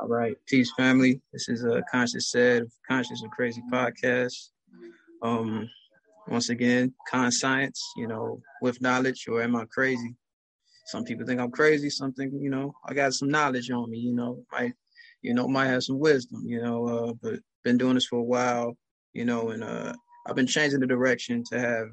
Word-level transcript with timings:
All 0.00 0.06
right, 0.06 0.36
peace, 0.46 0.70
family. 0.76 1.20
This 1.32 1.48
is 1.48 1.64
a 1.64 1.82
conscious 1.90 2.30
said 2.30 2.68
conscious 2.86 3.22
and 3.22 3.32
crazy 3.32 3.60
podcast. 3.72 4.50
Um, 5.22 5.68
once 6.28 6.50
again, 6.50 6.94
con 7.10 7.32
science. 7.32 7.82
You 7.96 8.06
know, 8.06 8.40
with 8.62 8.80
knowledge, 8.80 9.26
or 9.26 9.42
am 9.42 9.56
I 9.56 9.64
crazy? 9.64 10.14
Some 10.86 11.02
people 11.02 11.26
think 11.26 11.40
I'm 11.40 11.50
crazy. 11.50 11.90
Something, 11.90 12.30
you 12.40 12.48
know, 12.48 12.72
I 12.86 12.94
got 12.94 13.12
some 13.12 13.28
knowledge 13.28 13.72
on 13.72 13.90
me. 13.90 13.98
You 13.98 14.14
know, 14.14 14.44
might, 14.52 14.72
you 15.22 15.34
know, 15.34 15.48
might 15.48 15.66
have 15.66 15.82
some 15.82 15.98
wisdom. 15.98 16.42
You 16.46 16.62
know, 16.62 16.86
uh, 16.86 17.12
but 17.20 17.40
been 17.64 17.76
doing 17.76 17.94
this 17.94 18.06
for 18.06 18.20
a 18.20 18.22
while. 18.22 18.76
You 19.14 19.24
know, 19.24 19.50
and 19.50 19.64
uh, 19.64 19.94
I've 20.28 20.36
been 20.36 20.46
changing 20.46 20.78
the 20.78 20.86
direction 20.86 21.42
to 21.50 21.58
have 21.58 21.88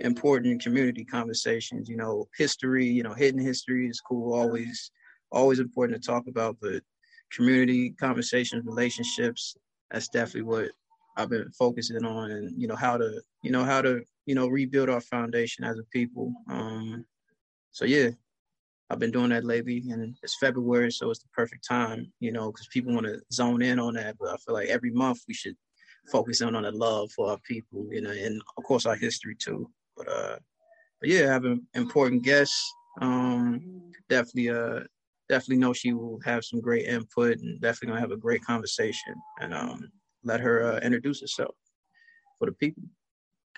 important 0.00 0.64
community 0.64 1.04
conversations. 1.04 1.88
You 1.88 1.96
know, 1.96 2.26
history. 2.36 2.86
You 2.86 3.04
know, 3.04 3.14
hidden 3.14 3.40
history 3.40 3.86
is 3.86 4.00
cool. 4.00 4.34
Always, 4.34 4.90
always 5.30 5.60
important 5.60 6.02
to 6.02 6.06
talk 6.10 6.24
about, 6.26 6.56
but 6.60 6.82
community 7.30 7.90
conversations, 7.90 8.64
relationships. 8.64 9.56
That's 9.90 10.08
definitely 10.08 10.42
what 10.42 10.70
I've 11.16 11.30
been 11.30 11.50
focusing 11.52 12.04
on, 12.04 12.30
and 12.30 12.60
you 12.60 12.68
know 12.68 12.76
how 12.76 12.96
to, 12.96 13.20
you 13.42 13.50
know 13.50 13.64
how 13.64 13.82
to, 13.82 14.02
you 14.26 14.34
know 14.34 14.48
rebuild 14.48 14.88
our 14.90 15.00
foundation 15.00 15.64
as 15.64 15.78
a 15.78 15.84
people. 15.84 16.32
Um, 16.48 17.04
so 17.70 17.84
yeah, 17.84 18.10
I've 18.90 18.98
been 18.98 19.10
doing 19.10 19.30
that 19.30 19.44
lately, 19.44 19.82
and 19.90 20.16
it's 20.22 20.38
February, 20.38 20.92
so 20.92 21.10
it's 21.10 21.20
the 21.20 21.28
perfect 21.32 21.66
time, 21.66 22.12
you 22.20 22.32
know, 22.32 22.52
because 22.52 22.68
people 22.68 22.94
want 22.94 23.06
to 23.06 23.20
zone 23.32 23.62
in 23.62 23.78
on 23.78 23.94
that. 23.94 24.16
But 24.18 24.30
I 24.30 24.36
feel 24.36 24.54
like 24.54 24.68
every 24.68 24.90
month 24.90 25.20
we 25.26 25.34
should 25.34 25.56
focus 26.10 26.40
in 26.40 26.54
on 26.54 26.62
the 26.62 26.72
love 26.72 27.10
for 27.12 27.30
our 27.30 27.38
people, 27.38 27.86
you 27.90 28.00
know, 28.00 28.10
and 28.10 28.40
of 28.56 28.64
course 28.64 28.86
our 28.86 28.96
history 28.96 29.34
too. 29.36 29.70
But 29.96 30.08
uh, 30.08 30.38
but 31.00 31.08
yeah, 31.08 31.28
I 31.28 31.32
have 31.32 31.44
an 31.44 31.66
important 31.74 32.22
guest. 32.22 32.54
Um, 33.00 33.92
definitely 34.08 34.50
uh 34.50 34.80
definitely 35.28 35.58
know 35.58 35.72
she 35.72 35.92
will 35.92 36.20
have 36.24 36.44
some 36.44 36.60
great 36.60 36.86
input 36.86 37.38
and 37.38 37.60
definitely 37.60 37.88
gonna 37.88 38.00
have 38.00 38.12
a 38.12 38.16
great 38.16 38.44
conversation. 38.44 39.14
And 39.40 39.54
um, 39.54 39.90
let 40.24 40.40
her 40.40 40.62
uh, 40.62 40.78
introduce 40.80 41.20
herself 41.20 41.54
for 42.38 42.46
the 42.46 42.52
people. 42.52 42.82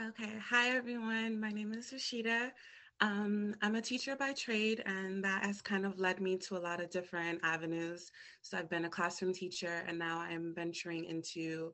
Okay. 0.00 0.32
Hi, 0.50 0.76
everyone. 0.76 1.40
My 1.40 1.50
name 1.50 1.72
is 1.72 1.92
Rashida. 1.92 2.52
Um, 3.00 3.54
I'm 3.62 3.76
a 3.76 3.82
teacher 3.82 4.16
by 4.16 4.32
trade, 4.32 4.82
and 4.86 5.24
that 5.24 5.44
has 5.44 5.60
kind 5.60 5.86
of 5.86 5.98
led 5.98 6.20
me 6.20 6.36
to 6.38 6.56
a 6.56 6.58
lot 6.58 6.80
of 6.80 6.90
different 6.90 7.40
avenues. 7.42 8.10
So 8.42 8.58
I've 8.58 8.70
been 8.70 8.84
a 8.84 8.90
classroom 8.90 9.32
teacher, 9.32 9.84
and 9.86 9.98
now 9.98 10.18
I'm 10.18 10.52
venturing 10.54 11.04
into 11.04 11.72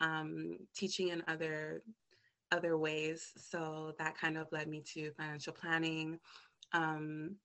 um, 0.00 0.58
teaching 0.74 1.08
in 1.08 1.22
other 1.28 1.82
other 2.52 2.78
ways. 2.78 3.32
So 3.36 3.92
that 3.98 4.16
kind 4.16 4.38
of 4.38 4.46
led 4.52 4.68
me 4.68 4.82
to 4.94 5.10
financial 5.12 5.52
planning, 5.52 6.18
um, 6.72 7.36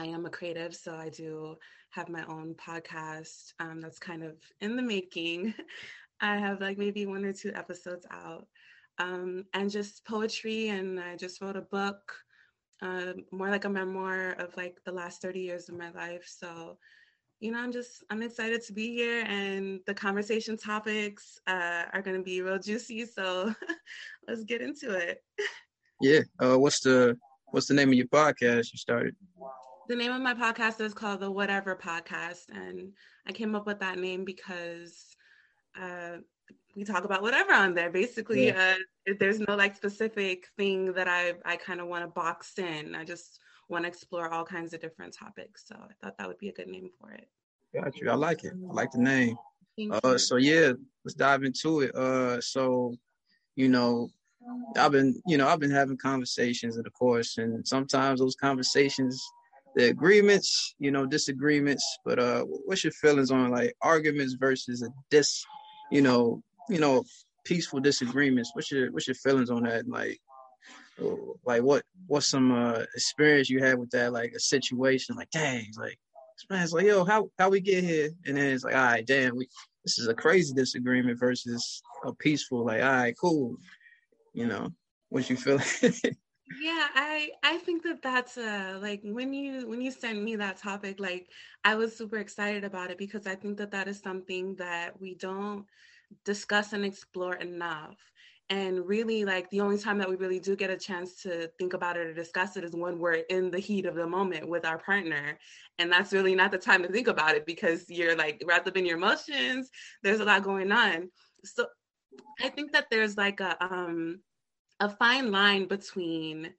I 0.00 0.06
am 0.06 0.24
a 0.24 0.30
creative, 0.30 0.74
so 0.74 0.94
I 0.94 1.10
do 1.10 1.56
have 1.90 2.08
my 2.08 2.24
own 2.24 2.54
podcast 2.54 3.52
um, 3.60 3.82
that's 3.82 3.98
kind 3.98 4.22
of 4.22 4.36
in 4.62 4.74
the 4.74 4.82
making. 4.82 5.52
I 6.22 6.38
have 6.38 6.62
like 6.62 6.78
maybe 6.78 7.04
one 7.04 7.22
or 7.26 7.34
two 7.34 7.52
episodes 7.54 8.06
out, 8.10 8.46
um, 8.98 9.44
and 9.52 9.70
just 9.70 10.06
poetry. 10.06 10.68
And 10.68 10.98
I 10.98 11.16
just 11.16 11.42
wrote 11.42 11.56
a 11.56 11.60
book, 11.60 12.14
uh, 12.80 13.12
more 13.30 13.50
like 13.50 13.66
a 13.66 13.68
memoir 13.68 14.30
of 14.38 14.56
like 14.56 14.78
the 14.86 14.92
last 14.92 15.20
30 15.20 15.40
years 15.40 15.68
of 15.68 15.76
my 15.76 15.90
life. 15.90 16.24
So, 16.26 16.78
you 17.40 17.52
know, 17.52 17.58
I'm 17.58 17.72
just 17.72 18.02
I'm 18.08 18.22
excited 18.22 18.62
to 18.68 18.72
be 18.72 18.94
here, 18.94 19.26
and 19.28 19.80
the 19.86 19.92
conversation 19.92 20.56
topics 20.56 21.38
uh, 21.46 21.84
are 21.92 22.00
going 22.00 22.16
to 22.16 22.22
be 22.22 22.40
real 22.40 22.58
juicy. 22.58 23.04
So, 23.04 23.54
let's 24.26 24.44
get 24.44 24.62
into 24.62 24.94
it. 24.94 25.22
Yeah. 26.00 26.20
Uh, 26.42 26.58
what's 26.58 26.80
the 26.80 27.18
What's 27.52 27.66
the 27.66 27.74
name 27.74 27.88
of 27.88 27.94
your 27.94 28.06
podcast 28.06 28.72
you 28.72 28.78
started? 28.78 29.16
The 29.90 29.96
name 29.96 30.12
of 30.12 30.22
my 30.22 30.34
podcast 30.34 30.80
is 30.80 30.94
called 30.94 31.18
the 31.18 31.28
Whatever 31.28 31.74
Podcast, 31.74 32.48
and 32.52 32.92
I 33.26 33.32
came 33.32 33.56
up 33.56 33.66
with 33.66 33.80
that 33.80 33.98
name 33.98 34.24
because 34.24 35.16
uh, 35.76 36.18
we 36.76 36.84
talk 36.84 37.04
about 37.04 37.22
whatever 37.22 37.52
on 37.52 37.74
there. 37.74 37.90
Basically, 37.90 38.46
yeah. 38.46 38.76
uh, 39.08 39.14
there's 39.18 39.40
no 39.40 39.56
like 39.56 39.74
specific 39.74 40.46
thing 40.56 40.92
that 40.92 41.08
I 41.08 41.34
I 41.44 41.56
kind 41.56 41.80
of 41.80 41.88
want 41.88 42.04
to 42.04 42.08
box 42.08 42.56
in. 42.60 42.94
I 42.94 43.04
just 43.04 43.40
want 43.68 43.82
to 43.82 43.88
explore 43.88 44.32
all 44.32 44.44
kinds 44.44 44.72
of 44.74 44.80
different 44.80 45.12
topics. 45.12 45.64
So 45.66 45.74
I 45.74 45.92
thought 46.00 46.16
that 46.18 46.28
would 46.28 46.38
be 46.38 46.50
a 46.50 46.52
good 46.52 46.68
name 46.68 46.90
for 47.00 47.10
it. 47.10 47.26
Got 47.74 48.00
you. 48.00 48.10
I 48.10 48.14
like 48.14 48.44
it. 48.44 48.52
I 48.70 48.72
like 48.72 48.92
the 48.92 48.98
name. 48.98 49.36
uh, 50.04 50.16
so 50.16 50.36
yeah, 50.36 50.70
let's 51.04 51.16
dive 51.16 51.42
into 51.42 51.80
it. 51.80 51.96
Uh, 51.96 52.40
so 52.40 52.94
you 53.56 53.68
know, 53.68 54.08
I've 54.76 54.92
been, 54.92 55.20
you 55.26 55.36
know, 55.36 55.48
I've 55.48 55.58
been 55.58 55.72
having 55.72 55.96
conversations 55.96 56.76
the 56.76 56.90
course, 56.90 57.38
and 57.38 57.66
sometimes 57.66 58.20
those 58.20 58.36
conversations 58.36 59.20
the 59.76 59.88
agreements, 59.88 60.74
you 60.78 60.90
know, 60.90 61.06
disagreements. 61.06 61.84
But 62.04 62.18
uh, 62.18 62.44
what's 62.44 62.84
your 62.84 62.92
feelings 62.92 63.30
on 63.30 63.50
like 63.50 63.74
arguments 63.82 64.34
versus 64.34 64.82
a 64.82 64.88
dis, 65.10 65.44
you 65.90 66.02
know, 66.02 66.42
you 66.68 66.78
know, 66.78 67.04
peaceful 67.44 67.80
disagreements? 67.80 68.50
What's 68.54 68.70
your 68.70 68.90
what's 68.92 69.08
your 69.08 69.14
feelings 69.14 69.50
on 69.50 69.64
that? 69.64 69.88
Like, 69.88 70.18
like 71.44 71.62
what 71.62 71.84
what's 72.06 72.28
some 72.28 72.52
uh, 72.52 72.84
experience 72.94 73.50
you 73.50 73.62
had 73.62 73.78
with 73.78 73.90
that? 73.90 74.12
Like 74.12 74.32
a 74.32 74.40
situation, 74.40 75.16
like 75.16 75.30
dang, 75.30 75.66
like 75.78 75.98
man's 76.48 76.72
like, 76.72 76.86
yo, 76.86 77.04
how 77.04 77.28
how 77.38 77.50
we 77.50 77.60
get 77.60 77.84
here? 77.84 78.10
And 78.26 78.36
then 78.36 78.46
it's 78.46 78.64
like, 78.64 78.74
all 78.74 78.82
right, 78.82 79.06
damn, 79.06 79.36
we 79.36 79.48
this 79.84 79.98
is 79.98 80.08
a 80.08 80.14
crazy 80.14 80.54
disagreement 80.54 81.18
versus 81.18 81.82
a 82.04 82.14
peaceful, 82.14 82.64
like, 82.66 82.82
all 82.82 82.90
right, 82.90 83.14
cool. 83.18 83.56
You 84.34 84.46
know, 84.46 84.68
what 85.08 85.28
you 85.28 85.36
feel? 85.36 85.58
yeah 86.58 86.88
i 86.94 87.30
i 87.44 87.56
think 87.58 87.82
that 87.82 88.02
that's 88.02 88.36
uh 88.36 88.78
like 88.82 89.00
when 89.04 89.32
you 89.32 89.68
when 89.68 89.80
you 89.80 89.90
sent 89.90 90.22
me 90.22 90.34
that 90.34 90.56
topic 90.56 90.98
like 90.98 91.28
i 91.64 91.74
was 91.74 91.96
super 91.96 92.16
excited 92.16 92.64
about 92.64 92.90
it 92.90 92.98
because 92.98 93.26
i 93.26 93.34
think 93.34 93.56
that 93.56 93.70
that 93.70 93.86
is 93.86 94.00
something 94.00 94.54
that 94.56 95.00
we 95.00 95.14
don't 95.14 95.64
discuss 96.24 96.72
and 96.72 96.84
explore 96.84 97.36
enough. 97.36 97.96
And 98.48 98.84
really 98.84 99.24
like 99.24 99.48
the 99.50 99.60
only 99.60 99.78
time 99.78 99.98
that 99.98 100.10
we 100.10 100.16
really 100.16 100.40
do 100.40 100.56
get 100.56 100.70
a 100.70 100.76
chance 100.76 101.22
to 101.22 101.48
think 101.56 101.72
about 101.72 101.96
it 101.96 102.06
or 102.08 102.14
discuss 102.14 102.56
it 102.56 102.64
is 102.64 102.72
when 102.74 102.98
we're 102.98 103.22
in 103.30 103.50
the 103.50 103.60
heat 103.60 103.86
of 103.86 103.94
the 103.94 104.06
moment 104.06 104.48
with 104.48 104.64
our 104.64 104.78
partner. 104.78 105.38
And 105.78 105.90
that's 105.90 106.12
really 106.12 106.34
not 106.34 106.50
the 106.50 106.58
time 106.58 106.82
to 106.82 106.88
think 106.88 107.06
about 107.06 107.36
it 107.36 107.46
because 107.46 107.88
you're 107.88 108.16
like 108.16 108.42
wrapped 108.44 108.66
up 108.66 108.76
in 108.76 108.84
your 108.84 108.96
emotions. 108.96 109.70
There's 110.02 110.18
a 110.20 110.24
lot 110.24 110.42
going 110.42 110.72
on. 110.72 111.10
So 111.44 111.66
i 112.42 112.48
think 112.48 112.72
that 112.72 112.86
there's 112.90 113.16
like 113.16 113.38
a 113.38 113.56
um 113.64 114.18
a 114.80 114.88
fine 114.88 115.30
line 115.30 115.66
between 115.68 116.54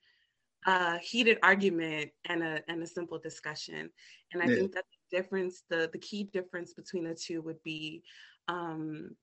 a 0.66 0.98
heated 1.00 1.40
argument 1.44 2.12
and 2.26 2.44
a 2.44 2.62
and 2.70 2.84
a 2.84 2.88
simple 2.88 3.20
discussion. 3.20 3.90
And 4.34 4.42
I 4.44 4.48
yeah. 4.48 4.56
think 4.56 4.74
that 4.74 4.86
the 5.12 5.18
difference, 5.18 5.64
the 5.70 5.90
the 5.92 6.00
key 6.00 6.24
difference 6.24 6.74
between 6.74 7.06
the 7.06 7.16
two 7.16 7.42
would 7.42 7.62
be 7.64 8.04
um 8.48 9.16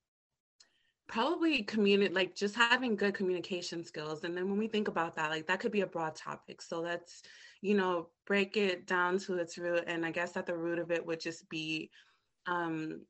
probably 1.08 1.62
communicate 1.62 2.14
like 2.14 2.34
just 2.34 2.54
having 2.54 2.94
good 2.94 3.14
communication 3.14 3.82
skills 3.82 4.24
and 4.24 4.36
then 4.36 4.48
when 4.48 4.58
we 4.58 4.68
think 4.68 4.88
about 4.88 5.16
that 5.16 5.30
like 5.30 5.46
that 5.46 5.58
could 5.58 5.72
be 5.72 5.80
a 5.80 5.86
broad 5.86 6.14
topic 6.14 6.60
so 6.60 6.80
let's 6.80 7.22
you 7.62 7.74
know 7.74 8.08
break 8.26 8.56
it 8.58 8.86
down 8.86 9.18
to 9.18 9.38
its 9.38 9.56
root 9.56 9.84
and 9.86 10.04
i 10.04 10.10
guess 10.10 10.36
at 10.36 10.46
the 10.46 10.56
root 10.56 10.78
of 10.78 10.90
it 10.90 11.04
would 11.06 11.18
just 11.18 11.48
be 11.48 11.90
um 12.46 13.00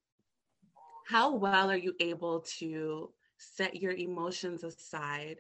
how 1.09 1.35
well 1.35 1.71
are 1.71 1.77
you 1.77 1.95
able 2.01 2.41
to 2.41 3.11
set 3.39 3.77
your 3.77 3.93
emotions 3.93 4.63
aside 4.63 5.39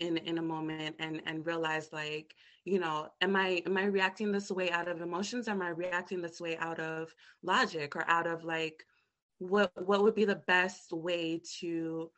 in 0.00 0.16
in 0.18 0.38
a 0.38 0.42
moment 0.42 0.96
and 0.98 1.22
and 1.26 1.46
realize 1.46 1.88
like 1.92 2.34
you 2.64 2.78
know 2.78 3.08
am 3.20 3.36
i 3.36 3.62
am 3.66 3.76
i 3.76 3.84
reacting 3.84 4.32
this 4.32 4.50
way 4.50 4.70
out 4.70 4.88
of 4.88 5.00
emotions? 5.00 5.48
Am 5.48 5.62
i 5.62 5.68
reacting 5.68 6.20
this 6.20 6.40
way 6.40 6.56
out 6.58 6.78
of 6.78 7.14
logic 7.42 7.96
or 7.96 8.08
out 8.08 8.26
of 8.26 8.44
like 8.44 8.84
what 9.38 9.70
what 9.86 10.02
would 10.02 10.14
be 10.14 10.24
the 10.24 10.42
best 10.46 10.92
way 10.92 11.40
to 11.60 12.10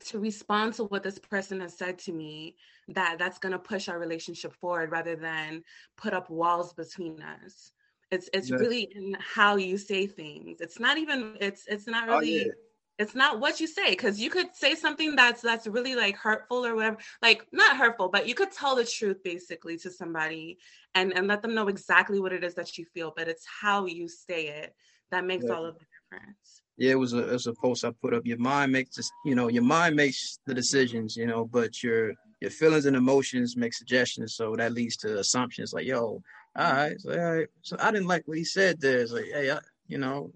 to 0.00 0.18
respond 0.18 0.74
to 0.74 0.84
what 0.84 1.04
this 1.04 1.18
person 1.18 1.60
has 1.60 1.78
said 1.78 1.98
to 1.98 2.12
me 2.12 2.56
that 2.88 3.16
that's 3.18 3.38
going 3.38 3.52
to 3.52 3.58
push 3.58 3.88
our 3.88 3.98
relationship 3.98 4.52
forward 4.54 4.90
rather 4.90 5.14
than 5.14 5.62
put 5.96 6.12
up 6.12 6.28
walls 6.30 6.72
between 6.74 7.22
us? 7.22 7.70
It's 8.10 8.28
it's 8.32 8.50
yes. 8.50 8.60
really 8.60 8.88
in 8.94 9.16
how 9.20 9.56
you 9.56 9.78
say 9.78 10.06
things. 10.06 10.60
It's 10.60 10.80
not 10.80 10.98
even 10.98 11.36
it's 11.40 11.66
it's 11.66 11.86
not 11.86 12.08
oh, 12.08 12.18
really 12.18 12.40
oh, 12.40 12.46
yeah 12.46 12.52
it's 12.98 13.14
not 13.14 13.40
what 13.40 13.60
you 13.60 13.66
say 13.66 13.90
because 13.90 14.20
you 14.20 14.30
could 14.30 14.54
say 14.54 14.74
something 14.74 15.16
that's 15.16 15.42
that's 15.42 15.66
really 15.66 15.94
like 15.94 16.16
hurtful 16.16 16.64
or 16.64 16.74
whatever 16.74 16.96
like 17.22 17.46
not 17.52 17.76
hurtful 17.76 18.08
but 18.08 18.28
you 18.28 18.34
could 18.34 18.52
tell 18.52 18.76
the 18.76 18.84
truth 18.84 19.22
basically 19.24 19.76
to 19.76 19.90
somebody 19.90 20.58
and 20.94 21.12
and 21.16 21.26
let 21.26 21.42
them 21.42 21.54
know 21.54 21.68
exactly 21.68 22.20
what 22.20 22.32
it 22.32 22.44
is 22.44 22.54
that 22.54 22.78
you 22.78 22.84
feel 22.84 23.12
but 23.16 23.28
it's 23.28 23.46
how 23.60 23.86
you 23.86 24.08
say 24.08 24.48
it 24.48 24.74
that 25.10 25.24
makes 25.24 25.44
yeah. 25.46 25.52
all 25.52 25.64
of 25.64 25.74
the 25.78 25.84
difference 26.10 26.62
yeah 26.76 26.92
it 26.92 26.98
was 26.98 27.12
a 27.12 27.28
it 27.28 27.32
was 27.32 27.46
a 27.46 27.54
post 27.54 27.84
i 27.84 27.90
put 28.00 28.14
up 28.14 28.26
your 28.26 28.38
mind 28.38 28.70
makes 28.70 28.94
just 28.94 29.12
you 29.24 29.34
know 29.34 29.48
your 29.48 29.62
mind 29.62 29.96
makes 29.96 30.38
the 30.46 30.54
decisions 30.54 31.16
you 31.16 31.26
know 31.26 31.44
but 31.44 31.82
your 31.82 32.12
your 32.40 32.50
feelings 32.50 32.86
and 32.86 32.96
emotions 32.96 33.56
make 33.56 33.72
suggestions 33.72 34.34
so 34.34 34.54
that 34.54 34.72
leads 34.72 34.96
to 34.96 35.18
assumptions 35.18 35.72
like 35.72 35.86
yo 35.86 36.22
all 36.56 36.72
right 36.72 37.00
so, 37.00 37.10
all 37.10 37.34
right. 37.34 37.48
so 37.62 37.76
i 37.80 37.90
didn't 37.90 38.06
like 38.06 38.22
what 38.26 38.38
he 38.38 38.44
said 38.44 38.80
there 38.80 39.00
it's 39.00 39.12
like 39.12 39.26
hey 39.32 39.50
I, 39.50 39.58
you 39.88 39.98
know 39.98 40.32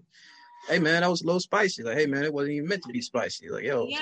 hey 0.67 0.79
man, 0.79 1.01
that 1.01 1.09
was 1.09 1.21
a 1.21 1.25
little 1.25 1.39
spicy. 1.39 1.83
Like, 1.83 1.97
hey 1.97 2.05
man, 2.05 2.23
it 2.23 2.33
wasn't 2.33 2.53
even 2.53 2.69
meant 2.69 2.83
to 2.83 2.93
be 2.93 3.01
spicy. 3.01 3.49
Like, 3.49 3.63
yo, 3.63 3.87
yeah. 3.87 3.99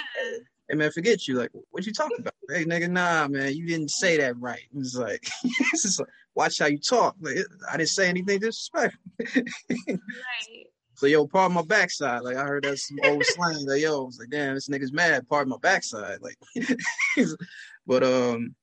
hey 0.70 0.76
man, 0.76 0.92
forget 0.92 1.28
you. 1.28 1.36
Like, 1.36 1.52
what 1.72 1.86
you 1.86 1.94
talking 1.94 2.18
about? 2.20 2.34
hey 2.50 2.66
nigga, 2.66 2.90
nah, 2.90 3.28
man, 3.28 3.54
you 3.56 3.68
didn't 3.68 3.92
say 3.92 4.18
that 4.18 4.40
right. 4.40 4.62
It's 4.78 4.96
like, 4.96 5.28
it's 5.44 6.00
like 6.00 6.10
watch 6.36 6.60
how 6.60 6.68
you 6.68 6.80
talk. 6.80 7.16
Like, 7.20 7.38
I 7.70 7.78
didn't 7.78 7.90
say 7.90 8.10
anything 8.10 8.40
disrespectful. 8.40 9.02
right. 9.20 9.98
So 10.98 11.06
yo, 11.06 11.28
pardon 11.28 11.54
my 11.54 11.62
backside. 11.62 12.24
Like 12.24 12.38
I 12.38 12.44
heard 12.44 12.64
that 12.64 12.80
some 12.80 12.98
old 13.04 13.24
slang. 13.28 13.68
Like 13.68 13.82
yo, 13.82 14.02
I 14.02 14.06
was 14.06 14.18
like, 14.18 14.32
damn, 14.32 14.56
this 14.56 14.68
nigga's 14.68 14.92
mad. 14.92 15.30
Pardon 15.30 15.52
my 15.52 15.58
backside. 15.62 16.18
Like, 16.24 16.40
but 17.86 18.04
um, 18.04 18.56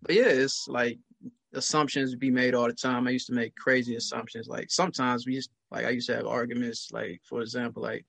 but 0.00 0.14
yeah, 0.14 0.28
it's 0.28 0.66
like 0.66 0.98
assumptions 1.54 2.14
be 2.14 2.30
made 2.30 2.54
all 2.54 2.66
the 2.66 2.72
time. 2.72 3.06
I 3.06 3.10
used 3.10 3.26
to 3.28 3.34
make 3.34 3.54
crazy 3.56 3.96
assumptions. 3.96 4.48
Like 4.48 4.70
sometimes 4.70 5.26
we 5.26 5.34
just 5.34 5.50
like 5.70 5.86
I 5.86 5.90
used 5.90 6.08
to 6.08 6.16
have 6.16 6.26
arguments. 6.26 6.90
Like 6.92 7.20
for 7.24 7.40
example, 7.40 7.82
like 7.82 8.04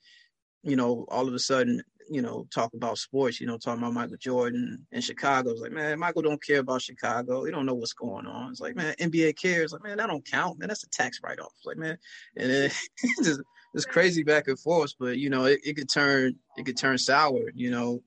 you 0.63 0.75
know, 0.75 1.05
all 1.09 1.27
of 1.27 1.33
a 1.33 1.39
sudden, 1.39 1.81
you 2.09 2.21
know, 2.21 2.47
talk 2.53 2.73
about 2.73 2.97
sports. 2.97 3.39
You 3.39 3.47
know, 3.47 3.57
talking 3.57 3.81
about 3.81 3.93
Michael 3.93 4.17
Jordan 4.17 4.85
and 4.91 5.03
Chicago. 5.03 5.51
It's 5.51 5.61
like, 5.61 5.71
man, 5.71 5.99
Michael 5.99 6.21
don't 6.21 6.43
care 6.43 6.59
about 6.59 6.81
Chicago. 6.81 7.45
He 7.45 7.51
don't 7.51 7.65
know 7.65 7.75
what's 7.75 7.93
going 7.93 8.25
on. 8.25 8.51
It's 8.51 8.59
like, 8.59 8.75
man, 8.75 8.95
NBA 8.99 9.39
cares. 9.39 9.71
Like, 9.71 9.83
man, 9.83 9.97
that 9.97 10.07
don't 10.07 10.25
count. 10.25 10.59
Man, 10.59 10.67
that's 10.67 10.83
a 10.83 10.89
tax 10.89 11.19
write 11.23 11.39
off. 11.39 11.53
Like, 11.65 11.77
man, 11.77 11.97
and 12.35 12.49
then 12.51 12.71
just 13.23 13.41
it's 13.73 13.85
crazy 13.85 14.23
back 14.23 14.47
and 14.47 14.59
forth. 14.59 14.93
But 14.99 15.17
you 15.17 15.29
know, 15.29 15.45
it, 15.45 15.59
it 15.63 15.75
could 15.75 15.89
turn 15.89 16.35
it 16.57 16.65
could 16.65 16.77
turn 16.77 16.97
sour. 16.97 17.51
You 17.53 17.71
know, 17.71 18.03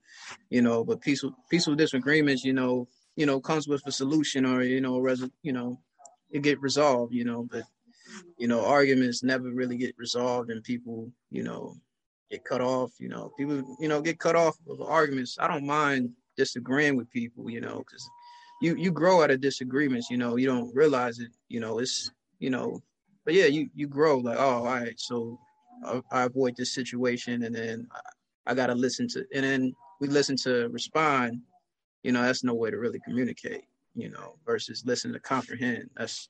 you 0.51 0.63
know, 0.63 0.85
but 0.85 1.01
peaceful 1.01 1.35
peaceful 1.51 1.75
disagreements. 1.75 2.45
You 2.45 2.53
know, 2.53 2.89
you 3.17 3.27
know, 3.27 3.41
comes 3.41 3.69
with 3.69 3.83
a 3.87 3.93
solution 3.93 4.47
or, 4.47 4.63
you 4.63 4.81
know, 4.81 4.99
res- 4.99 5.31
you 5.43 5.53
know, 5.53 5.79
it 6.31 6.43
get 6.43 6.61
resolved, 6.61 7.13
you 7.13 7.25
know, 7.25 7.47
but, 7.51 7.65
you 8.39 8.49
know, 8.49 8.65
arguments 8.65 9.23
never 9.23 9.51
really 9.51 9.77
get 9.77 9.95
resolved 9.99 10.51
and 10.51 10.63
people, 10.65 11.11
you 11.31 11.43
know, 11.43 11.75
get 12.31 12.45
cut 12.45 12.61
off, 12.61 12.93
you 12.99 13.09
know, 13.09 13.31
people, 13.39 13.77
you 13.79 13.89
know, 13.89 14.01
get 14.01 14.19
cut 14.19 14.37
off 14.37 14.57
of 14.69 14.81
arguments. 14.81 15.37
I 15.39 15.47
don't 15.47 15.67
mind 15.67 16.11
disagreeing 16.37 16.97
with 16.97 17.11
people, 17.11 17.51
you 17.51 17.61
know, 17.61 17.79
because 17.79 18.09
you, 18.63 18.75
you 18.77 18.91
grow 18.91 19.23
out 19.23 19.31
of 19.31 19.41
disagreements, 19.41 20.09
you 20.11 20.17
know, 20.17 20.37
you 20.37 20.47
don't 20.47 20.75
realize 20.75 21.19
it, 21.19 21.31
you 21.49 21.61
know, 21.61 21.79
it's, 21.79 22.11
you 22.39 22.49
know, 22.49 22.81
but 23.25 23.35
yeah, 23.35 23.47
you, 23.47 23.69
you 23.75 23.87
grow 23.87 24.19
like, 24.19 24.39
oh, 24.39 24.43
all 24.43 24.65
right, 24.65 24.99
so 24.99 25.39
I, 25.85 26.01
I 26.11 26.23
avoid 26.23 26.57
this 26.57 26.75
situation 26.75 27.43
and 27.43 27.55
then 27.55 27.87
I, 27.93 28.53
I 28.53 28.55
got 28.55 28.69
to 28.69 28.75
listen 28.75 29.07
to, 29.09 29.25
and 29.35 29.45
then 29.45 29.75
we 30.01 30.09
listen 30.09 30.37
to 30.39 30.69
respond 30.71 31.43
you 32.03 32.13
know, 32.13 32.23
that's 32.23 32.45
no 32.45 32.55
way 32.55 32.71
to 32.71 32.79
really 32.79 33.01
communicate, 33.01 33.65
you 33.95 34.11
know, 34.11 34.37
versus 34.45 34.83
listen 34.87 35.13
to 35.13 35.21
comprehend. 35.21 35.91
That's 35.97 36.29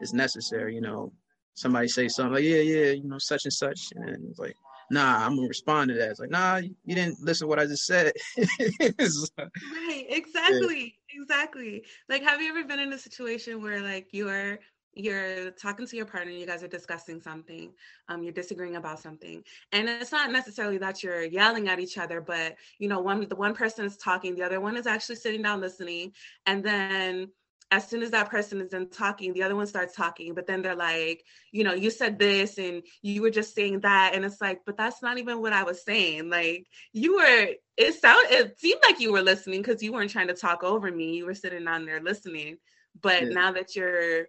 is 0.00 0.12
necessary, 0.12 0.74
you 0.74 0.80
know. 0.80 1.12
Somebody 1.54 1.88
say 1.88 2.08
something 2.08 2.34
like, 2.34 2.44
yeah, 2.44 2.58
yeah, 2.58 2.90
you 2.90 3.04
know, 3.04 3.18
such 3.18 3.44
and 3.44 3.52
such, 3.52 3.92
and 3.94 4.28
it's 4.28 4.38
like, 4.38 4.54
nah, 4.90 5.24
I'm 5.24 5.36
gonna 5.36 5.48
respond 5.48 5.88
to 5.88 5.94
that. 5.94 6.10
It's 6.10 6.20
like, 6.20 6.30
nah, 6.30 6.56
you 6.56 6.94
didn't 6.94 7.20
listen 7.20 7.46
to 7.46 7.48
what 7.48 7.58
I 7.58 7.64
just 7.64 7.86
said. 7.86 8.12
right, 8.36 10.06
exactly, 10.08 10.94
yeah. 11.08 11.22
exactly. 11.22 11.84
Like, 12.08 12.22
have 12.22 12.42
you 12.42 12.50
ever 12.50 12.64
been 12.64 12.80
in 12.80 12.92
a 12.92 12.98
situation 12.98 13.62
where 13.62 13.80
like 13.80 14.08
you're 14.12 14.58
you're 14.96 15.50
talking 15.50 15.86
to 15.86 15.96
your 15.96 16.06
partner 16.06 16.32
you 16.32 16.46
guys 16.46 16.62
are 16.62 16.68
discussing 16.68 17.20
something 17.20 17.70
um, 18.08 18.22
you're 18.22 18.32
disagreeing 18.32 18.76
about 18.76 18.98
something. 18.98 19.42
And 19.72 19.88
it's 19.88 20.12
not 20.12 20.32
necessarily 20.32 20.78
that 20.78 21.02
you're 21.02 21.24
yelling 21.24 21.68
at 21.68 21.78
each 21.78 21.98
other 21.98 22.20
but 22.20 22.56
you 22.78 22.88
know 22.88 23.00
one 23.00 23.28
the 23.28 23.36
one 23.36 23.54
person 23.54 23.84
is 23.84 23.96
talking 23.96 24.34
the 24.34 24.42
other 24.42 24.60
one 24.60 24.76
is 24.76 24.86
actually 24.86 25.16
sitting 25.16 25.42
down 25.42 25.60
listening. 25.60 26.12
And 26.46 26.64
then 26.64 27.28
as 27.70 27.86
soon 27.86 28.02
as 28.02 28.12
that 28.12 28.30
person 28.30 28.60
is 28.60 28.70
done 28.70 28.88
talking 28.88 29.32
the 29.32 29.42
other 29.42 29.56
one 29.56 29.66
starts 29.66 29.96
talking 29.96 30.34
but 30.34 30.46
then 30.46 30.62
they're 30.62 30.76
like 30.76 31.24
you 31.50 31.64
know 31.64 31.74
you 31.74 31.90
said 31.90 32.16
this 32.16 32.58
and 32.58 32.80
you 33.02 33.20
were 33.20 33.30
just 33.30 33.54
saying 33.54 33.80
that. 33.80 34.12
And 34.14 34.24
it's 34.24 34.40
like 34.40 34.60
but 34.64 34.76
that's 34.78 35.02
not 35.02 35.18
even 35.18 35.42
what 35.42 35.52
i 35.52 35.62
was 35.62 35.84
saying. 35.84 36.30
Like 36.30 36.66
you 36.92 37.16
were 37.16 37.48
it 37.76 37.94
sounded 37.94 38.32
it 38.32 38.58
seemed 38.58 38.80
like 38.82 38.98
you 38.98 39.12
were 39.12 39.22
listening 39.22 39.60
because 39.60 39.82
you 39.82 39.92
weren't 39.92 40.10
trying 40.10 40.28
to 40.28 40.34
talk 40.34 40.64
over 40.64 40.90
me 40.90 41.16
you 41.16 41.26
were 41.26 41.34
sitting 41.34 41.64
down 41.64 41.84
there 41.84 42.00
listening. 42.00 42.56
But 43.02 43.24
yeah. 43.24 43.28
now 43.28 43.52
that 43.52 43.76
you're 43.76 44.28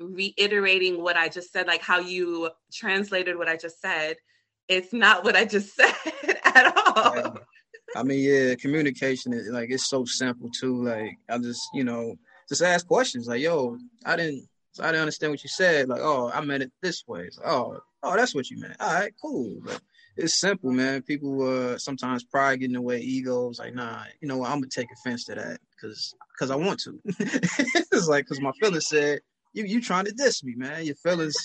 reiterating 0.00 1.02
what 1.02 1.16
I 1.16 1.28
just 1.28 1.52
said, 1.52 1.66
like 1.66 1.82
how 1.82 1.98
you 1.98 2.50
translated 2.72 3.36
what 3.36 3.48
I 3.48 3.56
just 3.56 3.80
said. 3.80 4.16
It's 4.68 4.92
not 4.92 5.24
what 5.24 5.36
I 5.36 5.44
just 5.44 5.74
said 5.76 5.94
at 6.44 6.72
all. 6.76 7.38
I 7.96 8.02
mean, 8.02 8.20
yeah, 8.20 8.54
communication 8.54 9.32
is 9.32 9.48
like 9.48 9.70
it's 9.70 9.88
so 9.88 10.04
simple 10.04 10.50
too. 10.50 10.84
Like 10.84 11.16
I 11.28 11.38
just, 11.38 11.62
you 11.74 11.84
know, 11.84 12.16
just 12.48 12.62
ask 12.62 12.86
questions. 12.86 13.28
Like, 13.28 13.40
yo, 13.40 13.78
I 14.04 14.16
didn't, 14.16 14.46
I 14.80 14.86
didn't 14.86 15.02
understand 15.02 15.32
what 15.32 15.42
you 15.42 15.48
said. 15.48 15.88
Like, 15.88 16.00
oh, 16.02 16.30
I 16.32 16.40
meant 16.40 16.62
it 16.62 16.72
this 16.82 17.04
way. 17.06 17.28
Like, 17.38 17.46
oh, 17.46 17.80
oh, 18.02 18.16
that's 18.16 18.34
what 18.34 18.50
you 18.50 18.60
meant. 18.60 18.76
All 18.80 18.92
right, 18.92 19.12
cool. 19.20 19.60
But 19.64 19.80
it's 20.16 20.38
simple, 20.38 20.72
man. 20.72 21.02
People 21.02 21.42
uh 21.42 21.78
sometimes 21.78 22.24
pride 22.24 22.60
getting 22.60 22.76
away, 22.76 23.00
egos. 23.00 23.58
Like, 23.58 23.74
nah, 23.74 24.02
you 24.20 24.28
know, 24.28 24.44
I'm 24.44 24.60
gonna 24.60 24.68
take 24.68 24.88
offense 24.92 25.24
to 25.26 25.34
that 25.36 25.60
because 25.74 26.14
because 26.34 26.50
I 26.50 26.56
want 26.56 26.80
to. 26.80 27.00
it's 27.06 28.08
like 28.08 28.24
because 28.24 28.40
my 28.40 28.52
feelings 28.60 28.88
said 28.88 29.20
you 29.52 29.64
you 29.64 29.80
trying 29.80 30.04
to 30.04 30.12
diss 30.12 30.44
me, 30.44 30.54
man. 30.54 30.84
Your 30.84 30.94
feelings, 30.96 31.36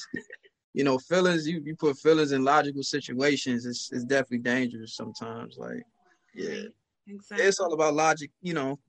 you 0.74 0.84
know, 0.84 0.98
feelings. 0.98 1.48
You 1.48 1.62
you 1.66 1.76
put 1.76 1.98
feelings 1.98 2.32
in 2.32 2.44
logical 2.44 2.84
situations. 2.84 3.66
It's 3.66 3.92
it's 3.92 4.04
definitely 4.04 4.40
dangerous 4.40 4.96
sometimes. 4.96 5.58
Like, 5.58 5.84
yeah, 6.34 6.64
exactly. 7.08 7.46
It's 7.46 7.60
all 7.60 7.74
about 7.74 7.94
logic. 7.94 8.32
You 8.42 8.54
know, 8.54 8.80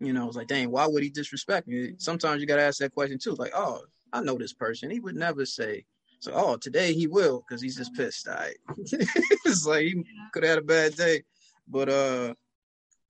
you 0.00 0.12
know. 0.12 0.26
It's 0.26 0.36
like, 0.36 0.48
dang, 0.48 0.70
why 0.70 0.86
would 0.86 1.02
he 1.02 1.10
disrespect 1.10 1.68
me? 1.68 1.94
Sometimes 1.98 2.40
you 2.40 2.46
gotta 2.46 2.62
ask 2.62 2.78
that 2.78 2.94
question 2.94 3.18
too. 3.18 3.34
Like, 3.34 3.52
oh, 3.54 3.80
I 4.12 4.20
know 4.20 4.36
this 4.36 4.52
person. 4.52 4.90
He 4.90 5.00
would 5.00 5.16
never 5.16 5.46
say. 5.46 5.84
So, 6.20 6.32
oh, 6.32 6.56
today 6.56 6.92
he 6.92 7.08
will 7.08 7.42
because 7.46 7.60
he's 7.60 7.76
just 7.76 7.94
pissed. 7.94 8.28
Right? 8.28 8.56
it's 8.76 9.66
like 9.66 9.82
he 9.82 10.04
could 10.32 10.44
have 10.44 10.50
had 10.50 10.58
a 10.58 10.62
bad 10.62 10.94
day, 10.94 11.22
but 11.66 11.88
uh, 11.88 12.34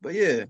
but 0.00 0.14
yeah, 0.14 0.44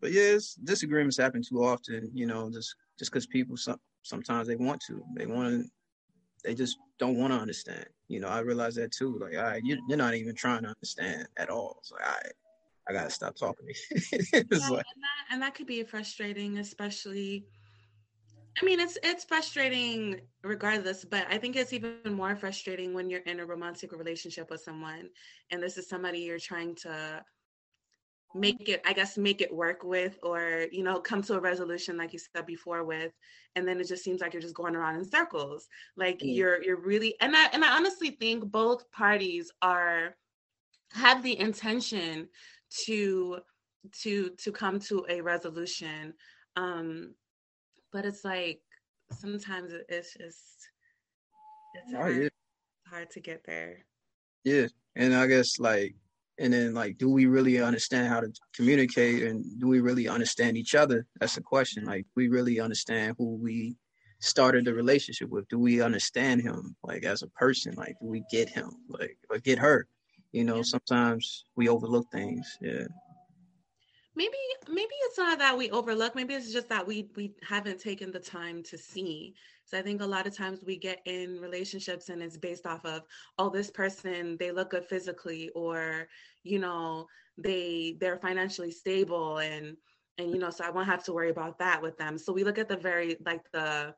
but 0.00 0.12
yes, 0.12 0.54
disagreements 0.62 1.16
happen 1.16 1.42
too 1.42 1.64
often. 1.64 2.10
You 2.14 2.26
know, 2.26 2.50
just 2.50 2.76
just 2.98 3.10
because 3.10 3.26
people 3.26 3.56
some 3.56 3.80
sometimes 4.04 4.46
they 4.46 4.56
want 4.56 4.80
to. 4.86 5.02
They 5.16 5.26
want 5.26 5.62
to. 5.62 5.68
They 6.44 6.54
just 6.54 6.78
don't 6.98 7.16
want 7.16 7.32
to 7.32 7.38
understand. 7.38 7.86
You 8.08 8.20
know, 8.20 8.28
I 8.28 8.40
realize 8.40 8.74
that 8.76 8.92
too. 8.92 9.18
Like, 9.18 9.36
all 9.36 9.42
right, 9.42 9.62
you, 9.64 9.78
are 9.90 9.96
not 9.96 10.14
even 10.14 10.34
trying 10.34 10.62
to 10.62 10.68
understand 10.68 11.26
at 11.36 11.50
all. 11.50 11.76
It's 11.80 11.90
like, 11.90 12.06
all 12.06 12.12
right, 12.12 12.32
I 12.88 12.92
gotta 12.92 13.10
stop 13.10 13.34
talking 13.34 13.66
to 13.66 13.74
yeah, 14.32 14.40
like, 14.50 14.52
and, 14.52 14.70
that, 14.70 15.32
and 15.32 15.42
that 15.42 15.54
could 15.54 15.66
be 15.66 15.82
frustrating, 15.82 16.58
especially. 16.58 17.46
I 18.60 18.64
mean, 18.64 18.78
it's 18.78 18.96
it's 19.02 19.24
frustrating 19.24 20.20
regardless, 20.44 21.04
but 21.04 21.26
I 21.28 21.38
think 21.38 21.56
it's 21.56 21.72
even 21.72 21.96
more 22.12 22.36
frustrating 22.36 22.94
when 22.94 23.10
you're 23.10 23.20
in 23.22 23.40
a 23.40 23.46
romantic 23.46 23.90
relationship 23.90 24.48
with 24.50 24.60
someone, 24.60 25.08
and 25.50 25.60
this 25.60 25.76
is 25.76 25.88
somebody 25.88 26.20
you're 26.20 26.38
trying 26.38 26.76
to 26.76 27.24
make 28.34 28.68
it 28.68 28.82
i 28.84 28.92
guess 28.92 29.16
make 29.16 29.40
it 29.40 29.54
work 29.54 29.84
with 29.84 30.18
or 30.22 30.66
you 30.72 30.82
know 30.82 30.98
come 30.98 31.22
to 31.22 31.34
a 31.34 31.40
resolution 31.40 31.96
like 31.96 32.12
you 32.12 32.18
said 32.18 32.44
before 32.44 32.82
with 32.84 33.12
and 33.54 33.66
then 33.66 33.80
it 33.80 33.86
just 33.86 34.02
seems 34.02 34.20
like 34.20 34.32
you're 34.32 34.42
just 34.42 34.54
going 34.54 34.74
around 34.74 34.96
in 34.96 35.04
circles 35.04 35.68
like 35.96 36.18
mm. 36.18 36.34
you're 36.34 36.62
you're 36.62 36.80
really 36.80 37.14
and 37.20 37.36
i 37.36 37.46
and 37.52 37.64
i 37.64 37.76
honestly 37.76 38.10
think 38.10 38.44
both 38.50 38.90
parties 38.90 39.52
are 39.62 40.16
have 40.92 41.22
the 41.22 41.38
intention 41.38 42.28
to 42.84 43.38
to 43.92 44.30
to 44.30 44.50
come 44.50 44.80
to 44.80 45.06
a 45.08 45.20
resolution 45.20 46.12
um 46.56 47.14
but 47.92 48.04
it's 48.04 48.24
like 48.24 48.60
sometimes 49.12 49.72
it's 49.88 50.14
just 50.14 50.68
it's 51.74 51.92
hard, 51.92 52.16
oh, 52.16 52.20
yeah. 52.22 52.28
hard 52.88 53.10
to 53.10 53.20
get 53.20 53.44
there 53.44 53.84
yeah 54.42 54.66
and 54.96 55.14
i 55.14 55.26
guess 55.26 55.60
like 55.60 55.94
and 56.38 56.52
then 56.52 56.74
like 56.74 56.98
do 56.98 57.08
we 57.08 57.26
really 57.26 57.60
understand 57.60 58.08
how 58.08 58.20
to 58.20 58.32
communicate 58.54 59.22
and 59.22 59.44
do 59.60 59.68
we 59.68 59.80
really 59.80 60.08
understand 60.08 60.56
each 60.56 60.74
other? 60.74 61.06
That's 61.20 61.36
the 61.36 61.42
question. 61.42 61.84
Like 61.84 62.06
we 62.14 62.28
really 62.28 62.60
understand 62.60 63.16
who 63.18 63.36
we 63.36 63.76
started 64.20 64.64
the 64.64 64.74
relationship 64.74 65.28
with. 65.28 65.48
Do 65.48 65.58
we 65.58 65.80
understand 65.80 66.42
him 66.42 66.76
like 66.82 67.04
as 67.04 67.22
a 67.22 67.28
person? 67.28 67.74
Like 67.76 67.96
do 68.00 68.06
we 68.06 68.24
get 68.30 68.48
him 68.48 68.70
like 68.88 69.18
or 69.30 69.38
get 69.38 69.58
her? 69.58 69.86
You 70.32 70.44
know 70.44 70.62
sometimes 70.62 71.44
we 71.56 71.68
overlook 71.68 72.06
things. 72.10 72.58
Yeah. 72.60 72.86
Maybe 74.16 74.36
maybe 74.68 74.94
it's 75.06 75.18
not 75.18 75.38
that 75.38 75.56
we 75.56 75.70
overlook. 75.70 76.14
Maybe 76.14 76.34
it's 76.34 76.52
just 76.52 76.68
that 76.68 76.86
we 76.86 77.08
we 77.16 77.32
haven't 77.42 77.80
taken 77.80 78.10
the 78.10 78.20
time 78.20 78.62
to 78.64 78.78
see 78.78 79.34
so 79.64 79.78
i 79.78 79.82
think 79.82 80.00
a 80.00 80.06
lot 80.06 80.26
of 80.26 80.36
times 80.36 80.64
we 80.64 80.76
get 80.76 81.00
in 81.06 81.40
relationships 81.40 82.08
and 82.08 82.22
it's 82.22 82.36
based 82.36 82.66
off 82.66 82.84
of 82.84 83.02
oh 83.38 83.48
this 83.48 83.70
person 83.70 84.36
they 84.38 84.50
look 84.50 84.70
good 84.70 84.84
physically 84.86 85.50
or 85.54 86.06
you 86.42 86.58
know 86.58 87.06
they 87.38 87.96
they're 88.00 88.18
financially 88.18 88.70
stable 88.70 89.38
and 89.38 89.76
and 90.18 90.30
you 90.30 90.38
know 90.38 90.50
so 90.50 90.64
i 90.64 90.70
won't 90.70 90.86
have 90.86 91.04
to 91.04 91.12
worry 91.12 91.30
about 91.30 91.58
that 91.58 91.82
with 91.82 91.96
them 91.98 92.16
so 92.18 92.32
we 92.32 92.44
look 92.44 92.58
at 92.58 92.68
the 92.68 92.76
very 92.76 93.16
like 93.24 93.42
the 93.52 93.94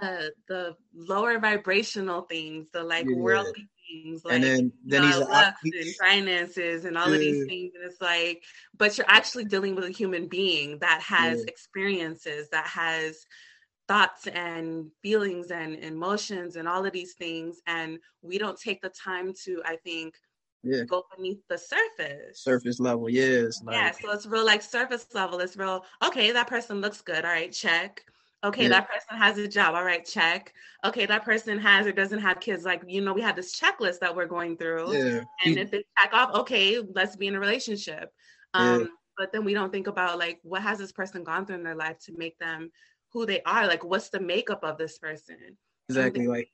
the 0.00 0.32
the 0.48 0.76
lower 0.94 1.38
vibrational 1.38 2.22
things 2.22 2.66
the 2.72 2.82
like 2.82 3.06
yeah. 3.08 3.16
worldly 3.16 3.68
things 3.90 4.24
like 4.24 4.34
and 4.34 4.44
then, 4.44 4.72
then 4.86 5.02
he's 5.02 5.18
like, 5.18 5.54
and 5.64 5.94
finances 5.96 6.84
and 6.84 6.96
all 6.96 7.08
yeah. 7.08 7.14
of 7.14 7.20
these 7.20 7.46
things 7.46 7.72
and 7.74 7.84
it's 7.84 8.00
like 8.00 8.42
but 8.76 8.96
you're 8.96 9.08
actually 9.08 9.44
dealing 9.44 9.74
with 9.74 9.84
a 9.84 9.90
human 9.90 10.28
being 10.28 10.78
that 10.78 11.00
has 11.02 11.38
yeah. 11.38 11.44
experiences 11.48 12.48
that 12.50 12.66
has 12.66 13.26
thoughts 13.88 14.26
and 14.28 14.90
feelings 15.02 15.50
and 15.50 15.76
emotions 15.76 16.56
and 16.56 16.68
all 16.68 16.84
of 16.84 16.92
these 16.92 17.14
things 17.14 17.60
and 17.66 17.98
we 18.22 18.38
don't 18.38 18.58
take 18.58 18.80
the 18.80 18.90
time 18.90 19.32
to 19.32 19.60
i 19.64 19.76
think 19.76 20.14
yeah. 20.62 20.84
go 20.84 21.04
beneath 21.16 21.40
the 21.48 21.58
surface 21.58 22.40
surface 22.40 22.78
level 22.78 23.08
yes 23.08 23.60
like... 23.64 23.74
yeah 23.74 23.90
so 23.90 24.12
it's 24.12 24.26
real 24.26 24.46
like 24.46 24.62
surface 24.62 25.06
level 25.14 25.40
it's 25.40 25.56
real 25.56 25.84
okay 26.04 26.30
that 26.30 26.46
person 26.46 26.80
looks 26.80 27.00
good 27.00 27.24
all 27.24 27.32
right 27.32 27.52
check 27.52 28.02
Okay, 28.44 28.64
yeah. 28.64 28.70
that 28.70 28.88
person 28.88 29.16
has 29.16 29.38
a 29.38 29.46
job. 29.46 29.74
All 29.74 29.84
right, 29.84 30.04
check. 30.04 30.52
Okay, 30.84 31.06
that 31.06 31.24
person 31.24 31.58
has 31.58 31.86
or 31.86 31.92
doesn't 31.92 32.18
have 32.18 32.40
kids. 32.40 32.64
Like, 32.64 32.82
you 32.88 33.00
know, 33.00 33.12
we 33.12 33.20
have 33.20 33.36
this 33.36 33.58
checklist 33.58 34.00
that 34.00 34.14
we're 34.14 34.26
going 34.26 34.56
through. 34.56 34.92
Yeah. 34.92 35.20
And 35.44 35.58
if 35.58 35.70
they 35.70 35.84
check 35.96 36.12
off, 36.12 36.34
okay, 36.34 36.80
let's 36.94 37.14
be 37.14 37.28
in 37.28 37.36
a 37.36 37.40
relationship. 37.40 38.12
Um, 38.52 38.88
but 39.16 39.32
then 39.32 39.44
we 39.44 39.54
don't 39.54 39.70
think 39.70 39.86
about 39.86 40.18
like 40.18 40.40
what 40.42 40.62
has 40.62 40.78
this 40.78 40.92
person 40.92 41.22
gone 41.22 41.46
through 41.46 41.56
in 41.56 41.62
their 41.62 41.76
life 41.76 41.98
to 42.06 42.12
make 42.16 42.36
them 42.38 42.70
who 43.12 43.26
they 43.26 43.42
are? 43.42 43.66
Like 43.66 43.84
what's 43.84 44.08
the 44.08 44.20
makeup 44.20 44.64
of 44.64 44.78
this 44.78 44.98
person? 44.98 45.36
Exactly. 45.88 46.26
Like 46.26 46.50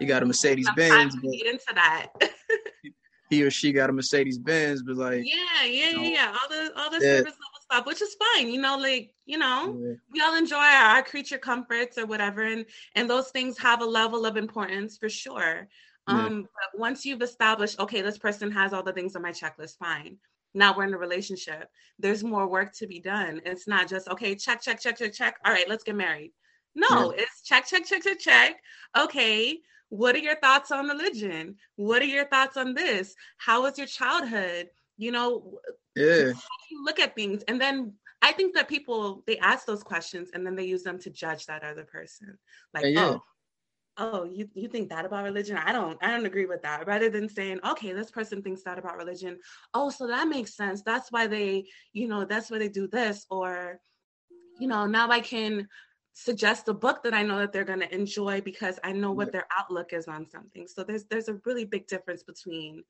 you 0.00 0.06
got 0.06 0.22
a 0.22 0.26
Mercedes 0.26 0.68
Benz. 0.76 1.16
Get 1.16 1.46
into 1.46 1.74
that. 1.74 2.08
he 3.30 3.42
or 3.42 3.50
she 3.50 3.72
got 3.72 3.90
a 3.90 3.92
Mercedes 3.92 4.38
Benz, 4.38 4.82
but 4.82 4.96
like 4.96 5.24
yeah, 5.24 5.64
yeah, 5.64 5.92
know, 5.92 6.02
yeah, 6.02 6.36
all 6.40 6.48
the 6.48 6.72
all 6.76 6.90
the 6.90 7.04
yeah. 7.04 7.16
service 7.18 7.34
level 7.34 7.60
stuff, 7.62 7.86
which 7.86 8.02
is 8.02 8.16
fine. 8.34 8.48
You 8.48 8.60
know, 8.60 8.76
like 8.76 9.12
you 9.26 9.38
know, 9.38 9.76
yeah. 9.80 9.94
we 10.10 10.20
all 10.20 10.36
enjoy 10.36 10.56
our, 10.56 10.96
our, 10.96 11.02
creature 11.02 11.38
comforts 11.38 11.98
or 11.98 12.06
whatever, 12.06 12.42
and 12.42 12.64
and 12.94 13.08
those 13.08 13.30
things 13.30 13.58
have 13.58 13.82
a 13.82 13.86
level 13.86 14.26
of 14.26 14.36
importance 14.36 14.96
for 14.96 15.08
sure. 15.08 15.68
Um, 16.06 16.18
yeah. 16.18 16.46
but 16.72 16.80
once 16.80 17.04
you've 17.04 17.20
established, 17.20 17.78
okay, 17.80 18.00
this 18.00 18.16
person 18.16 18.50
has 18.50 18.72
all 18.72 18.82
the 18.82 18.94
things 18.94 19.14
on 19.14 19.22
my 19.22 19.32
checklist, 19.32 19.76
fine. 19.76 20.16
Now 20.54 20.76
we're 20.76 20.84
in 20.84 20.94
a 20.94 20.98
relationship. 20.98 21.68
There's 21.98 22.24
more 22.24 22.48
work 22.48 22.72
to 22.76 22.86
be 22.86 23.00
done. 23.00 23.40
It's 23.44 23.68
not 23.68 23.88
just 23.88 24.08
okay, 24.08 24.34
check, 24.34 24.62
check, 24.62 24.80
check, 24.80 24.98
check, 24.98 25.12
check. 25.12 25.36
All 25.44 25.52
right, 25.52 25.68
let's 25.68 25.84
get 25.84 25.96
married. 25.96 26.32
No, 26.74 27.10
it's 27.10 27.42
check, 27.42 27.66
check, 27.66 27.86
check, 27.86 28.02
check, 28.02 28.18
check. 28.18 28.56
Okay, 28.98 29.58
what 29.88 30.14
are 30.14 30.20
your 30.20 30.36
thoughts 30.36 30.70
on 30.70 30.88
religion? 30.88 31.56
What 31.76 32.02
are 32.02 32.06
your 32.06 32.26
thoughts 32.26 32.56
on 32.56 32.74
this? 32.74 33.14
How 33.38 33.62
was 33.62 33.78
your 33.78 33.86
childhood? 33.86 34.68
You 34.96 35.12
know, 35.12 35.58
yeah. 35.96 36.32
you 36.70 36.84
look 36.84 37.00
at 37.00 37.14
things 37.14 37.42
and 37.48 37.60
then 37.60 37.94
I 38.20 38.32
think 38.32 38.54
that 38.54 38.68
people 38.68 39.22
they 39.26 39.38
ask 39.38 39.66
those 39.66 39.82
questions 39.82 40.30
and 40.34 40.44
then 40.44 40.56
they 40.56 40.64
use 40.64 40.82
them 40.82 40.98
to 41.00 41.10
judge 41.10 41.46
that 41.46 41.62
other 41.62 41.84
person. 41.84 42.38
Like, 42.74 42.86
yeah. 42.86 43.04
oh, 43.04 43.22
oh, 43.98 44.24
you 44.24 44.48
you 44.54 44.68
think 44.68 44.88
that 44.88 45.04
about 45.04 45.24
religion? 45.24 45.56
I 45.56 45.72
don't 45.72 45.98
I 46.02 46.10
don't 46.10 46.26
agree 46.26 46.46
with 46.46 46.62
that. 46.62 46.86
Rather 46.86 47.10
than 47.10 47.28
saying, 47.28 47.60
okay, 47.66 47.92
this 47.92 48.10
person 48.10 48.42
thinks 48.42 48.62
that 48.62 48.78
about 48.78 48.96
religion. 48.96 49.38
Oh, 49.74 49.90
so 49.90 50.06
that 50.06 50.28
makes 50.28 50.56
sense. 50.56 50.82
That's 50.82 51.12
why 51.12 51.26
they, 51.26 51.66
you 51.92 52.08
know, 52.08 52.24
that's 52.24 52.50
why 52.50 52.58
they 52.58 52.68
do 52.68 52.86
this. 52.86 53.26
Or, 53.30 53.80
you 54.58 54.68
know, 54.68 54.86
now 54.86 55.10
I 55.10 55.20
can 55.20 55.68
suggest 56.12 56.68
a 56.68 56.74
book 56.74 57.02
that 57.02 57.14
I 57.14 57.22
know 57.22 57.38
that 57.38 57.52
they're 57.52 57.64
going 57.64 57.80
to 57.80 57.94
enjoy 57.94 58.40
because 58.40 58.78
I 58.82 58.92
know 58.92 59.12
what 59.12 59.30
their 59.30 59.46
outlook 59.56 59.92
is 59.92 60.08
on 60.08 60.28
something. 60.28 60.66
So 60.66 60.84
there's 60.84 61.04
there's 61.04 61.28
a 61.28 61.40
really 61.44 61.64
big 61.64 61.86
difference 61.86 62.22
between, 62.22 62.84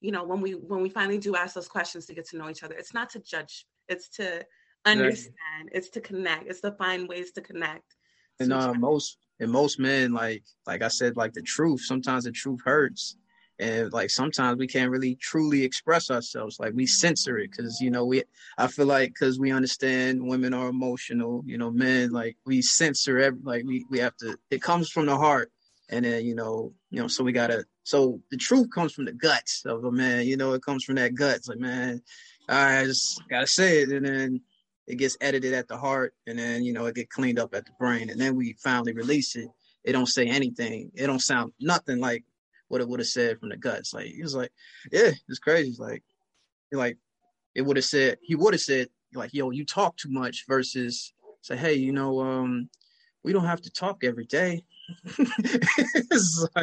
you 0.00 0.12
know, 0.12 0.24
when 0.24 0.40
we 0.40 0.52
when 0.52 0.82
we 0.82 0.88
finally 0.88 1.18
do 1.18 1.36
ask 1.36 1.54
those 1.54 1.68
questions 1.68 2.06
to 2.06 2.14
get 2.14 2.28
to 2.30 2.38
know 2.38 2.48
each 2.48 2.62
other. 2.62 2.74
It's 2.74 2.94
not 2.94 3.10
to 3.10 3.20
judge. 3.20 3.66
It's 3.88 4.08
to 4.16 4.44
understand. 4.84 5.70
It's 5.72 5.90
to 5.90 6.00
connect. 6.00 6.48
It's 6.48 6.60
to 6.62 6.72
find 6.72 7.08
ways 7.08 7.32
to 7.32 7.40
connect. 7.40 7.96
And 8.40 8.52
uh, 8.52 8.74
most 8.74 9.18
and 9.42 9.52
most 9.52 9.78
men, 9.78 10.12
like 10.12 10.44
like 10.66 10.82
I 10.82 10.88
said, 10.88 11.16
like 11.16 11.34
the 11.34 11.42
truth. 11.42 11.82
Sometimes 11.82 12.24
the 12.24 12.32
truth 12.32 12.60
hurts 12.64 13.16
and 13.58 13.92
like 13.92 14.10
sometimes 14.10 14.58
we 14.58 14.66
can't 14.66 14.90
really 14.90 15.14
truly 15.16 15.62
express 15.62 16.10
ourselves 16.10 16.58
like 16.58 16.72
we 16.74 16.86
censor 16.86 17.38
it 17.38 17.50
because 17.50 17.80
you 17.80 17.90
know 17.90 18.04
we 18.04 18.22
i 18.58 18.66
feel 18.66 18.86
like 18.86 19.10
because 19.10 19.38
we 19.38 19.52
understand 19.52 20.26
women 20.26 20.54
are 20.54 20.68
emotional 20.68 21.42
you 21.46 21.58
know 21.58 21.70
men 21.70 22.10
like 22.10 22.36
we 22.44 22.60
censor 22.60 23.18
every 23.18 23.40
like 23.42 23.64
we, 23.64 23.84
we 23.90 23.98
have 23.98 24.16
to 24.16 24.36
it 24.50 24.62
comes 24.62 24.90
from 24.90 25.06
the 25.06 25.16
heart 25.16 25.50
and 25.90 26.04
then 26.04 26.24
you 26.24 26.34
know 26.34 26.72
you 26.90 27.00
know 27.00 27.08
so 27.08 27.22
we 27.22 27.32
gotta 27.32 27.64
so 27.84 28.20
the 28.30 28.36
truth 28.36 28.68
comes 28.74 28.92
from 28.92 29.04
the 29.04 29.12
guts 29.12 29.64
of 29.66 29.84
a 29.84 29.92
man 29.92 30.26
you 30.26 30.36
know 30.36 30.54
it 30.54 30.62
comes 30.62 30.82
from 30.82 30.96
that 30.96 31.14
guts 31.14 31.48
like 31.48 31.58
man 31.58 32.00
i 32.48 32.84
just 32.84 33.22
gotta 33.28 33.46
say 33.46 33.82
it 33.82 33.90
and 33.90 34.06
then 34.06 34.40
it 34.86 34.96
gets 34.96 35.16
edited 35.20 35.54
at 35.54 35.68
the 35.68 35.76
heart 35.76 36.14
and 36.26 36.38
then 36.38 36.62
you 36.64 36.72
know 36.72 36.86
it 36.86 36.94
get 36.94 37.10
cleaned 37.10 37.38
up 37.38 37.54
at 37.54 37.64
the 37.64 37.72
brain 37.78 38.10
and 38.10 38.20
then 38.20 38.36
we 38.36 38.54
finally 38.62 38.92
release 38.92 39.36
it 39.36 39.48
it 39.84 39.92
don't 39.92 40.06
say 40.06 40.26
anything 40.26 40.90
it 40.94 41.06
don't 41.06 41.20
sound 41.20 41.52
nothing 41.60 41.98
like 41.98 42.24
what 42.72 42.80
it 42.80 42.88
would 42.88 43.00
have 43.00 43.06
said 43.06 43.38
from 43.38 43.50
the 43.50 43.56
guts. 43.58 43.92
Like 43.92 44.06
he 44.06 44.22
was 44.22 44.34
like, 44.34 44.50
yeah, 44.90 45.10
it's 45.28 45.38
crazy. 45.38 45.76
like, 45.78 46.02
like 46.72 46.96
it 47.54 47.60
would 47.60 47.76
have 47.76 47.84
said 47.84 48.16
he 48.22 48.34
would 48.34 48.54
have 48.54 48.62
said 48.62 48.88
like, 49.12 49.34
yo, 49.34 49.50
you 49.50 49.66
talk 49.66 49.94
too 49.98 50.10
much 50.10 50.46
versus 50.48 51.12
say, 51.42 51.54
hey, 51.54 51.74
you 51.74 51.92
know, 51.92 52.20
um, 52.20 52.70
we 53.22 53.34
don't 53.34 53.44
have 53.44 53.60
to 53.60 53.70
talk 53.70 54.04
every 54.04 54.24
day. 54.24 54.64
yeah, 55.18 55.26
but 55.36 56.56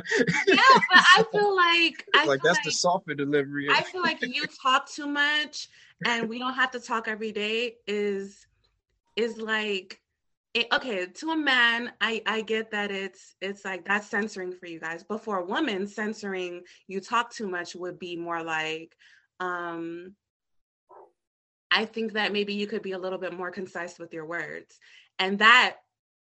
I 0.94 1.24
feel 1.32 1.56
like 1.56 2.06
I 2.16 2.26
like 2.26 2.42
feel 2.42 2.50
that's 2.50 2.58
like, 2.58 2.64
the 2.64 2.72
softer 2.72 3.14
delivery. 3.14 3.68
I 3.70 3.84
feel 3.84 4.02
like 4.02 4.20
you 4.24 4.46
talk 4.64 4.90
too 4.90 5.06
much, 5.06 5.70
and 6.06 6.30
we 6.30 6.40
don't 6.40 6.54
have 6.54 6.72
to 6.72 6.80
talk 6.80 7.08
every 7.08 7.32
day. 7.32 7.76
Is 7.88 8.46
is 9.16 9.38
like 9.38 10.00
it, 10.54 10.68
okay 10.74 11.06
to 11.06 11.30
a 11.30 11.38
man 11.38 11.92
i 12.02 12.22
i 12.26 12.42
get 12.42 12.72
that 12.72 12.90
it's 12.90 13.36
it's 13.40 13.64
like 13.64 13.86
that's 13.86 14.08
censoring 14.08 14.52
for 14.52 14.66
you 14.66 14.80
guys 14.80 15.04
but 15.08 15.24
for 15.24 15.38
a 15.38 15.46
woman 15.46 15.86
censoring 15.86 16.64
you 16.88 17.00
talk 17.00 17.32
too 17.32 17.48
much 17.48 17.76
would 17.76 18.00
be 18.00 18.16
more 18.16 18.42
like 18.42 18.96
um 19.40 20.16
i 21.70 21.86
think 21.86 22.14
that 22.14 22.34
maybe 22.34 22.54
you 22.54 22.66
could 22.66 22.82
be 22.82 22.94
a 22.94 22.98
little 22.98 23.20
bit 23.20 23.34
more 23.34 23.52
concise 23.52 24.00
with 24.00 24.12
your 24.12 24.26
words 24.26 24.80
and 25.20 25.38
that 25.38 25.76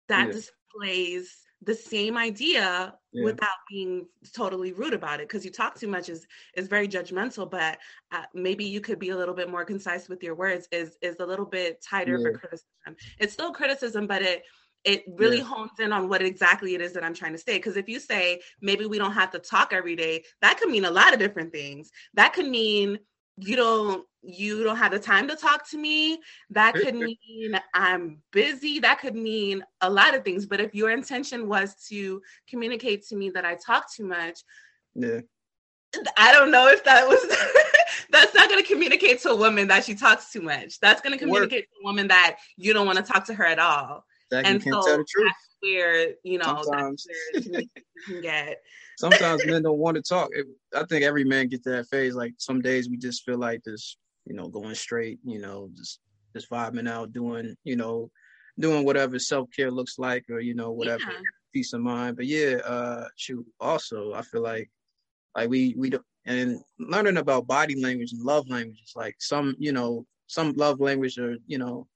that 0.10 0.28
yeah. 0.28 0.34
displays 0.34 1.47
the 1.64 1.74
same 1.74 2.18
idea 2.18 2.94
yeah. 3.12 3.24
without 3.24 3.58
being 3.70 4.08
totally 4.34 4.74
rude 4.74 4.94
about 4.94 5.20
it 5.20 5.28
because 5.28 5.44
you 5.44 5.52
talk 5.52 5.76
too 5.76 5.88
much 5.88 6.08
is 6.08 6.28
is 6.56 6.68
very 6.68 6.88
judgmental 6.88 7.50
but 7.50 7.80
uh, 8.12 8.24
maybe 8.34 8.64
you 8.64 8.80
could 8.80 9.00
be 9.00 9.10
a 9.10 9.18
little 9.18 9.34
bit 9.34 9.50
more 9.50 9.66
concise 9.66 10.08
with 10.08 10.22
your 10.22 10.36
words 10.36 10.68
is 10.72 10.98
is 11.02 11.16
a 11.20 11.26
little 11.26 11.46
bit 11.46 11.82
tighter 11.82 12.18
yeah. 12.18 12.24
for 12.24 12.38
criticism 12.38 12.96
it's 13.20 13.34
still 13.34 13.52
criticism 13.52 14.06
but 14.06 14.22
it 14.22 14.44
it 14.84 15.04
really 15.18 15.40
yeah. 15.40 15.44
hones 15.44 15.72
in 15.80 15.92
on 15.92 16.08
what 16.08 16.22
exactly 16.22 16.74
it 16.74 16.82
is 16.82 16.94
that 16.94 17.04
I'm 17.04 17.14
trying 17.14 17.34
to 17.34 17.38
say. 17.38 17.58
Because 17.58 17.76
if 17.76 17.90
you 17.90 18.00
say 18.00 18.40
maybe 18.62 18.86
we 18.86 18.98
don't 18.98 19.12
have 19.12 19.32
to 19.32 19.40
talk 19.40 19.74
every 19.74 19.96
day, 19.98 20.24
that 20.42 20.58
could 20.58 20.70
mean 20.70 20.86
a 20.86 20.92
lot 20.92 21.14
of 21.14 21.20
different 21.20 21.52
things. 21.52 21.92
That 22.14 22.32
could 22.34 22.48
mean 22.48 23.00
you 23.38 23.56
don't 23.56 24.06
you 24.24 24.64
don't 24.64 24.78
have 24.78 24.92
the 24.92 25.00
time 25.00 25.28
to 25.28 25.36
talk 25.36 25.70
to 25.70 25.78
me. 25.78 26.20
That 26.50 26.74
could 26.74 26.96
mean 26.96 27.60
i'm 27.74 28.22
busy. 28.32 28.80
That 28.80 29.00
could 29.00 29.16
mean 29.16 29.64
a 29.82 29.90
lot 29.90 30.16
of 30.16 30.24
things. 30.24 30.46
But 30.46 30.60
if 30.60 30.76
your 30.76 30.92
intention 30.92 31.48
was 31.48 31.76
to 31.90 32.22
communicate 32.50 33.08
to 33.08 33.16
me 33.16 33.30
that 33.32 33.46
i 33.46 33.56
talk 33.56 33.92
too 33.94 34.06
much 34.06 34.42
yeah. 34.98 35.20
I 36.18 36.34
don't 36.34 36.52
know 36.52 36.68
if 36.68 36.84
that 36.84 37.08
was 37.08 37.20
that's 38.10 38.34
not 38.34 38.50
going 38.50 38.62
to 38.62 38.68
communicate 38.68 39.22
to 39.22 39.30
a 39.30 39.36
woman 39.36 39.68
that 39.70 39.86
she 39.86 39.96
talks 39.96 40.32
too 40.32 40.42
much. 40.42 40.80
That's 40.80 41.02
going 41.02 41.18
to 41.18 41.24
communicate 41.24 41.66
to 41.66 41.80
a 41.82 41.86
woman 41.86 42.08
that 42.10 42.38
you 42.58 42.74
don't 42.74 42.86
want 42.86 42.98
to 42.98 43.04
talk 43.04 43.26
to 43.28 43.34
her 43.34 43.46
at 43.46 43.60
all 43.60 44.04
and 44.32 44.62
so 44.62 44.82
that's 44.86 45.14
where 45.62 46.14
you 46.24 46.38
know 46.38 46.62
Sometimes. 46.64 47.06
that's 47.34 47.48
where 47.50 47.62
you 47.62 47.70
can 48.06 48.22
get 48.22 48.58
sometimes 48.98 49.46
men 49.46 49.64
don't 49.64 49.78
want 49.78 49.96
to 49.96 50.04
talk. 50.04 50.30
I 50.76 50.84
think 50.86 51.04
every 51.04 51.24
man 51.24 51.48
gets 51.48 51.66
that 51.66 51.88
phase. 51.88 52.16
Like 52.16 52.34
some 52.38 52.62
days 52.62 52.90
we 52.90 52.98
just 52.98 53.24
feel 53.24 53.38
like 53.38 53.64
this, 53.64 53.98
you 54.26 54.34
know, 54.34 54.48
going 54.48 54.76
straight, 54.76 55.20
you 55.24 55.40
know, 55.40 55.70
just 55.76 56.00
just 56.36 56.50
vibing 56.50 56.90
out, 56.90 57.14
doing, 57.14 57.56
you 57.64 57.76
know, 57.76 58.12
doing 58.60 58.86
whatever 58.86 59.18
self 59.20 59.50
care 59.56 59.72
looks 59.72 59.98
like, 59.98 60.26
or 60.30 60.40
you 60.40 60.56
know, 60.56 60.72
whatever 60.72 61.04
yeah. 61.04 61.20
peace 61.54 61.74
of 61.74 61.82
mind. 61.82 62.18
But 62.18 62.26
yeah, 62.26 62.58
uh, 62.66 63.08
shoot. 63.16 63.46
Also, 63.60 64.14
I 64.14 64.22
feel 64.24 64.42
like 64.42 64.70
like 65.36 65.50
we 65.50 65.76
we 65.78 65.90
don't 65.90 66.04
and 66.26 66.60
learning 66.78 67.18
about 67.18 67.48
body 67.48 67.82
language 67.82 68.12
and 68.12 68.22
love 68.22 68.50
languages. 68.50 68.92
Like 68.96 69.16
some, 69.20 69.56
you 69.58 69.72
know, 69.72 70.06
some 70.28 70.52
love 70.54 70.82
language 70.82 71.18
are, 71.18 71.38
you 71.48 71.58
know, 71.58 71.88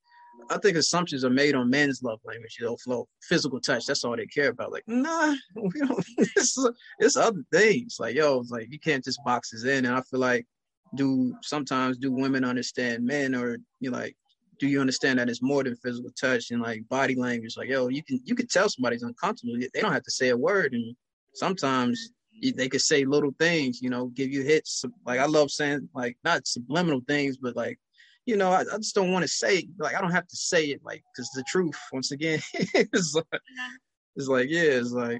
I 0.49 0.57
think 0.57 0.77
assumptions 0.77 1.23
are 1.23 1.29
made 1.29 1.55
on 1.55 1.69
men's 1.69 2.01
love 2.03 2.19
language, 2.25 2.57
you 2.59 2.65
know, 2.65 2.77
flow, 2.77 3.07
physical 3.21 3.59
touch. 3.59 3.85
That's 3.85 4.03
all 4.03 4.15
they 4.15 4.25
care 4.25 4.49
about. 4.49 4.71
Like, 4.71 4.83
nah, 4.87 5.35
we 5.55 5.79
don't. 5.79 6.05
It's, 6.17 6.57
it's 6.99 7.17
other 7.17 7.43
things. 7.51 7.97
Like, 7.99 8.15
yo, 8.15 8.39
it's 8.39 8.51
like 8.51 8.67
you 8.71 8.79
can't 8.79 9.03
just 9.03 9.23
box 9.23 9.53
us 9.53 9.63
in. 9.63 9.85
And 9.85 9.95
I 9.95 10.01
feel 10.01 10.19
like, 10.19 10.45
do 10.95 11.33
sometimes 11.41 11.97
do 11.97 12.11
women 12.11 12.43
understand 12.43 13.05
men, 13.05 13.33
or 13.33 13.57
you 13.79 13.91
know, 13.91 13.97
like, 13.97 14.15
do 14.59 14.67
you 14.67 14.81
understand 14.81 15.19
that 15.19 15.29
it's 15.29 15.41
more 15.41 15.63
than 15.63 15.75
physical 15.77 16.11
touch 16.19 16.51
and 16.51 16.61
like 16.61 16.87
body 16.89 17.15
language? 17.15 17.55
Like, 17.57 17.69
yo, 17.69 17.87
you 17.87 18.03
can 18.03 18.19
you 18.25 18.35
can 18.35 18.47
tell 18.47 18.69
somebody's 18.69 19.03
uncomfortable. 19.03 19.57
They 19.57 19.81
don't 19.81 19.93
have 19.93 20.03
to 20.03 20.11
say 20.11 20.29
a 20.29 20.37
word, 20.37 20.73
and 20.73 20.95
sometimes 21.33 22.11
they 22.55 22.67
could 22.67 22.81
say 22.81 23.05
little 23.05 23.33
things, 23.39 23.81
you 23.81 23.89
know, 23.89 24.07
give 24.07 24.31
you 24.31 24.43
hits. 24.43 24.83
Like 25.05 25.19
I 25.19 25.25
love 25.25 25.51
saying 25.51 25.89
like 25.93 26.17
not 26.23 26.47
subliminal 26.47 27.01
things, 27.07 27.37
but 27.37 27.55
like 27.55 27.79
you 28.31 28.37
know, 28.37 28.49
I, 28.49 28.61
I 28.61 28.77
just 28.77 28.95
don't 28.95 29.11
want 29.11 29.23
to 29.23 29.27
say 29.27 29.67
like 29.77 29.93
I 29.93 29.99
don't 29.99 30.13
have 30.13 30.27
to 30.27 30.37
say 30.37 30.67
it 30.67 30.79
like 30.85 31.03
because 31.13 31.29
the 31.31 31.43
truth 31.43 31.77
once 31.91 32.11
again 32.11 32.39
is 32.93 33.13
like, 33.13 33.25
yeah. 33.33 33.67
it's 34.15 34.27
like 34.27 34.47
yeah, 34.49 34.61
it's 34.61 34.91
like. 34.91 35.19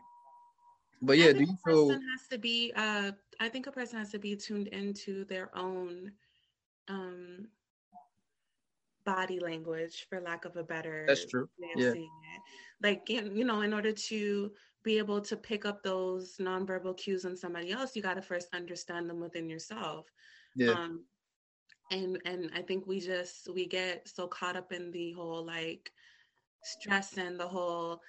But 1.02 1.18
yeah, 1.18 1.34
do 1.34 1.42
you 1.42 1.58
feel? 1.66 1.88
Person 1.88 2.08
has 2.10 2.28
to 2.30 2.38
be. 2.38 2.72
Uh, 2.74 3.12
I 3.42 3.50
think 3.50 3.68
a 3.68 3.72
person 3.72 4.00
has 4.00 4.12
to 4.12 4.20
be 4.20 4.38
tuned 4.38 4.68
into 4.68 5.26
their 5.26 5.50
own 5.58 6.14
um 6.88 7.48
body 9.04 9.40
language, 9.40 10.06
for 10.10 10.22
lack 10.22 10.46
of 10.46 10.56
a 10.56 10.64
better. 10.64 11.04
That's 11.06 11.26
true. 11.26 11.50
yeah. 11.76 11.94
Like 12.82 13.10
you 13.10 13.44
know, 13.44 13.60
in 13.60 13.74
order 13.74 13.92
to 13.92 14.52
be 14.86 15.00
able 15.00 15.20
to 15.20 15.36
pick 15.36 15.66
up 15.66 15.84
those 15.84 16.38
nonverbal 16.40 16.96
cues 16.96 17.26
on 17.26 17.36
somebody 17.36 17.72
else, 17.72 17.94
you 17.94 18.02
got 18.02 18.14
to 18.14 18.22
first 18.22 18.48
understand 18.54 19.10
them 19.10 19.20
within 19.20 19.50
yourself. 19.50 20.06
Yeah. 20.56 20.72
Um, 20.72 21.04
and 21.92 22.18
and 22.26 22.50
i 22.56 22.62
think 22.62 22.88
we 22.88 23.00
just 23.00 23.48
we 23.54 23.68
get 23.68 24.08
so 24.08 24.28
caught 24.28 24.56
up 24.56 24.72
in 24.72 24.92
the 24.92 25.12
whole 25.14 25.46
like 25.46 25.92
stress 26.64 27.18
and 27.18 27.40
the 27.40 27.48
whole 27.48 28.02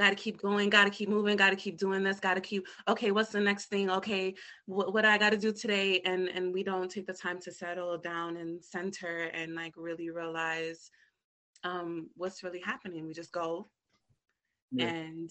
got 0.00 0.10
to 0.10 0.16
keep 0.16 0.40
going, 0.40 0.70
got 0.70 0.84
to 0.84 0.90
keep 0.90 1.10
moving, 1.10 1.36
got 1.36 1.50
to 1.50 1.56
keep 1.56 1.76
doing 1.76 2.02
this, 2.02 2.18
got 2.20 2.34
to 2.34 2.40
keep 2.40 2.66
okay, 2.88 3.10
what's 3.10 3.30
the 3.30 3.40
next 3.40 3.66
thing? 3.66 3.90
Okay, 3.90 4.34
what 4.64 4.94
what 4.94 5.04
I 5.04 5.18
got 5.18 5.30
to 5.30 5.36
do 5.36 5.52
today 5.52 6.00
and 6.06 6.28
and 6.28 6.54
we 6.54 6.62
don't 6.62 6.90
take 6.90 7.06
the 7.06 7.12
time 7.12 7.38
to 7.42 7.52
settle 7.52 7.98
down 7.98 8.38
and 8.38 8.64
center 8.64 9.30
and 9.34 9.54
like 9.54 9.74
really 9.76 10.08
realize 10.08 10.90
um 11.64 12.08
what's 12.16 12.42
really 12.42 12.60
happening. 12.60 13.06
We 13.06 13.12
just 13.12 13.32
go 13.32 13.68
yeah. 14.72 14.88
and 14.88 15.30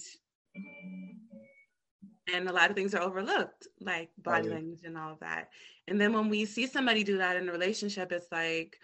and 2.34 2.48
a 2.48 2.54
lot 2.54 2.70
of 2.70 2.76
things 2.76 2.94
are 2.94 3.02
overlooked 3.02 3.68
like 3.82 4.10
body 4.18 4.48
oh, 4.48 4.50
yeah. 4.50 4.56
language 4.56 4.82
and 4.84 4.98
all 4.98 5.14
of 5.14 5.20
that. 5.20 5.50
And 5.88 6.00
then 6.00 6.14
when 6.14 6.30
we 6.30 6.46
see 6.46 6.68
somebody 6.68 7.04
do 7.04 7.18
that 7.18 7.38
in 7.38 7.50
a 7.50 7.52
relationship 7.52 8.12
it's 8.12 8.32
like 8.32 8.78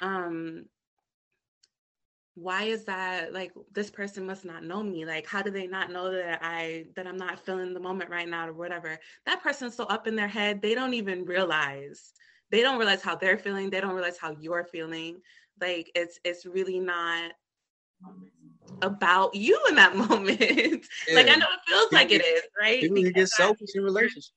um 0.00 0.66
why 2.34 2.64
is 2.64 2.84
that 2.84 3.32
like 3.32 3.52
this 3.72 3.90
person 3.90 4.26
must 4.26 4.44
not 4.44 4.62
know 4.62 4.82
me? 4.82 5.06
Like 5.06 5.26
how 5.26 5.40
do 5.40 5.50
they 5.50 5.66
not 5.66 5.90
know 5.90 6.12
that 6.12 6.38
i 6.42 6.84
that 6.94 7.06
i'm 7.06 7.16
not 7.16 7.40
feeling 7.44 7.72
the 7.72 7.80
moment 7.80 8.10
right 8.10 8.28
now 8.28 8.48
or 8.48 8.52
whatever? 8.52 8.98
That 9.24 9.42
person's 9.42 9.74
so 9.74 9.84
up 9.84 10.06
in 10.06 10.16
their 10.16 10.28
head. 10.28 10.60
They 10.60 10.74
don't 10.74 10.94
even 10.94 11.24
realize 11.24 12.12
they 12.50 12.60
don't 12.60 12.78
realize 12.78 13.02
how 13.02 13.16
they're 13.16 13.38
feeling. 13.38 13.70
They 13.70 13.80
don't 13.80 13.94
realize 13.94 14.18
how 14.18 14.36
you're 14.38 14.64
feeling. 14.64 15.20
Like 15.60 15.90
it's 15.94 16.20
it's 16.24 16.44
really 16.44 16.78
not 16.78 17.32
about 18.82 19.34
you 19.34 19.58
in 19.68 19.74
that 19.76 19.96
moment. 20.08 20.40
Yeah. 20.40 21.14
like 21.14 21.28
I 21.28 21.34
know 21.36 21.46
it 21.46 21.60
feels 21.68 21.92
like 21.92 22.10
it 22.10 22.24
is, 22.24 22.42
right? 22.60 22.80
People 22.80 22.96
because 22.96 23.12
get 23.12 23.28
selfish 23.28 23.70
in 23.74 23.82
relationships. 23.82 24.32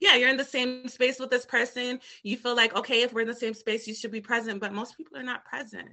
Yeah, 0.00 0.16
you're 0.16 0.28
in 0.28 0.36
the 0.36 0.44
same 0.44 0.88
space 0.88 1.18
with 1.18 1.30
this 1.30 1.46
person. 1.46 2.00
You 2.22 2.36
feel 2.36 2.56
like, 2.56 2.74
okay, 2.76 3.02
if 3.02 3.12
we're 3.12 3.22
in 3.22 3.28
the 3.28 3.34
same 3.34 3.54
space, 3.54 3.86
you 3.86 3.94
should 3.94 4.12
be 4.12 4.20
present. 4.20 4.60
But 4.60 4.72
most 4.72 4.96
people 4.96 5.16
are 5.16 5.22
not 5.22 5.44
present. 5.44 5.88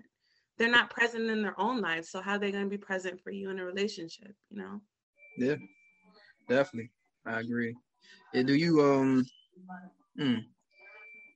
They're 0.57 0.71
not 0.71 0.89
present 0.89 1.29
in 1.29 1.41
their 1.41 1.59
own 1.59 1.81
lives. 1.81 2.09
So 2.09 2.21
how 2.21 2.33
are 2.33 2.39
they 2.39 2.51
going 2.51 2.63
to 2.63 2.69
be 2.69 2.77
present 2.77 3.21
for 3.21 3.31
you 3.31 3.49
in 3.49 3.59
a 3.59 3.65
relationship? 3.65 4.33
You 4.49 4.57
know? 4.57 4.81
Yeah, 5.37 5.55
definitely. 6.49 6.91
I 7.25 7.39
agree. 7.41 7.75
Yeah, 8.33 8.43
do 8.43 8.55
you 8.55 8.81
um 8.81 9.25
hmm. 10.17 10.35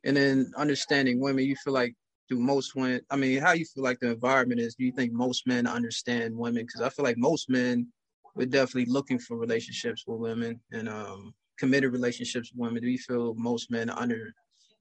and 0.03 0.17
then 0.17 0.51
understanding 0.57 1.19
women, 1.19 1.45
you 1.45 1.55
feel 1.55 1.73
like 1.73 1.95
do 2.31 2.39
most 2.39 2.75
women 2.75 3.01
i 3.09 3.15
mean 3.17 3.41
how 3.41 3.51
you 3.51 3.65
feel 3.65 3.83
like 3.83 3.99
the 3.99 4.09
environment 4.09 4.59
is 4.59 4.75
do 4.75 4.85
you 4.85 4.91
think 4.93 5.11
most 5.11 5.45
men 5.45 5.67
understand 5.67 6.35
women? 6.35 6.65
Because 6.65 6.81
i 6.81 6.89
feel 6.89 7.03
like 7.03 7.17
most 7.17 7.49
men 7.49 7.87
were 8.35 8.45
definitely 8.45 8.91
looking 8.91 9.19
for 9.19 9.35
relationships 9.37 10.05
with 10.07 10.19
women 10.19 10.59
and 10.71 10.87
um 10.87 11.33
committed 11.59 11.91
relationships 11.91 12.51
with 12.51 12.59
women. 12.59 12.81
Do 12.81 12.89
you 12.89 12.97
feel 12.97 13.35
most 13.35 13.69
men 13.69 13.89
under 13.89 14.33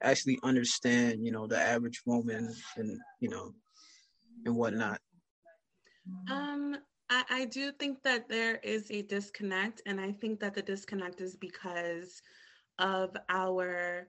actually 0.02 0.38
understand 0.45 1.25
you 1.26 1.33
know 1.33 1.47
the 1.47 1.61
average 1.61 2.00
woman 2.07 2.54
and 2.76 2.99
you 3.19 3.28
know 3.28 3.52
and 4.47 4.54
whatnot? 4.57 5.00
Um 6.30 6.76
I, 7.11 7.25
I 7.30 7.45
do 7.47 7.73
think 7.73 8.02
that 8.04 8.28
there 8.28 8.57
is 8.62 8.88
a 8.90 9.02
disconnect 9.02 9.83
and 9.87 10.00
i 10.00 10.12
think 10.12 10.38
that 10.40 10.54
the 10.54 10.62
disconnect 10.62 11.21
is 11.21 11.35
because 11.37 12.23
of 12.78 13.16
our 13.28 14.09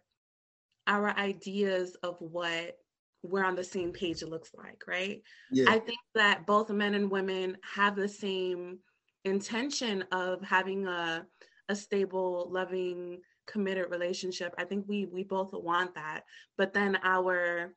our 0.88 1.18
ideas 1.18 1.96
of 2.04 2.18
what 2.20 2.78
we're 3.24 3.46
on 3.46 3.56
the 3.56 3.64
same 3.64 3.92
page 3.92 4.22
it 4.22 4.30
looks 4.30 4.52
like 4.56 4.82
right? 4.88 5.22
Yeah. 5.52 5.66
i 5.70 5.80
think 5.80 6.00
that 6.16 6.46
both 6.46 6.70
men 6.70 6.96
and 6.96 7.10
women 7.10 7.58
have 7.64 7.96
the 7.96 8.10
same 8.10 8.80
intention 9.26 10.04
of 10.12 10.42
having 10.42 10.88
a 10.88 11.26
a 11.70 11.76
stable 11.76 12.50
loving 12.52 13.20
committed 13.48 13.90
relationship. 13.90 14.54
I 14.58 14.66
think 14.66 14.86
we 14.88 15.06
we 15.06 15.24
both 15.24 15.52
want 15.54 15.96
that. 15.96 16.22
But 16.58 16.74
then 16.74 16.98
our 17.04 17.74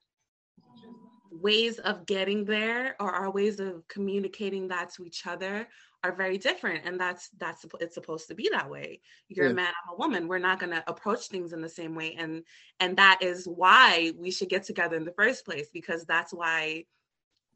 ways 1.30 1.78
of 1.78 2.06
getting 2.06 2.44
there 2.44 2.96
or 3.00 3.10
our 3.10 3.30
ways 3.30 3.60
of 3.60 3.86
communicating 3.88 4.68
that 4.68 4.92
to 4.94 5.04
each 5.04 5.26
other 5.26 5.66
are 6.02 6.12
very 6.12 6.36
different 6.36 6.84
and 6.84 7.00
that's 7.00 7.30
that's 7.38 7.64
it's 7.80 7.94
supposed 7.94 8.28
to 8.28 8.34
be 8.34 8.48
that 8.52 8.68
way. 8.68 9.00
You're 9.28 9.46
yeah. 9.46 9.52
a 9.52 9.54
man 9.54 9.66
i'm 9.68 9.94
a 9.94 9.98
woman. 9.98 10.28
We're 10.28 10.38
not 10.38 10.60
going 10.60 10.72
to 10.72 10.84
approach 10.86 11.28
things 11.28 11.52
in 11.52 11.62
the 11.62 11.68
same 11.68 11.94
way 11.94 12.14
and 12.18 12.44
and 12.78 12.96
that 12.98 13.18
is 13.22 13.46
why 13.46 14.12
we 14.18 14.30
should 14.30 14.50
get 14.50 14.64
together 14.64 14.96
in 14.96 15.04
the 15.04 15.12
first 15.12 15.44
place 15.44 15.68
because 15.72 16.04
that's 16.04 16.32
why 16.32 16.84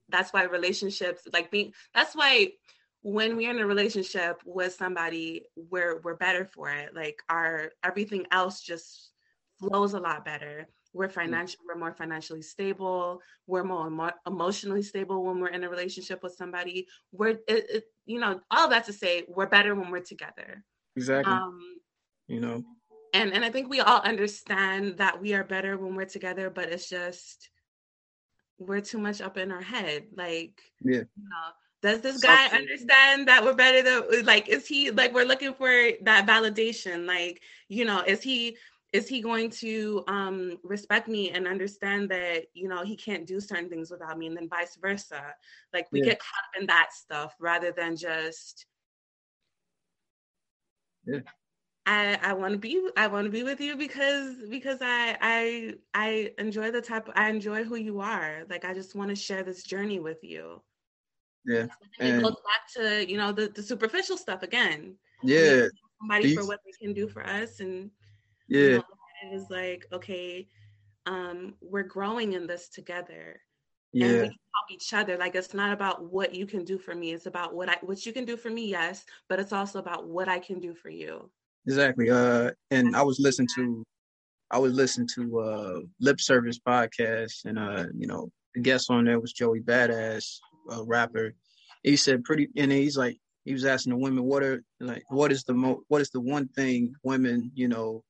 that's 0.09 0.33
why 0.33 0.45
relationships 0.45 1.23
like 1.33 1.51
being 1.51 1.73
that's 1.95 2.17
why 2.17 2.49
when 3.03 3.37
we're 3.37 3.51
in 3.51 3.61
a 3.61 3.67
relationship 3.67 4.41
with 4.47 4.73
somebody 4.73 5.45
we're 5.55 6.01
we're 6.01 6.17
better 6.17 6.47
for 6.47 6.71
it. 6.71 6.95
Like 6.95 7.23
our 7.29 7.71
everything 7.85 8.27
else 8.31 8.63
just 8.63 9.11
flows 9.61 9.93
a 9.93 10.01
lot 10.01 10.25
better 10.25 10.69
we're 10.99 11.09
mm. 11.09 11.13
financial 11.13 11.61
we're 11.67 11.79
more 11.79 11.93
financially 11.93 12.43
stable 12.43 13.21
we're 13.47 13.65
more 13.65 13.87
emo- 13.87 14.13
emotionally 14.27 14.83
stable 14.83 15.25
when 15.25 15.41
we're 15.41 15.49
in 15.49 15.65
a 15.65 15.71
relationship 15.71 16.23
with 16.23 16.35
somebody. 16.35 16.87
We're 17.13 17.31
it, 17.31 17.43
it, 17.49 17.85
you 18.05 18.21
know 18.21 18.41
all 18.51 18.69
that 18.69 18.85
to 18.87 18.93
say 18.93 19.25
we're 19.29 19.47
better 19.47 19.75
when 19.75 19.91
we're 19.91 20.01
together. 20.01 20.65
Exactly. 20.97 21.33
Um 21.33 21.61
you 22.27 22.41
know. 22.41 22.63
and 23.15 23.33
and 23.33 23.45
i 23.45 23.51
think 23.51 23.71
we 23.71 23.81
all 23.81 24.01
understand 24.01 24.99
that 24.99 25.21
we 25.21 25.33
are 25.33 25.45
better 25.45 25.79
when 25.79 25.95
we're 25.95 26.05
together 26.05 26.51
but 26.51 26.69
it's 26.69 26.89
just 26.89 27.49
we're 28.59 28.83
too 28.83 28.99
much 28.99 29.23
up 29.23 29.39
in 29.39 29.51
our 29.51 29.63
head 29.63 30.05
like 30.15 30.61
yeah. 30.83 30.99
you 30.99 31.25
know 31.31 31.49
does 31.81 32.01
this 32.01 32.21
guy 32.21 32.47
understand 32.49 33.29
that 33.29 33.43
we're 33.45 33.55
better 33.55 33.83
than 33.83 34.25
like 34.27 34.49
is 34.49 34.67
he 34.67 34.91
like 34.91 35.15
we're 35.15 35.25
looking 35.25 35.55
for 35.55 35.71
that 36.03 36.27
validation 36.27 37.07
like 37.07 37.41
you 37.69 37.85
know 37.85 38.03
is 38.07 38.21
he 38.21 38.57
is 38.93 39.07
he 39.07 39.21
going 39.21 39.51
to 39.51 40.03
um, 40.09 40.59
respect 40.63 41.09
me 41.09 41.31
and 41.31 41.47
understand 41.47 42.11
that 42.11 42.45
you 42.55 42.69
know 42.69 42.85
he 42.85 42.97
can't 42.97 43.27
do 43.27 43.41
certain 43.41 43.69
things 43.69 43.91
without 43.91 44.19
me 44.19 44.27
and 44.27 44.37
then 44.37 44.49
vice 44.49 44.77
versa? 44.81 45.35
Like 45.73 45.87
we 45.93 46.01
yeah. 46.01 46.07
get 46.07 46.21
caught 46.21 46.45
up 46.45 46.61
in 46.61 46.67
that 46.69 46.93
stuff 46.93 47.35
rather 47.39 47.73
than 47.73 47.97
just 47.97 48.67
yeah. 51.07 51.21
I, 51.87 52.19
I 52.23 52.33
want 52.35 52.53
to 52.53 52.59
be 52.59 52.81
I 52.97 53.07
want 53.07 53.25
to 53.27 53.31
be 53.31 53.43
with 53.43 53.61
you 53.61 53.77
because 53.77 54.37
because 54.51 54.79
I 54.83 55.17
I 55.21 55.75
I 55.95 56.33
enjoy 56.39 56.71
the 56.71 56.83
type 56.83 57.09
I 57.15 57.29
enjoy 57.31 57.65
who 57.65 57.77
you 57.77 58.01
are. 58.01 58.45
Like 58.49 58.65
I 58.65 58.75
just 58.75 58.95
want 58.95 59.11
to 59.11 59.17
share 59.17 59.43
this 59.43 59.63
journey 59.63 60.01
with 60.01 60.23
you. 60.23 60.63
Yeah 61.47 61.67
and 62.01 62.17
it 62.17 62.23
goes 62.23 62.35
back 62.35 62.73
to 62.77 63.11
you 63.11 63.17
know 63.17 63.33
the, 63.33 63.49
the 63.49 63.63
superficial 63.63 64.17
stuff 64.17 64.43
again. 64.43 64.95
Yeah. 65.23 65.67
somebody 66.01 66.35
for 66.35 66.47
what 66.47 66.61
they 66.65 66.73
can 66.85 66.95
do 66.95 67.09
for 67.09 67.27
us 67.27 67.61
and 67.61 67.91
yeah. 68.49 68.61
You 68.61 68.71
know, 68.77 68.85
it 69.31 69.35
is 69.35 69.47
like 69.51 69.87
okay 69.93 70.49
um 71.07 71.55
we're 71.61 71.83
growing 71.83 72.33
in 72.33 72.47
this 72.47 72.69
together. 72.69 73.41
Yeah 73.93 74.07
and 74.07 74.15
we 74.15 74.29
can 74.29 74.37
help 74.55 74.71
each 74.71 74.93
other. 74.93 75.17
Like 75.17 75.35
it's 75.35 75.55
not 75.55 75.73
about 75.73 76.13
what 76.13 76.35
you 76.35 76.47
can 76.47 76.65
do 76.65 76.79
for 76.79 76.95
me. 76.95 77.13
It's 77.13 77.27
about 77.27 77.55
what 77.55 77.69
i 77.69 77.77
what 77.83 78.05
you 78.05 78.13
can 78.13 78.25
do 78.25 78.37
for 78.37 78.51
me 78.51 78.69
yes 78.69 79.05
but 79.29 79.39
it's 79.39 79.53
also 79.53 79.79
about 79.79 80.07
what 80.07 80.29
i 80.29 80.39
can 80.39 80.61
do 80.61 80.75
for 80.75 80.91
you. 80.91 81.31
Exactly 81.67 82.11
uh 82.11 82.51
and 82.71 82.97
i 82.97 83.03
was 83.03 83.19
listening 83.21 83.49
to 83.57 83.85
i 84.51 84.59
was 84.59 84.73
listening 84.73 85.09
to 85.15 85.41
uh 85.41 85.81
lip 86.01 86.21
service 86.21 86.59
podcast 86.59 87.45
and 87.45 87.59
uh 87.59 87.85
you 87.95 88.07
know 88.07 88.31
the 88.55 88.61
guest 88.61 88.91
on 88.91 89.05
there 89.05 89.21
was 89.21 89.33
joey 89.33 89.61
badass 89.61 90.39
a 90.71 90.85
rapper. 90.85 91.35
He 91.83 91.97
said 91.97 92.25
pretty 92.25 92.49
and 92.57 92.71
he's 92.73 92.97
like 92.97 93.19
he 93.45 93.53
was 93.53 93.65
asking 93.65 93.93
the 93.93 93.99
women 93.99 94.25
what 94.25 94.43
are 94.43 94.63
like 94.81 95.05
what 95.09 95.33
is 95.33 95.45
the 95.45 95.55
mo 95.55 95.83
what 95.89 96.01
is 96.01 96.11
the 96.11 96.21
one 96.21 96.49
thing 96.49 96.95
women 97.03 97.51
you 97.55 97.69
know 97.69 98.03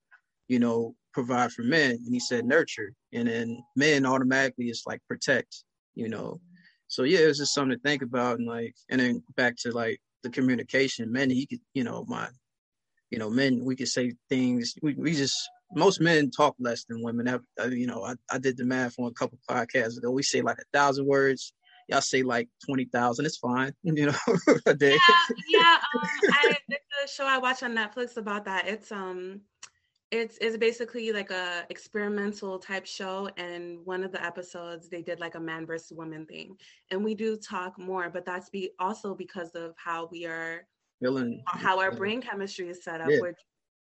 you 0.49 0.59
know, 0.59 0.95
provide 1.13 1.53
for 1.53 1.63
men. 1.63 1.93
And 1.93 2.13
he 2.13 2.21
said 2.21 2.45
nurture. 2.45 2.93
And 3.13 3.29
then 3.29 3.63
men 3.77 4.07
automatically 4.07 4.67
is 4.67 4.83
like 4.87 5.01
protect, 5.09 5.65
you 5.95 6.09
know. 6.09 6.41
So 6.89 7.03
yeah, 7.03 7.21
it 7.21 7.27
was 7.27 7.39
just 7.39 7.55
something 7.55 7.77
to 7.77 7.83
think 7.83 8.03
about 8.03 8.39
and 8.39 8.49
like 8.49 8.75
and 8.91 9.01
then 9.01 9.23
back 9.37 9.57
to 9.59 9.73
like 9.73 10.01
the 10.23 10.31
communication. 10.31 11.13
Men, 11.13 11.31
he 11.31 11.47
could, 11.47 11.61
you 11.75 11.85
know, 11.85 12.05
my 12.09 12.29
you 13.11 13.19
know, 13.19 13.31
men 13.31 13.65
we 13.65 13.77
could 13.77 13.89
say 13.89 14.15
things 14.29 14.75
we, 14.83 14.95
we 14.95 15.15
just 15.15 15.37
most 15.75 16.01
men 16.01 16.31
talk 16.31 16.55
less 16.59 16.85
than 16.85 17.03
women. 17.03 17.29
I, 17.29 17.65
you 17.67 17.87
know, 17.87 18.05
I, 18.05 18.15
I 18.31 18.39
did 18.39 18.57
the 18.57 18.65
math 18.65 18.99
on 18.99 19.07
a 19.07 19.13
couple 19.13 19.39
podcasts 19.49 19.99
ago. 19.99 20.11
We 20.11 20.23
say 20.23 20.41
like 20.41 20.59
a 20.59 20.65
thousand 20.73 21.07
words. 21.07 21.53
Y'all 21.89 22.01
say 22.01 22.23
like 22.23 22.49
twenty 22.65 22.85
thousand. 22.85 23.27
It's 23.27 23.39
fine, 23.39 23.73
you 23.83 24.07
know, 24.07 24.15
a 24.67 24.75
day. 24.75 24.93
Yeah, 24.93 25.37
yeah. 25.49 25.79
Um, 25.95 26.09
I, 26.33 26.57
there's 26.69 26.81
a 27.05 27.09
show 27.09 27.27
I 27.27 27.39
watch 27.39 27.63
on 27.63 27.75
Netflix 27.75 28.17
about 28.17 28.45
that. 28.45 28.69
It's 28.69 28.93
um, 28.93 29.43
it's 30.11 30.39
it's 30.41 30.57
basically 30.57 31.13
like 31.13 31.31
a 31.31 31.67
experimental 31.69 32.59
type 32.59 32.87
show 32.87 33.29
and 33.37 33.85
one 33.85 34.03
of 34.03 34.11
the 34.11 34.25
episodes 34.25 34.89
they 34.89 35.03
did 35.03 35.21
like 35.21 35.35
a 35.35 35.41
man 35.41 35.67
versus 35.67 35.93
woman 35.97 36.25
thing. 36.25 36.57
And 36.91 37.05
we 37.05 37.15
do 37.15 37.37
talk 37.37 37.79
more 37.79 38.09
but 38.09 38.25
that's 38.25 38.49
be 38.49 38.71
also 38.79 39.15
because 39.15 39.51
of 39.51 39.75
how 39.77 40.09
we 40.11 40.25
are 40.25 40.67
feeling 41.01 41.43
how 41.47 41.79
our 41.79 41.93
brain 41.93 42.23
chemistry 42.23 42.69
is 42.69 42.83
set 42.83 43.01
up 43.01 43.11
yeah. 43.11 43.21
which 43.21 43.39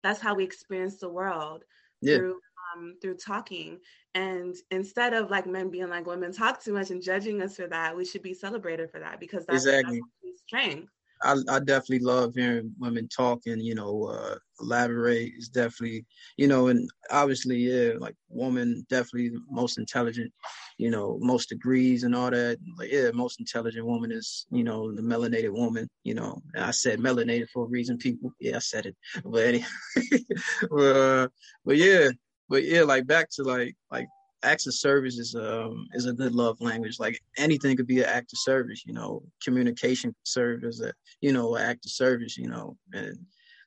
that's 0.02 0.20
how 0.20 0.34
we 0.34 0.44
experience 0.44 0.96
the 0.98 1.08
world 1.08 1.64
yeah. 2.00 2.16
through 2.16 2.40
um, 2.74 2.94
through 3.00 3.16
talking. 3.16 3.78
And 4.14 4.56
instead 4.70 5.12
of 5.12 5.30
like 5.30 5.46
men 5.46 5.70
being 5.70 5.88
like 5.90 6.06
women 6.06 6.32
talk 6.32 6.62
too 6.62 6.72
much 6.72 6.90
and 6.90 7.02
judging 7.02 7.42
us 7.42 7.56
for 7.56 7.66
that 7.68 7.94
we 7.94 8.04
should 8.06 8.22
be 8.22 8.34
celebrated 8.34 8.90
for 8.90 9.00
that 9.00 9.20
because 9.20 9.44
that's, 9.44 9.66
exactly. 9.66 10.00
that's 10.24 10.40
strength 10.46 10.90
I, 11.22 11.36
I 11.48 11.58
definitely 11.60 12.00
love 12.00 12.34
hearing 12.34 12.72
women 12.78 13.08
talk 13.08 13.42
and 13.46 13.62
you 13.62 13.74
know 13.74 14.04
uh, 14.04 14.36
elaborate. 14.60 15.32
Is 15.36 15.48
definitely 15.48 16.04
you 16.36 16.48
know, 16.48 16.68
and 16.68 16.88
obviously, 17.10 17.56
yeah, 17.56 17.92
like 17.98 18.14
woman 18.28 18.86
definitely 18.88 19.32
most 19.50 19.78
intelligent. 19.78 20.32
You 20.78 20.90
know, 20.90 21.18
most 21.22 21.48
degrees 21.48 22.04
and 22.04 22.14
all 22.14 22.30
that. 22.30 22.58
Like, 22.78 22.92
yeah, 22.92 23.10
most 23.12 23.40
intelligent 23.40 23.86
woman 23.86 24.12
is 24.12 24.46
you 24.50 24.64
know 24.64 24.92
the 24.92 25.02
melanated 25.02 25.52
woman. 25.52 25.88
You 26.04 26.14
know, 26.14 26.42
and 26.54 26.64
I 26.64 26.70
said 26.70 27.00
melanated 27.00 27.48
for 27.50 27.64
a 27.64 27.68
reason. 27.68 27.98
People, 27.98 28.32
yeah, 28.40 28.56
I 28.56 28.60
said 28.60 28.86
it. 28.86 28.96
But 29.24 29.44
anyway, 29.44 29.66
but, 30.70 30.96
uh, 30.96 31.28
but 31.64 31.76
yeah, 31.76 32.08
but 32.48 32.64
yeah, 32.64 32.82
like 32.82 33.06
back 33.06 33.30
to 33.32 33.42
like 33.42 33.74
like 33.90 34.08
acts 34.46 34.66
of 34.66 34.74
service 34.74 35.18
is 35.18 35.34
um 35.34 35.86
is 35.92 36.06
a 36.06 36.12
good 36.12 36.34
love 36.34 36.60
language. 36.60 36.98
Like 36.98 37.20
anything 37.36 37.76
could 37.76 37.86
be 37.86 38.00
an 38.00 38.08
act 38.08 38.32
of 38.32 38.38
service, 38.38 38.84
you 38.86 38.92
know. 38.92 39.22
Communication 39.42 40.10
could 40.10 40.28
serve 40.28 40.64
as 40.64 40.80
a 40.80 40.92
you 41.20 41.32
know 41.32 41.56
act 41.56 41.84
of 41.86 41.92
service, 41.92 42.36
you 42.36 42.48
know, 42.48 42.76
and 42.92 43.16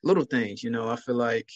little 0.02 0.24
things, 0.24 0.62
you 0.62 0.70
know. 0.70 0.88
I 0.88 0.96
feel 0.96 1.16
like 1.16 1.48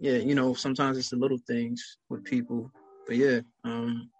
yeah, 0.00 0.18
you 0.18 0.34
know, 0.34 0.54
sometimes 0.54 0.98
it's 0.98 1.10
the 1.10 1.16
little 1.16 1.40
things 1.46 1.98
with 2.08 2.24
people, 2.24 2.70
but 3.06 3.16
yeah, 3.16 3.40
um, 3.64 4.10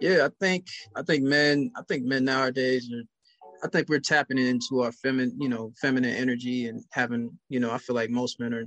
yeah, 0.00 0.26
I 0.26 0.30
think 0.40 0.66
I 0.96 1.02
think 1.02 1.22
men 1.24 1.70
I 1.76 1.82
think 1.88 2.04
men 2.04 2.24
nowadays 2.24 2.90
are 2.92 3.04
I 3.64 3.68
think 3.68 3.88
we're 3.88 4.00
tapping 4.00 4.38
into 4.38 4.82
our 4.82 4.90
feminine, 4.90 5.36
you 5.40 5.48
know, 5.48 5.72
feminine 5.80 6.16
energy 6.16 6.66
and 6.66 6.82
having, 6.90 7.38
you 7.48 7.60
know, 7.60 7.70
I 7.70 7.78
feel 7.78 7.94
like 7.94 8.10
most 8.10 8.40
men 8.40 8.52
are 8.52 8.64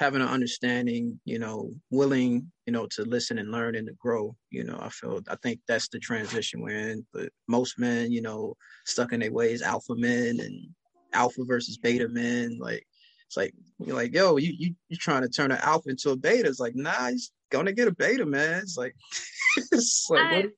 having 0.00 0.22
an 0.22 0.28
understanding, 0.28 1.20
you 1.26 1.38
know, 1.38 1.70
willing, 1.90 2.50
you 2.64 2.72
know, 2.72 2.86
to 2.86 3.02
listen 3.04 3.38
and 3.38 3.52
learn 3.52 3.74
and 3.74 3.86
to 3.86 3.92
grow. 3.98 4.34
You 4.50 4.64
know, 4.64 4.78
I 4.80 4.88
feel 4.88 5.20
I 5.28 5.36
think 5.42 5.60
that's 5.68 5.88
the 5.88 5.98
transition 5.98 6.62
we're 6.62 6.90
in. 6.90 7.06
But 7.12 7.28
most 7.46 7.78
men, 7.78 8.10
you 8.10 8.22
know, 8.22 8.56
stuck 8.86 9.12
in 9.12 9.20
their 9.20 9.30
ways, 9.30 9.60
alpha 9.60 9.94
men 9.94 10.40
and 10.40 10.68
alpha 11.12 11.44
versus 11.44 11.76
beta 11.76 12.08
men. 12.08 12.56
Like 12.58 12.82
it's 13.26 13.36
like 13.36 13.52
you're 13.78 13.94
like, 13.94 14.14
yo, 14.14 14.38
you 14.38 14.54
you 14.58 14.74
you 14.88 14.96
trying 14.96 15.22
to 15.22 15.28
turn 15.28 15.52
an 15.52 15.58
alpha 15.62 15.90
into 15.90 16.10
a 16.10 16.16
beta. 16.16 16.48
It's 16.48 16.60
like, 16.60 16.74
nah, 16.74 17.10
he's 17.10 17.30
gonna 17.52 17.72
get 17.72 17.88
a 17.88 17.92
beta, 17.92 18.24
man. 18.24 18.62
It's 18.62 18.78
like 18.78 18.96
it's 19.70 20.06
like 20.08 20.20
I, 20.20 20.48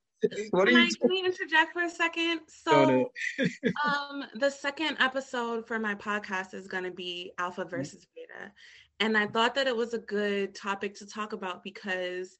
what, 0.50 0.50
what 0.50 0.68
can, 0.68 0.76
I, 0.76 0.88
can 1.00 1.10
we 1.10 1.18
interject 1.18 1.72
for 1.72 1.82
a 1.82 1.90
second? 1.90 2.40
So, 2.64 3.10
um, 3.84 4.24
the 4.36 4.50
second 4.50 4.98
episode 5.00 5.66
for 5.66 5.80
my 5.80 5.96
podcast 5.96 6.54
is 6.54 6.68
to 6.68 6.92
be 6.92 7.32
Alpha 7.38 7.64
versus 7.64 8.06
Beta, 8.14 8.52
and 9.00 9.16
I 9.16 9.26
thought 9.26 9.54
that 9.56 9.66
it 9.66 9.76
was 9.76 9.94
a 9.94 9.98
good 9.98 10.54
topic 10.54 10.94
to 10.96 11.06
talk 11.06 11.32
about 11.32 11.64
because 11.64 12.36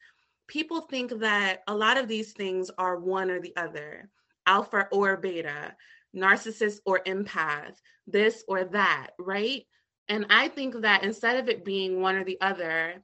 people 0.49 0.83
think 0.83 1.19
that 1.21 1.63
a 1.67 1.75
lot 1.75 1.99
of 1.99 2.09
these 2.09 2.33
things 2.33 2.71
are 2.79 2.99
one 2.99 3.31
or 3.31 3.41
the 3.41 3.55
other 3.57 4.09
alpha 4.47 4.89
or 4.93 5.17
beta, 5.17 5.75
narcissist 6.15 6.81
or 6.85 7.01
empath, 7.07 7.75
this 8.07 8.45
or 8.49 8.65
that, 8.65 9.11
right? 9.19 9.65
And 10.09 10.27
I 10.31 10.49
think 10.49 10.81
that 10.83 11.05
instead 11.05 11.39
of 11.39 11.49
it 11.49 11.65
being 11.65 12.01
one 12.01 12.17
or 12.17 12.25
the 12.25 12.41
other, 12.41 13.03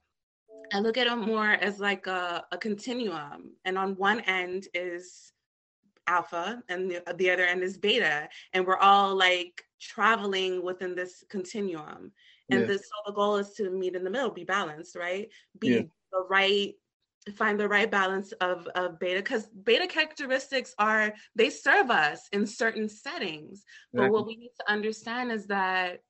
I 0.73 0.81
look 0.81 0.99
at 0.99 1.07
it 1.07 1.17
more 1.17 1.51
as 1.51 1.81
like 1.81 2.07
a, 2.07 2.45
a 2.53 2.59
continuum. 2.59 3.53
And 3.65 3.79
on 3.79 3.97
one 3.97 4.21
end 4.21 4.67
is 4.75 5.33
alpha 6.07 6.63
and 6.69 6.91
the, 6.91 7.03
the 7.17 7.31
other 7.31 7.45
end 7.45 7.63
is 7.63 7.79
beta. 7.79 8.29
And 8.53 8.67
we're 8.67 8.77
all 8.77 9.15
like 9.15 9.63
traveling 9.81 10.63
within 10.63 10.95
this 10.95 11.25
continuum 11.31 12.13
and 12.51 12.61
yeah. 12.61 12.67
this 12.67 12.83
so 12.83 12.95
the 13.07 13.13
goal 13.13 13.37
is 13.37 13.51
to 13.53 13.71
meet 13.71 13.95
in 13.95 14.05
the 14.05 14.11
middle 14.11 14.31
be 14.31 14.45
balanced 14.45 14.97
right 14.97 15.29
be 15.59 15.69
yeah. 15.69 15.83
the 16.13 16.25
right 16.29 16.75
find 17.37 17.61
the 17.61 17.69
right 17.69 17.91
balance 17.91 18.33
of 18.41 18.67
of 18.69 18.99
beta 18.99 19.21
because 19.21 19.47
beta 19.65 19.87
characteristics 19.87 20.75
are 20.79 21.13
they 21.35 21.51
serve 21.51 21.91
us 21.91 22.29
in 22.33 22.47
certain 22.47 22.89
settings 22.89 23.65
exactly. 23.93 24.09
but 24.09 24.13
what 24.13 24.27
we 24.27 24.37
need 24.37 24.53
to 24.59 24.73
understand 24.73 25.31
is 25.31 25.47
that 25.47 26.01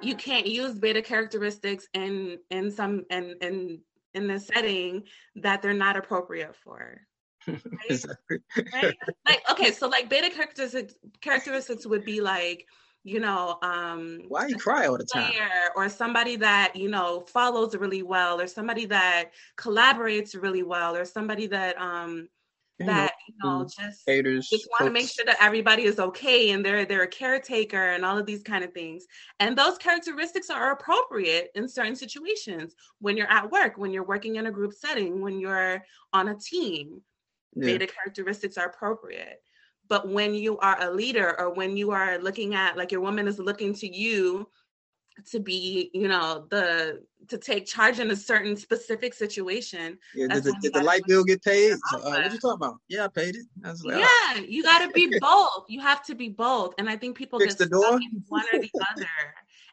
you 0.00 0.14
can't 0.14 0.46
use 0.46 0.78
beta 0.78 1.02
characteristics 1.02 1.86
in 1.94 2.38
in 2.50 2.70
some 2.70 3.04
in 3.10 3.34
in 3.42 3.80
in 4.14 4.30
a 4.30 4.40
setting 4.40 5.02
that 5.36 5.60
they're 5.60 5.74
not 5.74 5.96
appropriate 5.96 6.54
for 6.56 7.00
right? 7.46 7.60
exactly. 7.88 8.38
right? 8.72 8.96
like 9.28 9.42
okay 9.50 9.72
so 9.72 9.88
like 9.88 10.08
beta 10.08 10.30
characteristics 10.30 10.94
characteristics 11.20 11.86
would 11.86 12.04
be 12.04 12.20
like 12.20 12.66
you 13.08 13.20
know, 13.20 13.58
um, 13.62 14.22
why 14.28 14.46
you 14.46 14.56
cry 14.56 14.86
all 14.86 14.98
the 14.98 15.04
time? 15.04 15.32
Or 15.74 15.88
somebody 15.88 16.36
that, 16.36 16.76
you 16.76 16.88
know, 16.88 17.20
follows 17.20 17.74
really 17.74 18.02
well, 18.02 18.40
or 18.40 18.46
somebody 18.46 18.84
that 18.86 19.30
collaborates 19.56 20.40
really 20.40 20.62
well, 20.62 20.94
or 20.94 21.04
somebody 21.04 21.46
that 21.46 21.80
um 21.80 22.28
that 22.78 23.12
you 23.26 23.34
know 23.42 23.64
just 23.64 24.02
haters 24.06 24.48
just 24.48 24.68
want 24.70 24.86
to 24.86 24.92
make 24.92 25.08
sure 25.08 25.24
that 25.24 25.36
everybody 25.40 25.82
is 25.82 25.98
okay 25.98 26.50
and 26.50 26.64
they're 26.64 26.84
they're 26.84 27.02
a 27.02 27.08
caretaker 27.08 27.90
and 27.90 28.04
all 28.04 28.16
of 28.16 28.24
these 28.24 28.42
kind 28.42 28.62
of 28.62 28.72
things 28.72 29.06
and 29.40 29.58
those 29.58 29.76
characteristics 29.78 30.48
are 30.48 30.70
appropriate 30.70 31.50
in 31.56 31.68
certain 31.68 31.96
situations 31.96 32.76
when 33.00 33.16
you're 33.16 33.30
at 33.30 33.50
work 33.50 33.76
when 33.78 33.90
you're 33.90 34.04
working 34.04 34.36
in 34.36 34.46
a 34.46 34.50
group 34.52 34.72
setting 34.72 35.20
when 35.20 35.40
you're 35.40 35.82
on 36.12 36.28
a 36.28 36.36
team 36.36 37.02
yeah. 37.56 37.66
beta 37.66 37.86
characteristics 37.88 38.56
are 38.56 38.66
appropriate 38.66 39.42
but 39.88 40.08
when 40.08 40.34
you 40.34 40.58
are 40.58 40.80
a 40.80 40.90
leader 40.90 41.38
or 41.38 41.52
when 41.52 41.76
you 41.76 41.90
are 41.90 42.18
looking 42.18 42.54
at 42.54 42.76
like 42.76 42.92
your 42.92 43.00
woman 43.00 43.26
is 43.26 43.38
looking 43.38 43.74
to 43.74 43.86
you 43.86 44.48
to 45.26 45.40
be 45.40 45.90
you 45.92 46.08
know 46.08 46.46
the 46.50 47.02
to 47.28 47.38
take 47.38 47.66
charge 47.66 47.98
in 47.98 48.10
a 48.10 48.16
certain 48.16 48.56
specific 48.56 49.12
situation 49.12 49.98
yeah 50.14 50.28
did 50.28 50.44
the, 50.44 50.56
did 50.62 50.72
the 50.72 50.82
light 50.82 51.02
bill 51.06 51.24
get 51.24 51.42
paid? 51.42 51.72
Uh, 51.92 51.98
what 51.98 52.32
you 52.32 52.38
talking 52.38 52.50
about? 52.52 52.76
Yeah 52.88 53.04
i 53.04 53.08
paid 53.08 53.36
it. 53.36 53.46
Like, 53.84 53.98
yeah 53.98 54.06
oh. 54.06 54.44
you 54.46 54.62
got 54.62 54.86
to 54.86 54.92
be 54.92 55.18
both 55.20 55.64
you 55.68 55.80
have 55.80 56.04
to 56.04 56.14
be 56.14 56.28
both 56.28 56.74
and 56.78 56.88
i 56.88 56.96
think 56.96 57.16
people 57.16 57.38
Fix 57.38 57.54
get 57.54 57.68
the 57.68 57.70
door? 57.70 57.98
one 58.28 58.44
or 58.52 58.60
the 58.60 58.70
other. 58.92 59.06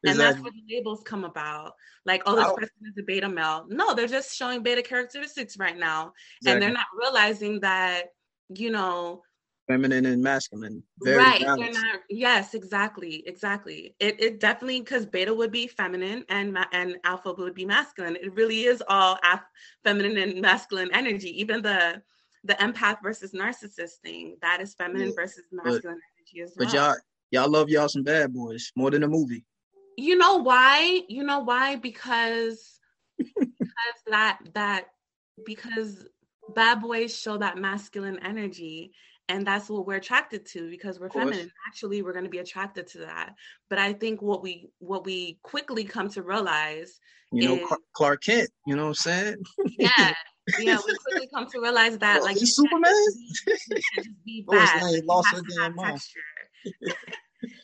And 0.03 0.11
exactly. 0.11 0.23
that's 0.23 0.43
where 0.43 0.51
the 0.51 0.75
labels 0.75 1.01
come 1.03 1.23
about. 1.23 1.73
Like 2.05 2.23
oh 2.25 2.35
this 2.35 2.51
person 2.53 2.75
is 2.85 2.97
a 2.99 3.03
beta 3.03 3.29
male. 3.29 3.65
No 3.69 3.93
they're 3.95 4.07
just 4.07 4.35
showing 4.35 4.61
beta 4.61 4.81
characteristics 4.81 5.57
right 5.57 5.77
now. 5.77 6.13
Exactly. 6.41 6.53
and 6.53 6.61
they're 6.61 6.71
not 6.71 6.87
realizing 6.99 7.59
that 7.61 8.07
you 8.49 8.71
know 8.71 9.21
feminine 9.67 10.05
and 10.05 10.21
masculine. 10.21 10.83
right. 11.01 11.41
Not, 11.41 11.59
yes, 12.09 12.53
exactly. 12.53 13.23
Exactly. 13.25 13.95
It, 13.99 14.21
it 14.21 14.39
definitely, 14.39 14.81
because 14.81 15.05
beta 15.05 15.33
would 15.33 15.51
be 15.51 15.67
feminine 15.67 16.25
and 16.29 16.57
and 16.71 16.97
alpha 17.03 17.33
would 17.33 17.55
be 17.55 17.65
masculine. 17.65 18.15
It 18.15 18.33
really 18.35 18.63
is 18.63 18.83
all 18.87 19.17
af- 19.23 19.49
feminine 19.83 20.17
and 20.17 20.41
masculine 20.41 20.89
energy. 20.93 21.39
Even 21.41 21.61
the 21.61 22.01
the 22.43 22.53
empath 22.55 23.01
versus 23.01 23.31
narcissist 23.33 23.97
thing, 24.03 24.37
that 24.41 24.61
is 24.61 24.75
feminine 24.75 25.09
yeah. 25.09 25.15
versus 25.15 25.45
masculine 25.51 25.99
but, 25.99 26.37
energy 26.37 26.41
as 26.41 26.53
well. 26.55 26.67
But 26.67 26.73
y'all, 26.75 26.95
y'all 27.31 27.51
love 27.51 27.69
y'all 27.69 27.89
some 27.89 28.03
bad 28.03 28.33
boys 28.33 28.71
more 28.75 28.91
than 28.91 29.03
a 29.03 29.07
movie. 29.07 29.43
You 29.97 30.17
know 30.17 30.37
why? 30.37 31.01
You 31.07 31.23
know 31.23 31.39
why? 31.39 31.77
Because 31.77 32.79
because 33.17 34.01
that 34.07 34.39
that 34.53 34.87
because 35.45 36.05
bad 36.53 36.81
boys 36.81 37.17
show 37.17 37.37
that 37.37 37.57
masculine 37.57 38.19
energy 38.19 38.91
and 39.29 39.45
that's 39.45 39.69
what 39.69 39.87
we're 39.87 39.95
attracted 39.95 40.45
to 40.45 40.69
because 40.69 40.99
we're 40.99 41.09
feminine. 41.09 41.51
Actually 41.67 42.01
we're 42.01 42.13
going 42.13 42.25
to 42.25 42.29
be 42.29 42.39
attracted 42.39 42.87
to 42.87 42.99
that. 42.99 43.35
But 43.69 43.79
i 43.79 43.93
think 43.93 44.21
what 44.21 44.41
we 44.41 44.69
what 44.79 45.05
we 45.05 45.39
quickly 45.43 45.83
come 45.83 46.09
to 46.09 46.21
realize 46.21 46.99
you 47.31 47.47
know 47.47 47.55
is, 47.55 47.77
clark 47.93 48.23
kent 48.23 48.49
you 48.65 48.75
know 48.75 48.83
what 48.83 48.89
i'm 48.89 48.93
saying? 48.95 49.43
Yeah. 49.79 50.13
Yeah 50.59 50.79
we 50.85 50.95
quickly 50.95 51.27
come 51.33 51.47
to 51.47 51.59
realize 51.59 51.97
that 51.97 52.17
well, 52.17 52.25
like 52.25 52.39
you 52.39 52.45
superman? 52.45 52.93
just 53.95 54.09
be 54.25 54.41
bad. 54.49 54.81
Oh, 54.83 54.99
lost 55.05 55.33
have 55.33 55.43
to 55.43 55.61
have 55.61 55.75
texture. 55.75 56.19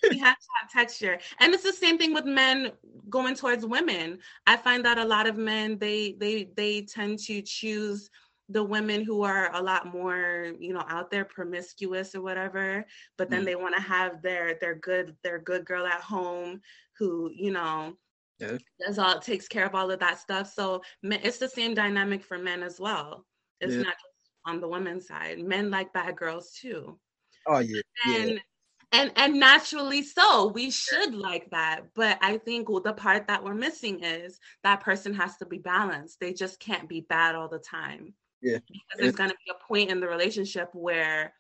We 0.09 0.19
have 0.19 0.37
to 0.37 0.47
have 0.59 0.71
texture. 0.71 1.17
And 1.39 1.53
it's 1.53 1.63
the 1.63 1.73
same 1.73 1.97
thing 1.97 2.13
with 2.13 2.25
men 2.25 2.71
going 3.09 3.35
towards 3.35 3.65
women. 3.65 4.19
I 4.45 4.57
find 4.57 4.85
that 4.85 4.97
a 4.97 5.05
lot 5.05 5.27
of 5.27 5.37
men 5.37 5.77
they 5.77 6.13
they 6.19 6.49
they 6.55 6.81
tend 6.81 7.19
to 7.19 7.41
choose 7.41 8.09
the 8.51 8.63
women 8.63 9.03
who 9.03 9.23
are 9.23 9.53
a 9.55 9.61
lot 9.61 9.93
more 9.93 10.51
you 10.59 10.73
know 10.73 10.83
out 10.89 11.09
there 11.09 11.25
promiscuous 11.25 12.13
or 12.13 12.21
whatever 12.21 12.85
but 13.17 13.29
then 13.29 13.43
mm. 13.43 13.45
they 13.45 13.55
want 13.55 13.75
to 13.75 13.81
have 13.81 14.21
their 14.21 14.57
their 14.59 14.75
good 14.75 15.15
their 15.23 15.39
good 15.39 15.65
girl 15.65 15.85
at 15.85 16.01
home 16.01 16.59
who 16.97 17.31
you 17.33 17.51
know 17.51 17.93
yeah. 18.39 18.57
does 18.85 18.99
all 18.99 19.19
takes 19.19 19.47
care 19.47 19.65
of 19.65 19.75
all 19.75 19.89
of 19.91 19.99
that 19.99 20.19
stuff 20.19 20.51
so 20.51 20.81
it's 21.03 21.37
the 21.37 21.47
same 21.47 21.73
dynamic 21.73 22.23
for 22.23 22.37
men 22.37 22.63
as 22.63 22.79
well 22.79 23.25
it's 23.59 23.73
yeah. 23.73 23.81
not 23.81 23.93
just 23.93 24.31
on 24.45 24.59
the 24.59 24.67
women's 24.67 25.07
side 25.07 25.39
men 25.39 25.69
like 25.69 25.93
bad 25.93 26.15
girls 26.15 26.51
too 26.59 26.99
oh 27.47 27.59
yeah 27.59 27.81
and 28.07 28.31
yeah. 28.31 28.37
and 28.91 29.11
and 29.15 29.39
naturally 29.39 30.01
so 30.01 30.47
we 30.47 30.71
should 30.71 31.13
like 31.13 31.49
that 31.51 31.81
but 31.95 32.17
i 32.21 32.37
think 32.37 32.67
the 32.83 32.93
part 32.93 33.27
that 33.27 33.43
we're 33.43 33.53
missing 33.53 34.03
is 34.03 34.39
that 34.63 34.81
person 34.81 35.13
has 35.13 35.37
to 35.37 35.45
be 35.45 35.59
balanced 35.59 36.19
they 36.19 36.33
just 36.33 36.59
can't 36.59 36.89
be 36.89 37.01
bad 37.01 37.35
all 37.35 37.47
the 37.47 37.59
time 37.59 38.13
yeah. 38.41 38.57
Because 38.67 38.99
there's 38.99 39.15
going 39.15 39.29
to 39.29 39.35
be 39.45 39.51
a 39.51 39.67
point 39.67 39.89
in 39.89 39.99
the 39.99 40.07
relationship 40.07 40.69
where 40.73 41.33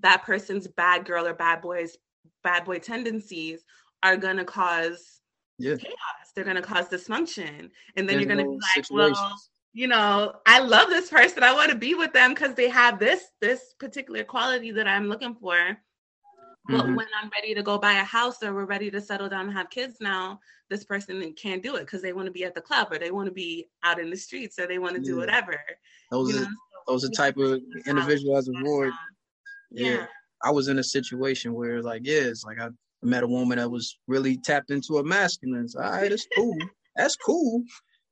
that 0.00 0.24
person's 0.24 0.66
bad 0.68 1.04
girl 1.04 1.26
or 1.26 1.34
bad 1.34 1.60
boy's 1.60 1.96
bad 2.42 2.64
boy 2.64 2.78
tendencies 2.78 3.64
are 4.02 4.16
going 4.16 4.36
to 4.36 4.44
cause 4.44 5.20
yeah. 5.58 5.76
chaos. 5.76 5.94
They're 6.34 6.44
going 6.44 6.56
to 6.56 6.62
cause 6.62 6.88
dysfunction. 6.88 7.70
And 7.96 8.06
then 8.06 8.06
there's 8.06 8.20
you're 8.20 8.34
going 8.34 8.38
to 8.38 8.44
no 8.44 8.58
be 8.58 8.60
like, 8.76 8.86
well, 8.90 9.34
you 9.72 9.88
know, 9.88 10.34
I 10.46 10.60
love 10.60 10.88
this 10.88 11.10
person. 11.10 11.42
I 11.42 11.52
want 11.52 11.70
to 11.70 11.76
be 11.76 11.94
with 11.94 12.12
them 12.12 12.34
because 12.34 12.54
they 12.54 12.68
have 12.68 12.98
this 12.98 13.24
this 13.40 13.74
particular 13.78 14.24
quality 14.24 14.70
that 14.72 14.86
I'm 14.86 15.08
looking 15.08 15.34
for. 15.34 15.76
But 16.66 16.84
mm-hmm. 16.84 16.94
when 16.94 17.06
I'm 17.20 17.30
ready 17.30 17.54
to 17.54 17.62
go 17.62 17.76
buy 17.76 17.92
a 17.92 18.04
house 18.04 18.42
or 18.42 18.54
we're 18.54 18.64
ready 18.64 18.90
to 18.90 19.00
settle 19.00 19.28
down 19.28 19.46
and 19.46 19.52
have 19.52 19.68
kids 19.68 19.96
now, 20.00 20.40
this 20.70 20.82
person 20.82 21.32
can't 21.34 21.62
do 21.62 21.76
it 21.76 21.80
because 21.80 22.00
they 22.00 22.14
want 22.14 22.26
to 22.26 22.32
be 22.32 22.44
at 22.44 22.54
the 22.54 22.60
club 22.60 22.88
or 22.90 22.98
they 22.98 23.10
want 23.10 23.26
to 23.26 23.34
be 23.34 23.68
out 23.82 24.00
in 24.00 24.08
the 24.08 24.16
streets 24.16 24.58
or 24.58 24.66
they 24.66 24.78
want 24.78 24.94
to 24.94 25.02
yeah. 25.02 25.06
do 25.06 25.16
whatever. 25.16 25.60
Those 26.10 26.32
you 26.32 26.38
are 26.38 26.42
know? 26.42 26.48
those 26.86 27.04
are 27.04 27.10
type 27.10 27.36
of 27.36 27.60
individual 27.86 28.36
as 28.38 28.48
a 28.48 28.52
ward. 28.62 28.92
Yeah. 29.70 29.88
yeah. 29.88 30.06
I 30.42 30.50
was 30.50 30.68
in 30.68 30.78
a 30.78 30.84
situation 30.84 31.52
where 31.54 31.82
like, 31.82 32.02
yeah, 32.04 32.20
it's 32.20 32.44
like 32.44 32.58
I 32.58 32.68
met 33.02 33.22
a 33.22 33.28
woman 33.28 33.58
that 33.58 33.70
was 33.70 33.98
really 34.06 34.38
tapped 34.38 34.70
into 34.70 34.98
a 34.98 35.04
masculine. 35.04 35.68
So, 35.68 35.82
all 35.82 35.90
right, 35.90 36.10
that's 36.10 36.26
cool. 36.34 36.56
that's 36.96 37.16
cool. 37.16 37.62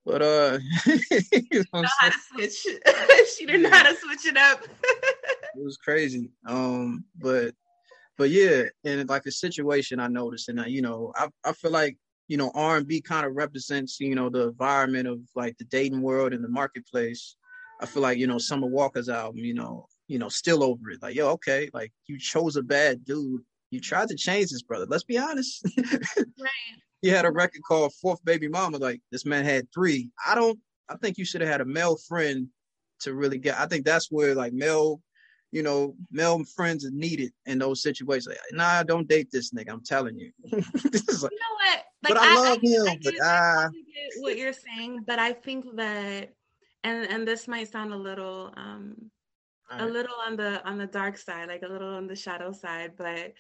But 0.05 0.21
uh 0.21 0.59
you 0.87 1.65
know, 1.73 1.81
know 1.81 1.89
how 2.01 2.09
to 2.11 2.19
switch. 2.35 2.67
she 3.37 3.47
didn't 3.47 3.63
know 3.63 3.71
how 3.71 3.91
to 3.91 3.97
switch 3.97 4.27
it 4.27 4.37
up. 4.37 4.61
it 4.83 5.65
was 5.65 5.79
crazy. 5.79 6.31
Um, 6.47 7.05
but 7.17 7.55
but 8.19 8.31
yeah, 8.31 8.65
and 8.85 9.09
like 9.09 9.27
a 9.27 9.33
situation 9.33 10.01
I 10.01 10.09
noticed, 10.09 10.49
and 10.49 10.61
I, 10.61 10.67
you 10.67 10.83
know, 10.83 11.13
I 11.17 11.29
I 11.45 11.53
feel 11.53 11.71
like 11.71 11.97
you 12.29 12.37
know 12.37 12.51
R 12.55 12.77
and 12.77 12.87
B 12.87 13.01
kind 13.01 13.27
of 13.27 13.35
represents 13.35 13.99
you 14.01 14.15
know 14.15 14.29
the 14.29 14.49
environment 14.49 15.09
of 15.09 15.21
like 15.35 15.57
the 15.59 15.65
dating 15.65 16.03
world 16.03 16.33
and 16.33 16.45
the 16.45 16.49
marketplace. 16.49 17.37
I 17.81 17.87
feel 17.87 18.03
like 18.03 18.19
you 18.19 18.27
know 18.27 18.39
Summer 18.39 18.67
Walker's 18.67 19.09
album, 19.09 19.39
you 19.39 19.55
know, 19.55 19.87
you 20.09 20.19
know, 20.19 20.29
still 20.29 20.63
over 20.63 20.91
it. 20.91 21.03
Like, 21.03 21.15
yo, 21.15 21.31
okay, 21.31 21.71
like 21.73 21.93
you 22.07 22.19
chose 22.19 22.57
a 22.57 22.63
bad 22.63 23.05
dude. 23.05 23.41
You 23.71 23.81
tried 23.81 24.09
to 24.09 24.15
change 24.15 24.51
this 24.51 24.63
brother. 24.63 24.87
Let's 24.87 25.05
be 25.05 25.19
honest. 25.19 25.67
right. 25.79 26.51
He 27.01 27.09
had 27.09 27.25
a 27.25 27.31
record 27.33 27.63
called 27.67 27.95
Fourth 27.95 28.23
Baby 28.25 28.49
Mama. 28.49 28.79
Like 28.79 29.01
this 29.11 29.25
man 29.25 29.45
had 29.45 29.67
three. 29.73 30.11
I 30.27 30.35
don't. 30.35 30.59
I 30.89 30.97
think 30.97 31.17
you 31.17 31.25
should 31.25 31.41
have 31.41 31.51
had 31.51 31.63
a 31.63 31.65
male 31.65 31.97
friend 31.97 32.49
to 33.01 33.15
really 33.15 33.39
get. 33.39 33.59
I 33.59 33.67
think 33.67 33.85
that's 33.85 34.11
where 34.11 34.35
like 34.35 34.53
male 34.53 35.01
you 35.53 35.63
know, 35.63 35.95
male 36.11 36.43
friends 36.45 36.85
are 36.87 36.91
needed 36.91 37.33
in 37.45 37.59
those 37.59 37.83
situations. 37.83 38.29
Like, 38.29 38.39
nah, 38.53 38.83
don't 38.83 39.07
date 39.07 39.31
this 39.31 39.53
nigga. 39.53 39.71
I'm 39.71 39.85
telling 39.85 40.19
you. 40.19 40.33
like, 40.51 40.65
you 40.75 40.89
know 40.89 41.55
what? 41.55 41.83
Like, 42.03 42.09
but 42.09 42.17
I, 42.17 42.33
I 42.33 42.35
love 42.35 42.59
I, 42.65 42.67
him. 42.67 42.89
I, 42.89 42.99
but 43.05 43.15
ah. 43.23 43.69
what 44.21 44.37
you're 44.39 44.55
saying, 44.55 45.05
but 45.07 45.19
I 45.19 45.33
think 45.33 45.77
that, 45.77 46.31
and 46.83 47.07
and 47.07 47.29
this 47.29 47.47
might 47.47 47.71
sound 47.71 47.93
a 47.93 47.97
little 47.97 48.53
um 48.57 48.97
right. 49.71 49.83
a 49.83 49.85
little 49.85 50.17
on 50.27 50.37
the 50.37 50.67
on 50.67 50.79
the 50.79 50.87
dark 50.87 51.19
side, 51.19 51.49
like 51.49 51.63
a 51.63 51.69
little 51.69 51.95
on 51.95 52.07
the 52.07 52.17
shadow 52.17 52.51
side, 52.53 52.93
but 52.97 53.35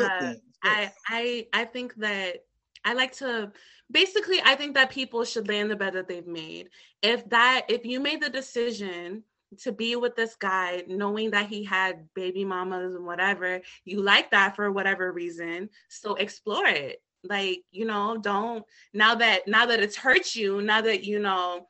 uh, 0.00 0.34
I 0.64 0.90
I 1.08 1.46
I 1.52 1.64
think 1.66 1.94
that 1.96 2.38
I 2.86 2.94
like 2.94 3.12
to 3.16 3.52
basically 3.90 4.40
I 4.42 4.54
think 4.54 4.74
that 4.74 4.90
people 4.90 5.24
should 5.24 5.46
lay 5.46 5.60
in 5.60 5.68
the 5.68 5.76
bed 5.76 5.92
that 5.92 6.08
they've 6.08 6.26
made. 6.26 6.70
If 7.02 7.28
that 7.28 7.66
if 7.68 7.84
you 7.84 8.00
made 8.00 8.22
the 8.22 8.30
decision 8.30 9.24
to 9.58 9.72
be 9.72 9.96
with 9.96 10.16
this 10.16 10.36
guy 10.36 10.84
knowing 10.86 11.32
that 11.32 11.48
he 11.48 11.64
had 11.64 12.08
baby 12.14 12.44
mamas 12.44 12.94
and 12.94 13.06
whatever 13.06 13.60
you 13.84 14.00
like 14.00 14.30
that 14.30 14.56
for 14.56 14.70
whatever 14.70 15.12
reason 15.12 15.68
so 15.88 16.14
explore 16.14 16.66
it. 16.66 17.02
Like 17.22 17.64
you 17.70 17.84
know 17.84 18.16
don't 18.16 18.64
now 18.94 19.16
that 19.16 19.46
now 19.46 19.66
that 19.66 19.80
it's 19.80 19.96
hurt 19.96 20.34
you 20.34 20.62
now 20.62 20.80
that 20.80 21.04
you 21.04 21.18
know 21.18 21.68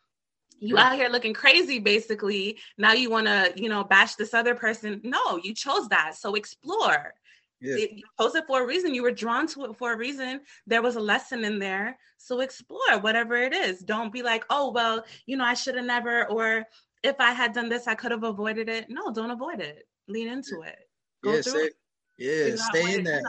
you 0.61 0.79
out 0.79 0.95
here 0.95 1.09
looking 1.09 1.35
crazy 1.35 1.81
basically 1.81 2.59
now 2.79 2.93
you 2.93 3.11
want 3.11 3.27
to 3.27 3.53
you 3.57 3.69
know 3.69 3.83
bash 3.83 4.14
this 4.14 4.35
other 4.35 4.55
person. 4.55 5.01
No 5.03 5.40
you 5.43 5.55
chose 5.55 5.88
that 5.88 6.14
so 6.16 6.35
explore. 6.35 7.14
Yeah. 7.62 7.77
you 7.77 8.03
chose 8.19 8.35
it 8.37 8.47
for 8.47 8.62
a 8.62 8.66
reason. 8.66 8.95
You 8.95 9.03
were 9.03 9.11
drawn 9.11 9.47
to 9.49 9.64
it 9.66 9.77
for 9.77 9.93
a 9.93 9.97
reason. 9.97 10.40
There 10.66 10.81
was 10.81 10.97
a 10.97 11.01
lesson 11.01 11.45
in 11.45 11.59
there. 11.59 11.99
So 12.16 12.40
explore 12.40 12.99
whatever 13.01 13.37
it 13.37 13.53
is. 13.53 13.81
Don't 13.81 14.12
be 14.12 14.23
like 14.23 14.45
oh 14.51 14.71
well 14.71 15.05
you 15.27 15.37
know 15.37 15.45
i 15.45 15.55
should 15.55 15.75
have 15.75 15.85
never 15.85 16.27
or 16.27 16.64
if 17.03 17.17
I 17.19 17.33
had 17.33 17.53
done 17.53 17.69
this, 17.69 17.87
I 17.87 17.95
could 17.95 18.11
have 18.11 18.25
avoided 18.25 18.69
it. 18.69 18.87
No, 18.89 19.13
don't 19.13 19.31
avoid 19.31 19.61
it. 19.61 19.87
Lean 20.09 20.29
into 20.29 20.63
it. 20.63 20.79
Go 21.23 21.35
yeah, 21.35 21.41
say, 21.41 21.71
yeah, 22.19 22.57
stay 22.57 22.95
in 22.95 23.05
there. 23.05 23.23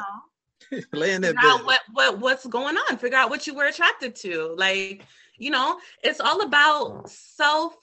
Lay 0.94 1.14
in 1.14 1.22
there. 1.22 1.34
what 1.34 1.82
what 1.92 2.20
what's 2.20 2.46
going 2.46 2.78
on? 2.78 2.98
Figure 2.98 3.18
out 3.18 3.30
what 3.30 3.48
you 3.48 3.54
were 3.54 3.66
attracted 3.66 4.16
to. 4.18 4.56
Like, 4.58 5.04
you 5.38 5.50
know, 5.50 5.80
it's 6.04 6.20
all 6.20 6.42
about 6.42 7.10
self 7.10 7.76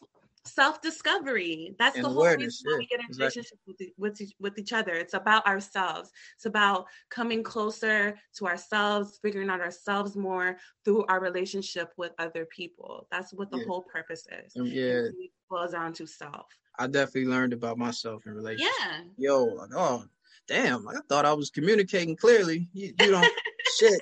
self 0.48 0.81
discovery. 0.81 1.74
That's 1.79 1.96
and 1.96 2.05
the 2.05 2.09
whole 2.09 2.27
reason 2.27 2.70
why 2.70 2.79
we 2.79 2.87
get 2.87 3.01
in 3.01 3.07
relationship 3.16 3.59
with, 3.66 3.77
with, 3.98 4.20
with 4.40 4.59
each 4.59 4.72
other. 4.72 4.92
It's 4.92 5.14
about 5.14 5.46
ourselves. 5.46 6.11
It's 6.37 6.46
about 6.46 6.87
coming 7.11 7.42
closer 7.42 8.18
to 8.37 8.46
ourselves, 8.46 9.18
figuring 9.20 9.51
out 9.51 9.61
ourselves 9.61 10.16
more 10.16 10.57
through 10.85 11.05
our 11.07 11.20
relationship 11.20 11.92
with 11.96 12.12
other 12.18 12.46
people. 12.46 13.07
That's 13.11 13.33
what 13.33 13.51
the 13.51 13.59
yeah. 13.59 13.64
whole 13.66 13.83
purpose 13.83 14.27
is. 14.44 14.57
Um, 14.59 14.66
yeah, 14.66 15.09
it 15.09 15.31
boils 15.48 15.72
down 15.72 15.92
to 15.94 16.06
self. 16.06 16.46
I 16.78 16.87
definitely 16.87 17.26
learned 17.26 17.52
about 17.52 17.78
myself 17.78 18.26
in 18.26 18.34
relationship. 18.34 18.72
Yeah. 18.80 19.00
Yo, 19.16 19.44
like, 19.44 19.70
oh, 19.74 20.04
damn! 20.46 20.84
Like 20.84 20.96
I 20.96 21.00
thought 21.08 21.26
I 21.26 21.32
was 21.32 21.50
communicating 21.50 22.16
clearly. 22.16 22.68
You, 22.72 22.92
you 23.00 23.11
don't 23.11 23.32
shit. 23.78 24.00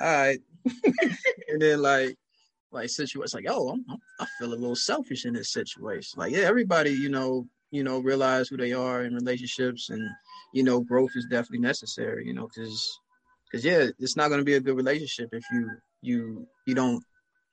All 0.00 0.04
right. 0.04 0.40
and 1.48 1.60
then 1.60 1.82
like 1.82 2.16
like 2.72 2.90
situation 2.90 3.38
like 3.38 3.54
oh 3.54 3.70
I'm, 3.70 3.84
i 4.18 4.26
feel 4.38 4.48
a 4.48 4.56
little 4.56 4.74
selfish 4.74 5.24
in 5.24 5.34
this 5.34 5.52
situation 5.52 6.18
like 6.18 6.32
yeah 6.32 6.40
everybody 6.40 6.90
you 6.90 7.08
know 7.08 7.46
you 7.70 7.84
know 7.84 8.00
realize 8.00 8.48
who 8.48 8.56
they 8.56 8.72
are 8.72 9.04
in 9.04 9.14
relationships 9.14 9.90
and 9.90 10.02
you 10.52 10.64
know 10.64 10.80
growth 10.80 11.12
is 11.14 11.26
definitely 11.30 11.60
necessary 11.60 12.26
you 12.26 12.34
know 12.34 12.48
because 12.48 12.98
because 13.46 13.64
yeah 13.64 13.86
it's 13.98 14.16
not 14.16 14.28
going 14.28 14.40
to 14.40 14.44
be 14.44 14.54
a 14.54 14.60
good 14.60 14.76
relationship 14.76 15.28
if 15.32 15.44
you 15.52 15.70
you 16.02 16.46
you 16.66 16.74
don't 16.74 17.02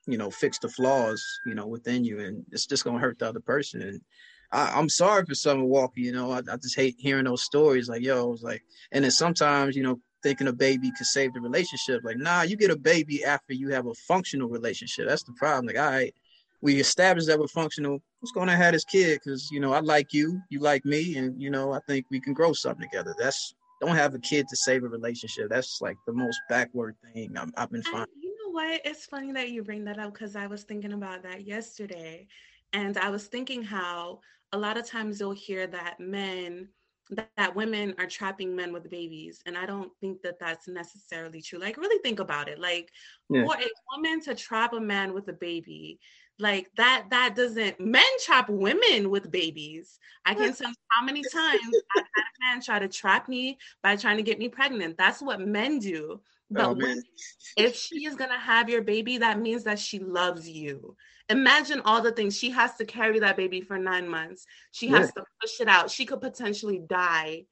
you 0.06 0.18
know 0.18 0.30
fix 0.30 0.58
the 0.58 0.68
flaws 0.68 1.24
you 1.46 1.54
know 1.54 1.66
within 1.66 2.04
you 2.04 2.20
and 2.20 2.44
it's 2.50 2.66
just 2.66 2.84
going 2.84 2.96
to 2.96 3.02
hurt 3.02 3.18
the 3.18 3.28
other 3.28 3.40
person 3.40 3.82
and 3.82 4.00
I, 4.52 4.78
am 4.78 4.90
sorry 4.90 5.24
for 5.24 5.34
Summer 5.34 5.64
Walker, 5.64 6.00
you 6.00 6.12
know. 6.12 6.30
I, 6.30 6.40
I, 6.40 6.56
just 6.56 6.76
hate 6.76 6.96
hearing 6.98 7.24
those 7.24 7.42
stories. 7.42 7.88
Like, 7.88 8.02
yo, 8.02 8.26
was 8.26 8.42
like, 8.42 8.62
and 8.92 9.02
then 9.02 9.10
sometimes, 9.10 9.74
you 9.74 9.82
know, 9.82 9.98
thinking 10.22 10.46
a 10.46 10.52
baby 10.52 10.92
could 10.96 11.06
save 11.06 11.32
the 11.32 11.40
relationship. 11.40 12.02
Like, 12.04 12.18
nah, 12.18 12.42
you 12.42 12.56
get 12.56 12.70
a 12.70 12.76
baby 12.76 13.24
after 13.24 13.54
you 13.54 13.70
have 13.70 13.86
a 13.86 13.94
functional 13.94 14.48
relationship. 14.48 15.08
That's 15.08 15.24
the 15.24 15.32
problem. 15.32 15.66
Like, 15.66 15.78
all 15.78 15.90
right, 15.90 16.14
we 16.60 16.78
established 16.78 17.26
that 17.28 17.38
we're 17.38 17.48
functional. 17.48 18.02
What's 18.20 18.32
going 18.32 18.48
to 18.48 18.56
have 18.56 18.72
this 18.72 18.84
kid? 18.84 19.20
Because 19.22 19.48
you 19.50 19.58
know, 19.58 19.72
I 19.72 19.80
like 19.80 20.12
you, 20.12 20.40
you 20.50 20.60
like 20.60 20.84
me, 20.84 21.16
and 21.16 21.40
you 21.40 21.50
know, 21.50 21.72
I 21.72 21.80
think 21.88 22.06
we 22.10 22.20
can 22.20 22.34
grow 22.34 22.52
something 22.52 22.88
together. 22.88 23.14
That's 23.18 23.54
don't 23.80 23.96
have 23.96 24.14
a 24.14 24.18
kid 24.20 24.46
to 24.48 24.56
save 24.56 24.84
a 24.84 24.88
relationship. 24.88 25.48
That's 25.50 25.80
like 25.80 25.96
the 26.06 26.12
most 26.12 26.38
backward 26.48 26.94
thing 27.12 27.36
i 27.36 27.60
have 27.60 27.70
been 27.70 27.82
finding. 27.82 28.21
What? 28.52 28.82
It's 28.84 29.06
funny 29.06 29.32
that 29.32 29.50
you 29.50 29.64
bring 29.64 29.84
that 29.84 29.98
up 29.98 30.12
because 30.12 30.36
I 30.36 30.46
was 30.46 30.64
thinking 30.64 30.92
about 30.92 31.22
that 31.22 31.46
yesterday, 31.46 32.26
and 32.74 32.98
I 32.98 33.08
was 33.08 33.26
thinking 33.26 33.62
how 33.62 34.20
a 34.52 34.58
lot 34.58 34.76
of 34.76 34.86
times 34.86 35.18
you'll 35.18 35.32
hear 35.32 35.66
that 35.66 35.98
men 35.98 36.68
that, 37.10 37.30
that 37.38 37.56
women 37.56 37.94
are 37.98 38.06
trapping 38.06 38.54
men 38.54 38.72
with 38.72 38.88
babies 38.88 39.42
and 39.44 39.58
i 39.58 39.66
don't 39.66 39.90
think 40.00 40.22
that 40.22 40.38
that's 40.38 40.68
necessarily 40.68 41.42
true 41.42 41.58
like 41.58 41.76
really 41.76 42.00
think 42.00 42.20
about 42.20 42.48
it 42.48 42.60
like 42.60 42.90
yeah. 43.28 43.44
for 43.44 43.56
a 43.56 43.66
woman 43.92 44.20
to 44.20 44.34
trap 44.36 44.72
a 44.72 44.80
man 44.80 45.12
with 45.12 45.26
a 45.28 45.32
baby 45.32 45.98
like 46.38 46.70
that 46.76 47.06
that 47.10 47.34
doesn't 47.34 47.80
men 47.80 48.04
trap 48.24 48.48
women 48.48 49.10
with 49.10 49.30
babies 49.32 49.98
i 50.24 50.32
can 50.32 50.54
tell 50.54 50.68
you 50.68 50.74
how 50.90 51.04
many 51.04 51.22
times 51.22 51.74
i've 51.96 52.04
had 52.14 52.22
a 52.22 52.54
man 52.54 52.62
try 52.62 52.78
to 52.78 52.88
trap 52.88 53.28
me 53.28 53.58
by 53.82 53.96
trying 53.96 54.16
to 54.16 54.22
get 54.22 54.38
me 54.38 54.48
pregnant 54.48 54.96
that's 54.96 55.20
what 55.20 55.40
men 55.40 55.80
do 55.80 56.20
but 56.52 56.64
oh, 56.64 56.72
when, 56.74 57.02
if 57.56 57.76
she 57.76 58.04
is 58.06 58.14
gonna 58.14 58.38
have 58.38 58.68
your 58.68 58.82
baby 58.82 59.18
that 59.18 59.40
means 59.40 59.64
that 59.64 59.78
she 59.78 59.98
loves 59.98 60.48
you 60.48 60.96
imagine 61.28 61.80
all 61.84 62.02
the 62.02 62.12
things 62.12 62.36
she 62.36 62.50
has 62.50 62.76
to 62.76 62.84
carry 62.84 63.18
that 63.20 63.36
baby 63.36 63.60
for 63.60 63.78
nine 63.78 64.08
months. 64.08 64.46
She 64.70 64.88
has 64.88 65.10
yeah. 65.16 65.22
to 65.22 65.24
push 65.40 65.60
it 65.60 65.68
out. 65.68 65.90
She 65.90 66.04
could 66.04 66.20
potentially 66.20 66.80
die 66.86 67.44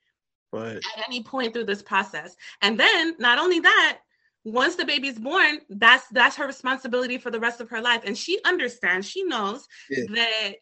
right. 0.53 0.77
at 0.77 1.05
any 1.07 1.23
point 1.23 1.53
through 1.53 1.65
this 1.65 1.83
process. 1.83 2.37
And 2.63 2.79
then 2.79 3.17
not 3.19 3.39
only 3.39 3.61
that, 3.61 3.99
once 4.45 4.77
the 4.77 4.85
baby's 4.85 5.19
born, 5.19 5.59
that's 5.69 6.07
that's 6.09 6.37
her 6.37 6.47
responsibility 6.47 7.19
for 7.19 7.31
the 7.31 7.41
rest 7.41 7.61
of 7.61 7.69
her 7.71 7.81
life. 7.81 8.03
And 8.05 8.17
she 8.17 8.39
understands, 8.45 9.09
she 9.09 9.25
knows 9.25 9.67
yeah. 9.91 10.05
that 10.15 10.53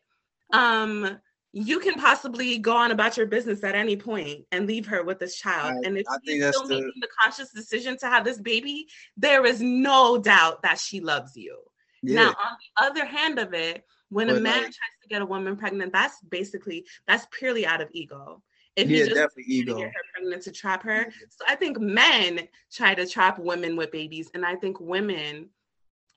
um 0.58 1.18
you 1.66 1.80
can 1.80 1.94
possibly 1.94 2.58
go 2.58 2.76
on 2.76 2.90
about 2.90 3.16
your 3.16 3.26
business 3.26 3.64
at 3.64 3.74
any 3.74 3.96
point 3.96 4.44
and 4.52 4.66
leave 4.66 4.86
her 4.86 5.02
with 5.02 5.18
this 5.18 5.36
child. 5.36 5.84
And 5.84 5.96
if 5.96 6.06
you're 6.22 6.52
still 6.52 6.68
the... 6.68 6.74
making 6.74 7.00
the 7.00 7.08
conscious 7.20 7.50
decision 7.50 7.96
to 7.98 8.06
have 8.06 8.24
this 8.24 8.38
baby, 8.38 8.86
there 9.16 9.44
is 9.44 9.60
no 9.60 10.18
doubt 10.18 10.62
that 10.62 10.78
she 10.78 11.00
loves 11.00 11.36
you. 11.36 11.58
Yeah. 12.02 12.14
Now, 12.16 12.28
on 12.28 12.34
the 12.34 12.84
other 12.84 13.04
hand 13.04 13.38
of 13.38 13.54
it, 13.54 13.84
when 14.10 14.28
but 14.28 14.36
a 14.36 14.40
man 14.40 14.54
like, 14.54 14.62
tries 14.62 14.98
to 15.02 15.08
get 15.08 15.22
a 15.22 15.26
woman 15.26 15.56
pregnant, 15.56 15.92
that's 15.92 16.20
basically 16.22 16.86
that's 17.06 17.26
purely 17.30 17.66
out 17.66 17.80
of 17.80 17.88
ego. 17.92 18.42
If 18.76 18.88
yeah, 18.88 19.06
definitely 19.06 19.44
ego. 19.48 19.76
Get 19.76 19.88
her 19.88 20.02
pregnant 20.14 20.42
to 20.44 20.52
trap 20.52 20.82
her. 20.84 21.06
So 21.30 21.44
I 21.48 21.56
think 21.56 21.80
men 21.80 22.48
try 22.72 22.94
to 22.94 23.06
trap 23.06 23.38
women 23.38 23.76
with 23.76 23.90
babies, 23.90 24.30
and 24.34 24.46
I 24.46 24.54
think 24.54 24.80
women 24.80 25.50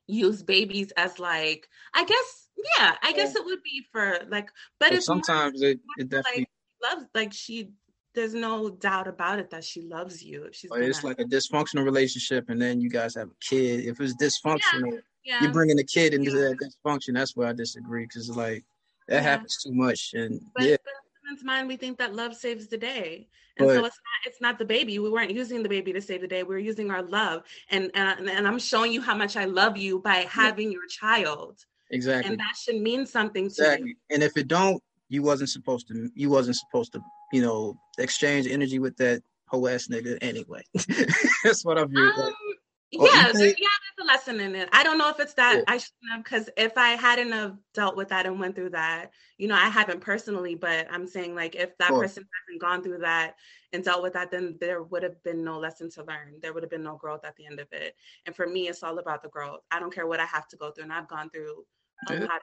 use 0.07 0.43
babies 0.43 0.91
as 0.97 1.19
like 1.19 1.67
I 1.93 2.05
guess 2.05 2.49
yeah, 2.77 2.95
I 3.01 3.13
guess 3.13 3.35
it 3.35 3.45
would 3.45 3.63
be 3.63 3.85
for 3.91 4.19
like, 4.29 4.49
but, 4.79 4.91
but 4.91 5.03
sometimes 5.03 5.61
it, 5.61 5.79
it 5.97 6.09
definitely 6.09 6.47
like, 6.81 6.93
loves 6.93 7.05
like 7.13 7.33
she 7.33 7.71
there's 8.13 8.33
no 8.33 8.69
doubt 8.69 9.07
about 9.07 9.39
it 9.39 9.49
that 9.51 9.63
she 9.63 9.81
loves 9.81 10.21
you. 10.21 10.49
She's 10.51 10.69
it's 10.73 11.03
like 11.03 11.19
a 11.19 11.23
dysfunctional 11.23 11.85
relationship, 11.85 12.49
and 12.49 12.61
then 12.61 12.81
you 12.81 12.89
guys 12.89 13.15
have 13.15 13.29
a 13.29 13.39
kid. 13.39 13.85
If 13.85 14.01
it's 14.01 14.15
dysfunctional, 14.15 14.93
yeah 14.93 14.99
yeah. 15.23 15.41
you're 15.41 15.51
bringing 15.51 15.79
a 15.79 15.83
kid 15.83 16.13
into 16.13 16.31
yeah. 16.31 16.49
that 16.49 16.57
dysfunction. 16.59 17.13
That's 17.13 17.35
where 17.35 17.47
I 17.47 17.53
disagree 17.53 18.05
because 18.05 18.29
like 18.29 18.63
that 19.07 19.23
happens 19.23 19.57
too 19.63 19.73
much. 19.73 20.11
And 20.13 20.41
but, 20.55 20.65
yeah, 20.65 20.77
but 20.83 21.43
mind, 21.43 21.67
we 21.67 21.77
think 21.77 21.97
that 21.97 22.13
love 22.13 22.35
saves 22.35 22.67
the 22.67 22.77
day, 22.77 23.27
and 23.57 23.67
but, 23.67 23.75
so 23.75 23.85
it's 23.85 23.95
not. 23.97 24.25
It's 24.25 24.41
not 24.41 24.59
the 24.59 24.65
baby. 24.65 24.99
We 24.99 25.09
weren't 25.09 25.31
using 25.31 25.63
the 25.63 25.69
baby 25.69 25.93
to 25.93 26.01
save 26.01 26.21
the 26.21 26.27
day. 26.27 26.43
we 26.43 26.55
are 26.55 26.59
using 26.59 26.91
our 26.91 27.03
love, 27.03 27.43
and 27.69 27.91
and 27.93 28.29
and 28.29 28.47
I'm 28.47 28.59
showing 28.59 28.91
you 28.91 29.01
how 29.01 29.15
much 29.15 29.37
I 29.37 29.45
love 29.45 29.77
you 29.77 29.99
by 29.99 30.25
having 30.29 30.67
yeah. 30.67 30.73
your 30.73 30.87
child. 30.87 31.65
Exactly, 31.91 32.31
and 32.31 32.39
that 32.39 32.55
should 32.55 32.81
mean 32.81 33.05
something 33.05 33.45
to 33.45 33.49
exactly. 33.49 33.89
you. 33.89 33.95
And 34.09 34.23
if 34.23 34.37
it 34.37 34.47
don't, 34.47 34.81
you 35.09 35.21
wasn't 35.21 35.49
supposed 35.49 35.87
to. 35.89 36.09
You 36.15 36.29
wasn't 36.29 36.55
supposed 36.55 36.93
to. 36.93 37.01
You 37.33 37.41
know, 37.41 37.79
exchange 37.97 38.47
energy 38.47 38.79
with 38.79 38.97
that 38.97 39.23
whole 39.47 39.67
ass 39.67 39.87
nigga 39.87 40.17
anyway. 40.21 40.63
That's 41.43 41.63
what 41.63 41.77
I 41.77 41.85
view. 41.85 41.99
Um, 42.01 42.33
yeah, 42.91 43.27
yeah, 43.27 43.31
there's 43.33 43.55
a 44.01 44.05
lesson 44.05 44.39
in 44.41 44.53
it. 44.53 44.67
I 44.73 44.83
don't 44.83 44.97
know 44.97 45.09
if 45.09 45.19
it's 45.19 45.33
that 45.35 45.57
yeah. 45.57 45.63
I 45.67 45.77
shouldn't 45.77 46.11
have 46.11 46.23
because 46.23 46.49
if 46.57 46.77
I 46.77 46.89
hadn't 46.89 47.31
have 47.31 47.57
dealt 47.73 47.95
with 47.95 48.09
that 48.09 48.25
and 48.25 48.37
went 48.37 48.55
through 48.55 48.71
that, 48.71 49.11
you 49.37 49.47
know, 49.47 49.55
I 49.55 49.69
haven't 49.69 50.01
personally, 50.01 50.55
but 50.55 50.87
I'm 50.91 51.07
saying 51.07 51.33
like 51.33 51.55
if 51.55 51.77
that 51.77 51.89
person 51.89 52.25
hasn't 52.47 52.61
gone 52.61 52.83
through 52.83 52.99
that 52.99 53.35
and 53.71 53.83
dealt 53.83 54.03
with 54.03 54.13
that, 54.13 54.29
then 54.29 54.57
there 54.59 54.83
would 54.83 55.03
have 55.03 55.23
been 55.23 55.43
no 55.43 55.57
lesson 55.57 55.89
to 55.91 56.03
learn. 56.03 56.35
There 56.41 56.53
would 56.53 56.63
have 56.63 56.69
been 56.69 56.83
no 56.83 56.97
growth 56.97 57.23
at 57.23 57.37
the 57.37 57.45
end 57.45 57.61
of 57.61 57.67
it. 57.71 57.95
And 58.25 58.35
for 58.35 58.45
me, 58.45 58.67
it's 58.67 58.83
all 58.83 58.99
about 58.99 59.23
the 59.23 59.29
growth. 59.29 59.61
I 59.71 59.79
don't 59.79 59.93
care 59.93 60.07
what 60.07 60.19
I 60.19 60.25
have 60.25 60.49
to 60.49 60.57
go 60.57 60.71
through, 60.71 60.83
and 60.83 60.93
I've 60.93 61.07
gone 61.07 61.29
through 61.29 61.63
a 62.09 62.13
lot. 62.15 62.41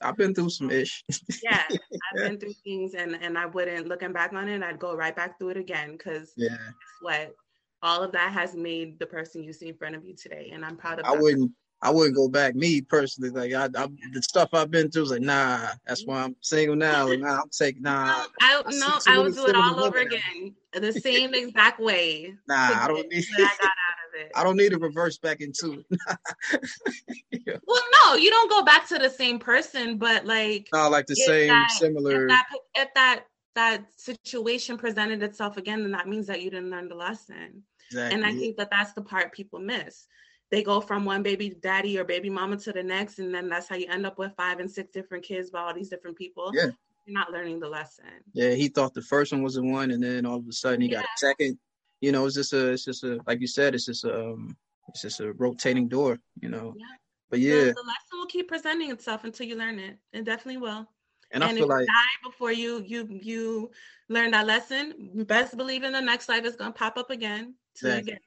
I've 0.00 0.16
been 0.16 0.34
through 0.34 0.50
some 0.50 0.70
ish. 0.70 1.04
yeah, 1.42 1.64
I've 1.70 1.78
yeah. 2.16 2.28
been 2.28 2.38
through 2.38 2.54
things, 2.64 2.94
and 2.94 3.16
and 3.20 3.36
I 3.36 3.46
wouldn't 3.46 3.88
looking 3.88 4.12
back 4.12 4.32
on 4.32 4.48
it, 4.48 4.62
I'd 4.62 4.78
go 4.78 4.94
right 4.94 5.14
back 5.14 5.38
through 5.38 5.50
it 5.50 5.56
again 5.56 5.92
because 5.92 6.32
yeah, 6.36 6.56
what 7.00 7.34
all 7.82 8.02
of 8.02 8.12
that 8.12 8.32
has 8.32 8.54
made 8.54 8.98
the 8.98 9.06
person 9.06 9.42
you 9.42 9.52
see 9.52 9.68
in 9.68 9.76
front 9.76 9.96
of 9.96 10.04
you 10.04 10.14
today, 10.14 10.50
and 10.52 10.64
I'm 10.64 10.76
proud 10.76 11.00
of. 11.00 11.06
I 11.06 11.16
wouldn't. 11.16 11.52
I 11.80 11.90
wouldn't 11.90 12.16
go 12.16 12.28
back. 12.28 12.56
Me 12.56 12.80
personally, 12.80 13.30
like 13.30 13.52
I, 13.52 13.66
I, 13.80 13.88
the 14.12 14.20
stuff 14.20 14.48
I've 14.52 14.70
been 14.70 14.90
through, 14.90 15.04
is 15.04 15.10
like 15.10 15.22
nah. 15.22 15.68
That's 15.86 16.02
mm-hmm. 16.02 16.10
why 16.10 16.22
I'm 16.24 16.36
single 16.40 16.74
now. 16.74 17.08
Like, 17.08 17.20
nah, 17.20 17.40
I'm 17.40 17.50
taking 17.56 17.82
nah. 17.82 18.24
I, 18.40 18.62
I 18.66 18.70
no, 18.72 18.88
I 19.06 19.18
would 19.18 19.34
do 19.34 19.46
it 19.46 19.54
all 19.54 19.78
over 19.80 19.98
again, 19.98 20.54
the 20.72 20.92
same 21.00 21.34
exact 21.34 21.78
way. 21.78 22.34
Nah, 22.48 22.56
I 22.56 22.88
don't 22.88 23.08
need. 23.08 23.24
I 23.36 23.42
got 23.42 23.50
out 23.50 23.62
of 23.62 23.97
it. 24.18 24.32
I 24.34 24.44
don't 24.44 24.56
need 24.56 24.70
to 24.70 24.78
reverse 24.78 25.18
back 25.18 25.40
into 25.40 25.84
yeah. 27.30 27.56
Well, 27.66 27.82
no, 28.04 28.14
you 28.16 28.30
don't 28.30 28.50
go 28.50 28.62
back 28.62 28.88
to 28.88 28.98
the 28.98 29.10
same 29.10 29.38
person, 29.38 29.98
but 29.98 30.26
like 30.26 30.68
no, 30.72 30.88
like 30.88 31.06
the 31.06 31.14
same 31.14 31.48
that, 31.48 31.70
similar. 31.70 32.24
If 32.24 32.28
that, 32.28 32.46
if 32.74 32.88
that 32.94 33.24
that 33.54 33.84
situation 33.96 34.78
presented 34.78 35.22
itself 35.22 35.56
again, 35.56 35.82
then 35.82 35.92
that 35.92 36.08
means 36.08 36.26
that 36.26 36.42
you 36.42 36.50
didn't 36.50 36.70
learn 36.70 36.88
the 36.88 36.94
lesson. 36.94 37.62
Exactly. 37.90 38.14
And 38.14 38.26
I 38.26 38.32
think 38.38 38.56
that 38.56 38.70
that's 38.70 38.92
the 38.92 39.02
part 39.02 39.32
people 39.32 39.58
miss. 39.58 40.06
They 40.50 40.62
go 40.62 40.80
from 40.80 41.04
one 41.04 41.22
baby 41.22 41.50
daddy 41.60 41.98
or 41.98 42.04
baby 42.04 42.30
mama 42.30 42.56
to 42.58 42.72
the 42.72 42.82
next, 42.82 43.18
and 43.18 43.34
then 43.34 43.48
that's 43.48 43.68
how 43.68 43.76
you 43.76 43.86
end 43.88 44.06
up 44.06 44.18
with 44.18 44.32
five 44.36 44.60
and 44.60 44.70
six 44.70 44.90
different 44.92 45.24
kids 45.24 45.50
by 45.50 45.60
all 45.60 45.74
these 45.74 45.88
different 45.88 46.16
people. 46.16 46.50
Yeah. 46.54 46.70
You're 47.06 47.18
not 47.18 47.32
learning 47.32 47.60
the 47.60 47.68
lesson. 47.68 48.04
Yeah, 48.32 48.50
he 48.50 48.68
thought 48.68 48.94
the 48.94 49.02
first 49.02 49.32
one 49.32 49.42
was 49.42 49.54
the 49.54 49.62
one, 49.62 49.90
and 49.90 50.02
then 50.02 50.26
all 50.26 50.36
of 50.36 50.46
a 50.46 50.52
sudden 50.52 50.82
he 50.82 50.88
yeah. 50.88 50.96
got 50.96 51.04
a 51.04 51.18
second. 51.18 51.58
You 52.00 52.12
know, 52.12 52.26
it's 52.26 52.36
just 52.36 52.52
a, 52.52 52.68
it's 52.68 52.84
just 52.84 53.04
a, 53.04 53.18
like 53.26 53.40
you 53.40 53.46
said, 53.46 53.74
it's 53.74 53.86
just 53.86 54.04
a, 54.04 54.14
um, 54.14 54.56
it's 54.88 55.02
just 55.02 55.20
a 55.20 55.32
rotating 55.32 55.88
door. 55.88 56.18
You 56.40 56.48
know. 56.48 56.74
Yeah. 56.76 56.84
But 57.30 57.40
yeah, 57.40 57.54
the, 57.54 57.60
the 57.60 57.82
lesson 57.82 58.14
will 58.14 58.26
keep 58.26 58.48
presenting 58.48 58.90
itself 58.90 59.24
until 59.24 59.46
you 59.46 59.56
learn 59.56 59.78
it. 59.78 59.98
It 60.12 60.24
definitely 60.24 60.58
will. 60.58 60.88
And, 61.30 61.42
and 61.42 61.44
I 61.44 61.54
feel 61.54 61.66
like 61.68 61.86
die 61.86 62.28
before 62.28 62.52
you 62.52 62.82
you 62.86 63.06
you 63.22 63.70
learn 64.08 64.30
that 64.30 64.46
lesson, 64.46 65.24
best 65.26 65.56
believe 65.56 65.82
in 65.82 65.92
the 65.92 66.00
next 66.00 66.28
life 66.28 66.44
is 66.44 66.56
gonna 66.56 66.72
pop 66.72 66.96
up 66.96 67.10
again. 67.10 67.54
Exactly. 67.74 68.18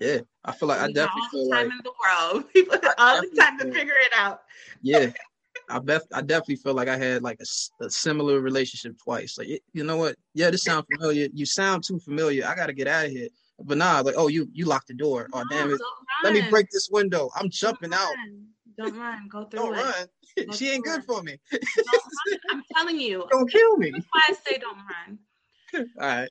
Yeah, 0.00 0.20
I 0.44 0.52
feel 0.52 0.68
like 0.68 0.80
I 0.80 0.86
definitely 0.90 1.22
feel 1.30 1.50
like 1.50 1.66
in 1.66 1.80
the 1.84 1.92
world. 2.02 2.48
People 2.52 2.78
all 2.96 3.20
the 3.20 3.36
time 3.38 3.58
to 3.58 3.64
figure 3.66 3.94
it 4.00 4.12
out. 4.16 4.42
Yeah, 4.80 5.12
I 5.72 5.78
bet 5.78 6.02
I 6.12 6.20
definitely 6.20 6.56
feel 6.56 6.74
like 6.74 6.88
I 6.88 6.96
had 6.96 7.22
like 7.22 7.40
a, 7.40 7.84
a 7.84 7.90
similar 7.90 8.40
relationship 8.40 8.96
twice. 9.02 9.38
Like 9.38 9.48
you 9.72 9.84
know 9.84 9.96
what? 9.96 10.16
Yeah, 10.34 10.50
this 10.50 10.64
sounds 10.64 10.86
familiar. 10.92 11.28
You 11.32 11.46
sound 11.46 11.84
too 11.84 11.98
familiar. 11.98 12.46
I 12.46 12.54
got 12.54 12.66
to 12.66 12.74
get 12.74 12.86
out 12.86 13.06
of 13.06 13.10
here. 13.10 13.28
But 13.58 13.78
nah, 13.78 14.00
like 14.00 14.14
oh 14.18 14.28
you 14.28 14.48
you 14.52 14.66
locked 14.66 14.88
the 14.88 14.94
door. 14.94 15.28
Oh 15.32 15.44
damn 15.48 15.70
it! 15.70 15.80
Let 16.24 16.34
me 16.34 16.42
break 16.50 16.68
this 16.70 16.88
window. 16.90 17.30
I'm 17.36 17.48
jumping 17.48 17.90
don't 17.90 18.00
out. 18.00 18.14
Run. 18.16 18.46
Don't 18.76 18.98
run. 18.98 19.28
Go 19.28 19.44
through 19.44 19.60
don't 19.60 19.74
it. 19.74 19.82
run. 19.82 20.06
Go 20.46 20.52
she 20.52 20.70
ain't 20.70 20.84
good 20.84 21.00
it. 21.00 21.06
for 21.06 21.22
me. 21.22 21.38
I'm 22.50 22.62
telling 22.74 22.98
you. 22.98 23.26
Don't 23.30 23.50
kill 23.50 23.76
me. 23.76 23.90
That's 23.90 24.06
why 24.10 24.20
I 24.28 24.32
say 24.32 24.58
don't 24.58 24.78
run. 24.78 25.18
All 26.00 26.06
right. 26.06 26.30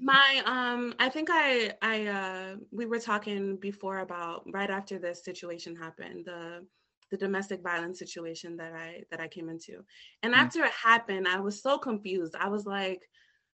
My 0.00 0.42
um 0.46 0.94
I 0.98 1.08
think 1.08 1.28
I 1.32 1.72
I 1.82 2.06
uh 2.06 2.56
we 2.70 2.86
were 2.86 3.00
talking 3.00 3.56
before 3.56 3.98
about 3.98 4.44
right 4.52 4.70
after 4.70 4.98
this 4.98 5.24
situation 5.24 5.74
happened, 5.74 6.26
the 6.26 6.64
the 7.10 7.16
domestic 7.16 7.62
violence 7.62 7.98
situation 7.98 8.56
that 8.56 8.72
I 8.72 9.02
that 9.10 9.20
I 9.20 9.28
came 9.28 9.48
into. 9.48 9.84
And 10.22 10.34
mm 10.34 10.38
after 10.38 10.64
it 10.64 10.72
happened, 10.72 11.28
I 11.28 11.40
was 11.40 11.62
so 11.62 11.78
confused. 11.78 12.34
I 12.38 12.48
was 12.48 12.66
like, 12.66 13.02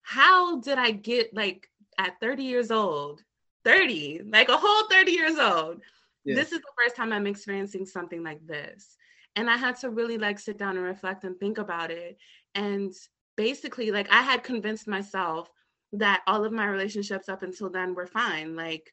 how 0.03 0.61
did 0.61 0.79
I 0.79 0.91
get 0.91 1.35
like 1.35 1.69
at 1.99 2.21
30 2.21 2.45
years 2.45 2.71
old, 2.71 3.23
30, 3.65 4.23
like 4.31 4.49
a 4.49 4.57
whole 4.57 4.89
30 4.89 5.13
years 5.13 5.39
old? 5.39 5.83
Yeah. 6.25 6.37
This 6.37 6.53
is 6.53 6.61
the 6.61 6.73
first 6.79 6.97
time 6.97 7.13
I'm 7.13 7.27
experiencing 7.27 7.87
something 7.87 8.23
like 8.23 8.47
this. 8.47 8.97
And 9.37 9.51
I 9.51 9.57
had 9.57 9.77
to 9.81 9.91
really 9.91 10.19
like 10.19 10.39
sit 10.39 10.59
down 10.59 10.77
and 10.77 10.85
reflect 10.85 11.25
and 11.25 11.39
think 11.39 11.59
about 11.59 11.91
it. 11.91 12.19
And 12.55 12.93
basically 13.37 13.91
like 13.91 14.11
I 14.11 14.23
had 14.23 14.43
convinced 14.43 14.89
myself 14.89 15.51
that 15.93 16.23
all 16.27 16.45
of 16.45 16.53
my 16.53 16.67
relationships 16.67 17.29
up 17.29 17.43
until 17.43 17.71
then 17.71 17.95
were 17.95 18.07
fine. 18.07 18.57
Like 18.57 18.93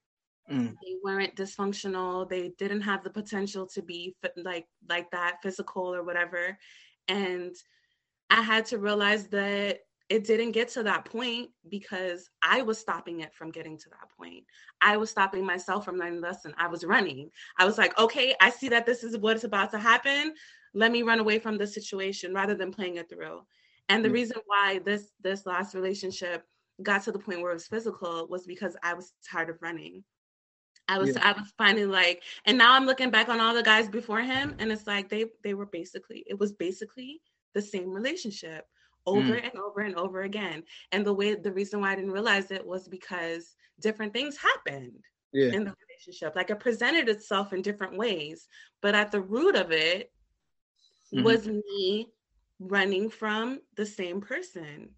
mm. 0.51 0.73
they 0.84 0.95
weren't 1.03 1.36
dysfunctional. 1.36 2.27
They 2.29 2.51
didn't 2.58 2.81
have 2.81 3.03
the 3.03 3.10
potential 3.10 3.67
to 3.67 3.81
be 3.81 4.15
like 4.38 4.67
like 4.88 5.10
that 5.12 5.38
physical 5.41 5.93
or 5.93 6.03
whatever. 6.03 6.58
And 7.08 7.55
I 8.29 8.41
had 8.41 8.65
to 8.67 8.79
realize 8.79 9.27
that 9.27 9.79
it 10.08 10.23
didn't 10.25 10.51
get 10.51 10.69
to 10.69 10.84
that 10.84 11.05
point 11.05 11.49
because 11.69 12.29
I 12.41 12.62
was 12.62 12.77
stopping 12.77 13.21
it 13.21 13.34
from 13.34 13.49
getting 13.49 13.77
to 13.77 13.89
that 13.89 14.10
point. 14.17 14.43
I 14.81 14.97
was 14.97 15.10
stopping 15.10 15.45
myself 15.45 15.84
from 15.84 15.97
learning 15.97 16.21
the 16.21 16.27
lesson. 16.27 16.53
I 16.58 16.67
was 16.67 16.84
running. 16.84 17.31
I 17.58 17.65
was 17.65 17.77
like, 17.77 17.97
okay, 17.97 18.36
I 18.39 18.51
see 18.51 18.69
that 18.69 18.86
this 18.86 19.03
is 19.03 19.17
what's 19.17 19.45
about 19.45 19.71
to 19.71 19.79
happen. 19.79 20.34
Let 20.75 20.91
me 20.91 21.01
run 21.01 21.19
away 21.19 21.39
from 21.39 21.58
the 21.58 21.65
situation 21.65 22.34
rather 22.34 22.53
than 22.53 22.71
playing 22.71 22.97
it 22.97 23.10
through. 23.10 23.41
And 23.89 24.03
the 24.03 24.10
mm-hmm. 24.10 24.15
reason 24.15 24.38
why 24.45 24.79
this 24.86 25.12
this 25.21 25.45
last 25.45 25.73
relationship 25.73 26.43
got 26.84 27.03
to 27.03 27.12
the 27.12 27.19
point 27.19 27.41
where 27.41 27.51
it 27.51 27.55
was 27.55 27.67
physical 27.67 28.27
was 28.29 28.45
because 28.45 28.75
I 28.84 28.93
was 28.93 29.13
tired 29.29 29.49
of 29.49 29.62
running. 29.62 30.03
I 30.88 30.98
was 31.00 31.15
yeah. 31.15 31.30
I 31.30 31.32
was 31.39 31.52
finding 31.58 31.89
like 31.89 32.24
and 32.45 32.58
now 32.58 32.74
I'm 32.74 32.86
looking 32.86 33.10
back 33.10 33.30
on 33.30 33.39
all 33.39 33.54
the 33.54 33.63
guys 33.63 33.89
before 33.89 34.21
him 34.21 34.56
and 34.60 34.71
it's 34.71 34.88
like 34.88 35.10
they 35.10 35.26
they 35.43 35.54
were 35.54 35.65
basically 35.65 36.24
it 36.28 36.39
was 36.39 36.52
basically 36.52 37.21
the 37.54 37.62
same 37.62 37.91
relationship 37.91 38.67
over 39.08 39.34
mm. 39.34 39.43
and 39.43 39.60
over 39.60 39.82
and 39.82 39.95
over 39.95 40.24
again. 40.24 40.63
And 40.91 41.06
the 41.06 41.13
way 41.13 41.36
the 41.36 41.52
reason 41.52 41.82
why 41.82 41.91
I 41.91 41.95
didn't 41.95 42.12
realize 42.12 42.52
it 42.52 42.65
was 42.65 42.88
because 42.88 43.56
different 43.80 44.13
things 44.13 44.38
happened 44.38 45.04
yeah. 45.34 45.52
in 45.52 45.63
the 45.63 45.74
relationship. 45.88 46.36
Like 46.36 46.50
it 46.50 46.60
presented 46.60 47.10
itself 47.10 47.54
in 47.54 47.62
different 47.62 47.98
ways, 47.98 48.48
but 48.82 48.95
at 48.95 49.12
the 49.12 49.21
root 49.21 49.56
of 49.56 49.71
it 49.71 50.12
mm-hmm. 51.13 51.24
was 51.24 51.48
me 51.48 52.08
running 52.60 53.10
from 53.10 53.62
the 53.76 53.86
same 53.86 54.21
person. 54.21 54.89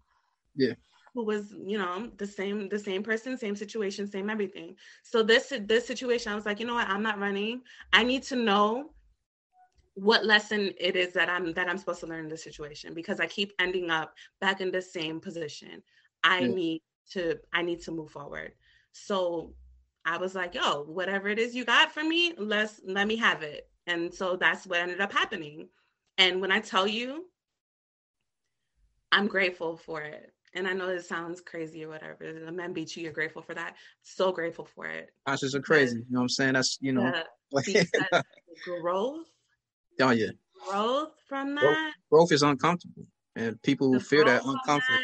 Yeah. 0.54 0.74
Who 1.14 1.24
was, 1.24 1.54
you 1.64 1.78
know, 1.78 2.10
the 2.16 2.26
same, 2.26 2.68
the 2.68 2.78
same 2.78 3.02
person, 3.02 3.36
same 3.36 3.56
situation, 3.56 4.06
same 4.06 4.30
everything. 4.30 4.76
So 5.02 5.22
this 5.22 5.52
this 5.62 5.86
situation, 5.86 6.32
I 6.32 6.34
was 6.34 6.46
like, 6.46 6.60
you 6.60 6.66
know 6.66 6.74
what, 6.74 6.88
I'm 6.88 7.02
not 7.02 7.18
running. 7.18 7.62
I 7.92 8.04
need 8.04 8.22
to 8.24 8.36
know 8.36 8.90
what 9.94 10.24
lesson 10.24 10.72
it 10.78 10.94
is 10.94 11.12
that 11.12 11.28
I'm 11.28 11.52
that 11.54 11.68
I'm 11.68 11.78
supposed 11.78 12.00
to 12.00 12.06
learn 12.06 12.24
in 12.24 12.28
this 12.28 12.44
situation 12.44 12.94
because 12.94 13.18
I 13.18 13.26
keep 13.26 13.52
ending 13.58 13.90
up 13.90 14.14
back 14.40 14.60
in 14.60 14.70
the 14.70 14.82
same 14.82 15.18
position. 15.20 15.82
I 16.22 16.40
yeah. 16.40 16.54
need 16.54 16.82
to 17.10 17.38
I 17.52 17.62
need 17.62 17.80
to 17.82 17.90
move 17.90 18.10
forward. 18.10 18.52
So 18.92 19.54
I 20.04 20.16
was 20.16 20.34
like, 20.34 20.54
yo, 20.54 20.84
whatever 20.84 21.28
it 21.28 21.38
is 21.38 21.54
you 21.54 21.64
got 21.64 21.92
for 21.92 22.04
me, 22.04 22.34
let's 22.38 22.80
let 22.84 23.06
me 23.06 23.16
have 23.16 23.42
it. 23.42 23.68
And 23.86 24.12
so 24.12 24.36
that's 24.36 24.66
what 24.66 24.78
ended 24.78 25.00
up 25.00 25.12
happening. 25.12 25.68
And 26.16 26.40
when 26.40 26.52
I 26.52 26.60
tell 26.60 26.86
you, 26.86 27.26
I'm 29.10 29.26
grateful 29.26 29.76
for 29.76 30.02
it. 30.02 30.32
And 30.58 30.66
I 30.66 30.72
know 30.72 30.88
it 30.88 31.04
sounds 31.04 31.40
crazy 31.40 31.84
or 31.84 31.88
whatever. 31.88 32.32
The 32.32 32.50
men 32.50 32.72
beat 32.72 32.96
you, 32.96 33.04
you're 33.04 33.12
grateful 33.12 33.42
for 33.42 33.54
that. 33.54 33.76
So 34.02 34.32
grateful 34.32 34.64
for 34.64 34.86
it. 34.86 35.10
That's 35.24 35.42
just 35.42 35.54
a 35.54 35.60
crazy. 35.60 35.98
You 35.98 36.04
know 36.10 36.18
what 36.18 36.22
I'm 36.22 36.28
saying? 36.30 36.54
That's 36.54 36.78
you 36.80 36.92
know 36.92 37.12
growth. 38.64 39.26
Oh 40.00 40.10
yeah. 40.10 40.30
Growth 40.68 41.12
from 41.28 41.56
that. 41.56 41.62
Growth, 41.62 41.76
growth 42.10 42.32
is 42.32 42.42
uncomfortable. 42.42 43.04
And 43.34 43.60
people 43.62 43.92
who 43.92 44.00
feel 44.00 44.24
that 44.24 44.44
uncomfortable. 44.44 45.00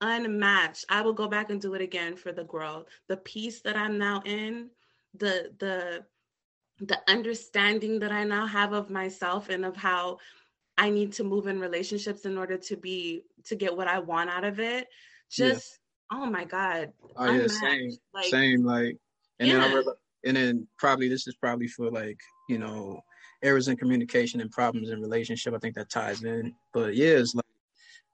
Unmatched. 0.00 0.86
I 0.88 1.02
will 1.02 1.12
go 1.12 1.28
back 1.28 1.50
and 1.50 1.60
do 1.60 1.74
it 1.74 1.82
again 1.82 2.16
for 2.16 2.32
the 2.32 2.44
growth. 2.44 2.86
The 3.08 3.18
peace 3.18 3.60
that 3.62 3.76
I'm 3.76 3.98
now 3.98 4.22
in, 4.24 4.70
the 5.14 5.52
the 5.58 6.06
the 6.80 6.98
understanding 7.06 7.98
that 7.98 8.12
I 8.12 8.24
now 8.24 8.46
have 8.46 8.72
of 8.72 8.88
myself 8.88 9.50
and 9.50 9.64
of 9.64 9.76
how 9.76 10.18
I 10.80 10.88
need 10.88 11.12
to 11.14 11.24
move 11.24 11.46
in 11.46 11.60
relationships 11.60 12.24
in 12.24 12.38
order 12.38 12.56
to 12.56 12.76
be 12.76 13.22
to 13.44 13.54
get 13.54 13.76
what 13.76 13.86
I 13.86 13.98
want 13.98 14.30
out 14.30 14.44
of 14.44 14.58
it. 14.58 14.88
Just 15.30 15.78
yeah. 16.10 16.18
oh 16.18 16.26
my 16.30 16.44
god. 16.46 16.92
Oh 17.16 17.30
yeah, 17.30 17.46
same, 17.48 17.90
like, 18.14 18.30
same. 18.30 18.64
Like, 18.64 18.96
and 19.38 19.48
yeah. 19.48 19.54
then 19.56 19.62
I 19.62 19.66
remember, 19.66 19.96
and 20.24 20.36
then 20.38 20.66
probably 20.78 21.10
this 21.10 21.26
is 21.28 21.34
probably 21.34 21.68
for 21.68 21.90
like 21.90 22.18
you 22.48 22.56
know 22.56 22.98
errors 23.42 23.68
in 23.68 23.76
communication 23.76 24.40
and 24.40 24.50
problems 24.50 24.88
in 24.88 25.02
relationship. 25.02 25.52
I 25.52 25.58
think 25.58 25.74
that 25.74 25.90
ties 25.90 26.24
in. 26.24 26.54
But 26.72 26.96
yeah, 26.96 27.18
it's 27.18 27.34
like 27.34 27.44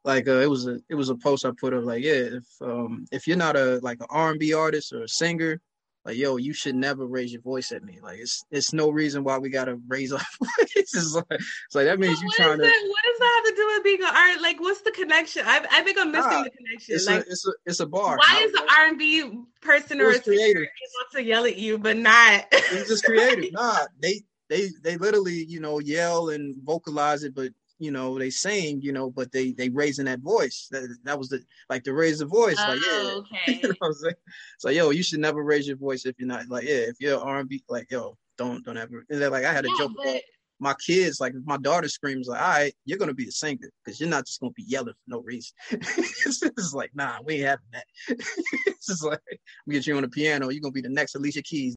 like 0.04 0.26
uh, 0.26 0.40
it 0.40 0.50
was 0.50 0.66
a 0.66 0.80
it 0.90 0.96
was 0.96 1.08
a 1.08 1.14
post 1.14 1.44
I 1.44 1.52
put 1.60 1.72
up 1.72 1.84
like 1.84 2.02
yeah 2.02 2.14
if 2.14 2.46
um 2.62 3.06
if 3.12 3.28
you're 3.28 3.36
not 3.36 3.54
a 3.54 3.78
like 3.84 4.00
an 4.00 4.06
R&B 4.10 4.54
artist 4.54 4.92
or 4.92 5.04
a 5.04 5.08
singer 5.08 5.60
like 6.06 6.16
yo 6.16 6.36
you 6.36 6.52
should 6.52 6.76
never 6.76 7.04
raise 7.04 7.32
your 7.32 7.42
voice 7.42 7.72
at 7.72 7.82
me. 7.82 7.98
Like 8.00 8.20
it's 8.20 8.44
it's 8.52 8.72
no 8.72 8.90
reason 8.90 9.24
why 9.24 9.38
we 9.38 9.50
gotta 9.50 9.76
raise 9.88 10.12
our 10.12 10.20
voices. 10.68 11.16
Like, 11.16 11.26
it's 11.30 11.74
like 11.74 11.86
that 11.86 11.98
means 11.98 12.22
you 12.22 12.30
trying 12.30 12.58
to 12.58 12.64
what 12.64 12.64
does 12.64 13.18
that 13.18 13.42
have 13.44 13.54
to 13.54 13.56
do 13.56 13.66
with 13.66 13.84
being 13.84 14.02
an 14.02 14.14
art 14.14 14.40
like 14.40 14.60
what's 14.60 14.82
the 14.82 14.92
connection? 14.92 15.42
I, 15.44 15.66
I 15.70 15.82
think 15.82 15.98
I'm 15.98 16.12
missing 16.12 16.30
nah, 16.30 16.44
the 16.44 16.50
connection 16.50 16.94
it's 16.94 17.06
like 17.06 17.26
a, 17.26 17.28
it's 17.28 17.46
a 17.46 17.52
it's 17.66 17.80
a 17.80 17.86
bar. 17.86 18.18
why 18.18 18.44
is 18.44 18.54
an 18.54 18.68
R&B 18.78 19.40
person 19.60 20.00
or 20.00 20.10
a 20.10 20.22
singer 20.22 20.60
able 20.60 20.68
to 21.12 21.24
yell 21.24 21.44
at 21.44 21.56
you 21.56 21.76
but 21.76 21.96
not? 21.96 22.46
It's 22.52 22.88
just 22.88 23.04
creative. 23.04 23.46
Nah 23.52 23.86
they 24.00 24.20
they 24.48 24.70
they 24.82 24.96
literally 24.96 25.44
you 25.44 25.58
know 25.58 25.80
yell 25.80 26.28
and 26.28 26.54
vocalize 26.62 27.24
it 27.24 27.34
but 27.34 27.50
you 27.78 27.90
know 27.90 28.18
they 28.18 28.30
sing 28.30 28.80
you 28.80 28.92
know 28.92 29.10
but 29.10 29.30
they 29.32 29.52
they 29.52 29.68
raising 29.68 30.06
that 30.06 30.20
voice. 30.20 30.68
That, 30.70 30.96
that 31.04 31.18
was 31.18 31.28
the 31.28 31.42
like 31.68 31.82
to 31.84 31.94
raise 31.94 32.18
the 32.18 32.26
voice 32.26 32.56
oh, 32.58 32.68
like 32.68 32.80
yeah. 32.86 33.10
Okay. 33.14 33.38
Oh, 33.48 33.50
you 33.62 33.68
know 33.68 33.74
what 33.78 33.88
I'm 33.88 33.92
saying? 33.94 34.14
so 34.58 34.68
yo 34.70 34.90
you 34.90 35.02
should 35.02 35.20
never 35.20 35.42
raise 35.42 35.66
your 35.66 35.76
voice 35.76 36.06
if 36.06 36.16
you're 36.18 36.28
not 36.28 36.48
like 36.48 36.64
yeah 36.64 36.86
if 36.90 36.96
you're 37.00 37.20
R&B 37.20 37.62
like 37.68 37.90
yo 37.90 38.16
don't 38.38 38.64
don't 38.64 38.76
ever 38.76 39.04
and 39.10 39.20
like 39.20 39.44
I 39.44 39.52
had 39.52 39.64
a 39.64 39.68
yeah, 39.68 39.74
joke 39.78 39.92
but... 39.96 40.08
about 40.08 40.20
my 40.58 40.74
kids 40.86 41.20
like 41.20 41.34
my 41.44 41.58
daughter 41.58 41.88
screams 41.88 42.28
like 42.28 42.40
all 42.40 42.48
right 42.48 42.74
you're 42.84 42.98
gonna 42.98 43.12
be 43.12 43.28
a 43.28 43.32
singer 43.32 43.70
because 43.84 44.00
you're 44.00 44.08
not 44.08 44.26
just 44.26 44.40
gonna 44.40 44.52
be 44.52 44.64
yelling 44.66 44.94
for 44.94 45.08
no 45.08 45.20
reason. 45.20 45.54
It's 45.70 46.72
like 46.72 46.90
nah 46.94 47.18
we 47.24 47.34
ain't 47.34 47.46
having 47.46 47.66
that. 47.72 47.84
It's 48.66 48.86
just 48.86 49.04
like 49.04 49.20
we 49.66 49.74
get 49.74 49.86
you 49.86 49.96
on 49.96 50.02
the 50.02 50.08
piano 50.08 50.48
you're 50.48 50.60
gonna 50.60 50.72
be 50.72 50.80
the 50.80 50.88
next 50.88 51.14
Alicia 51.14 51.42
Keys 51.42 51.74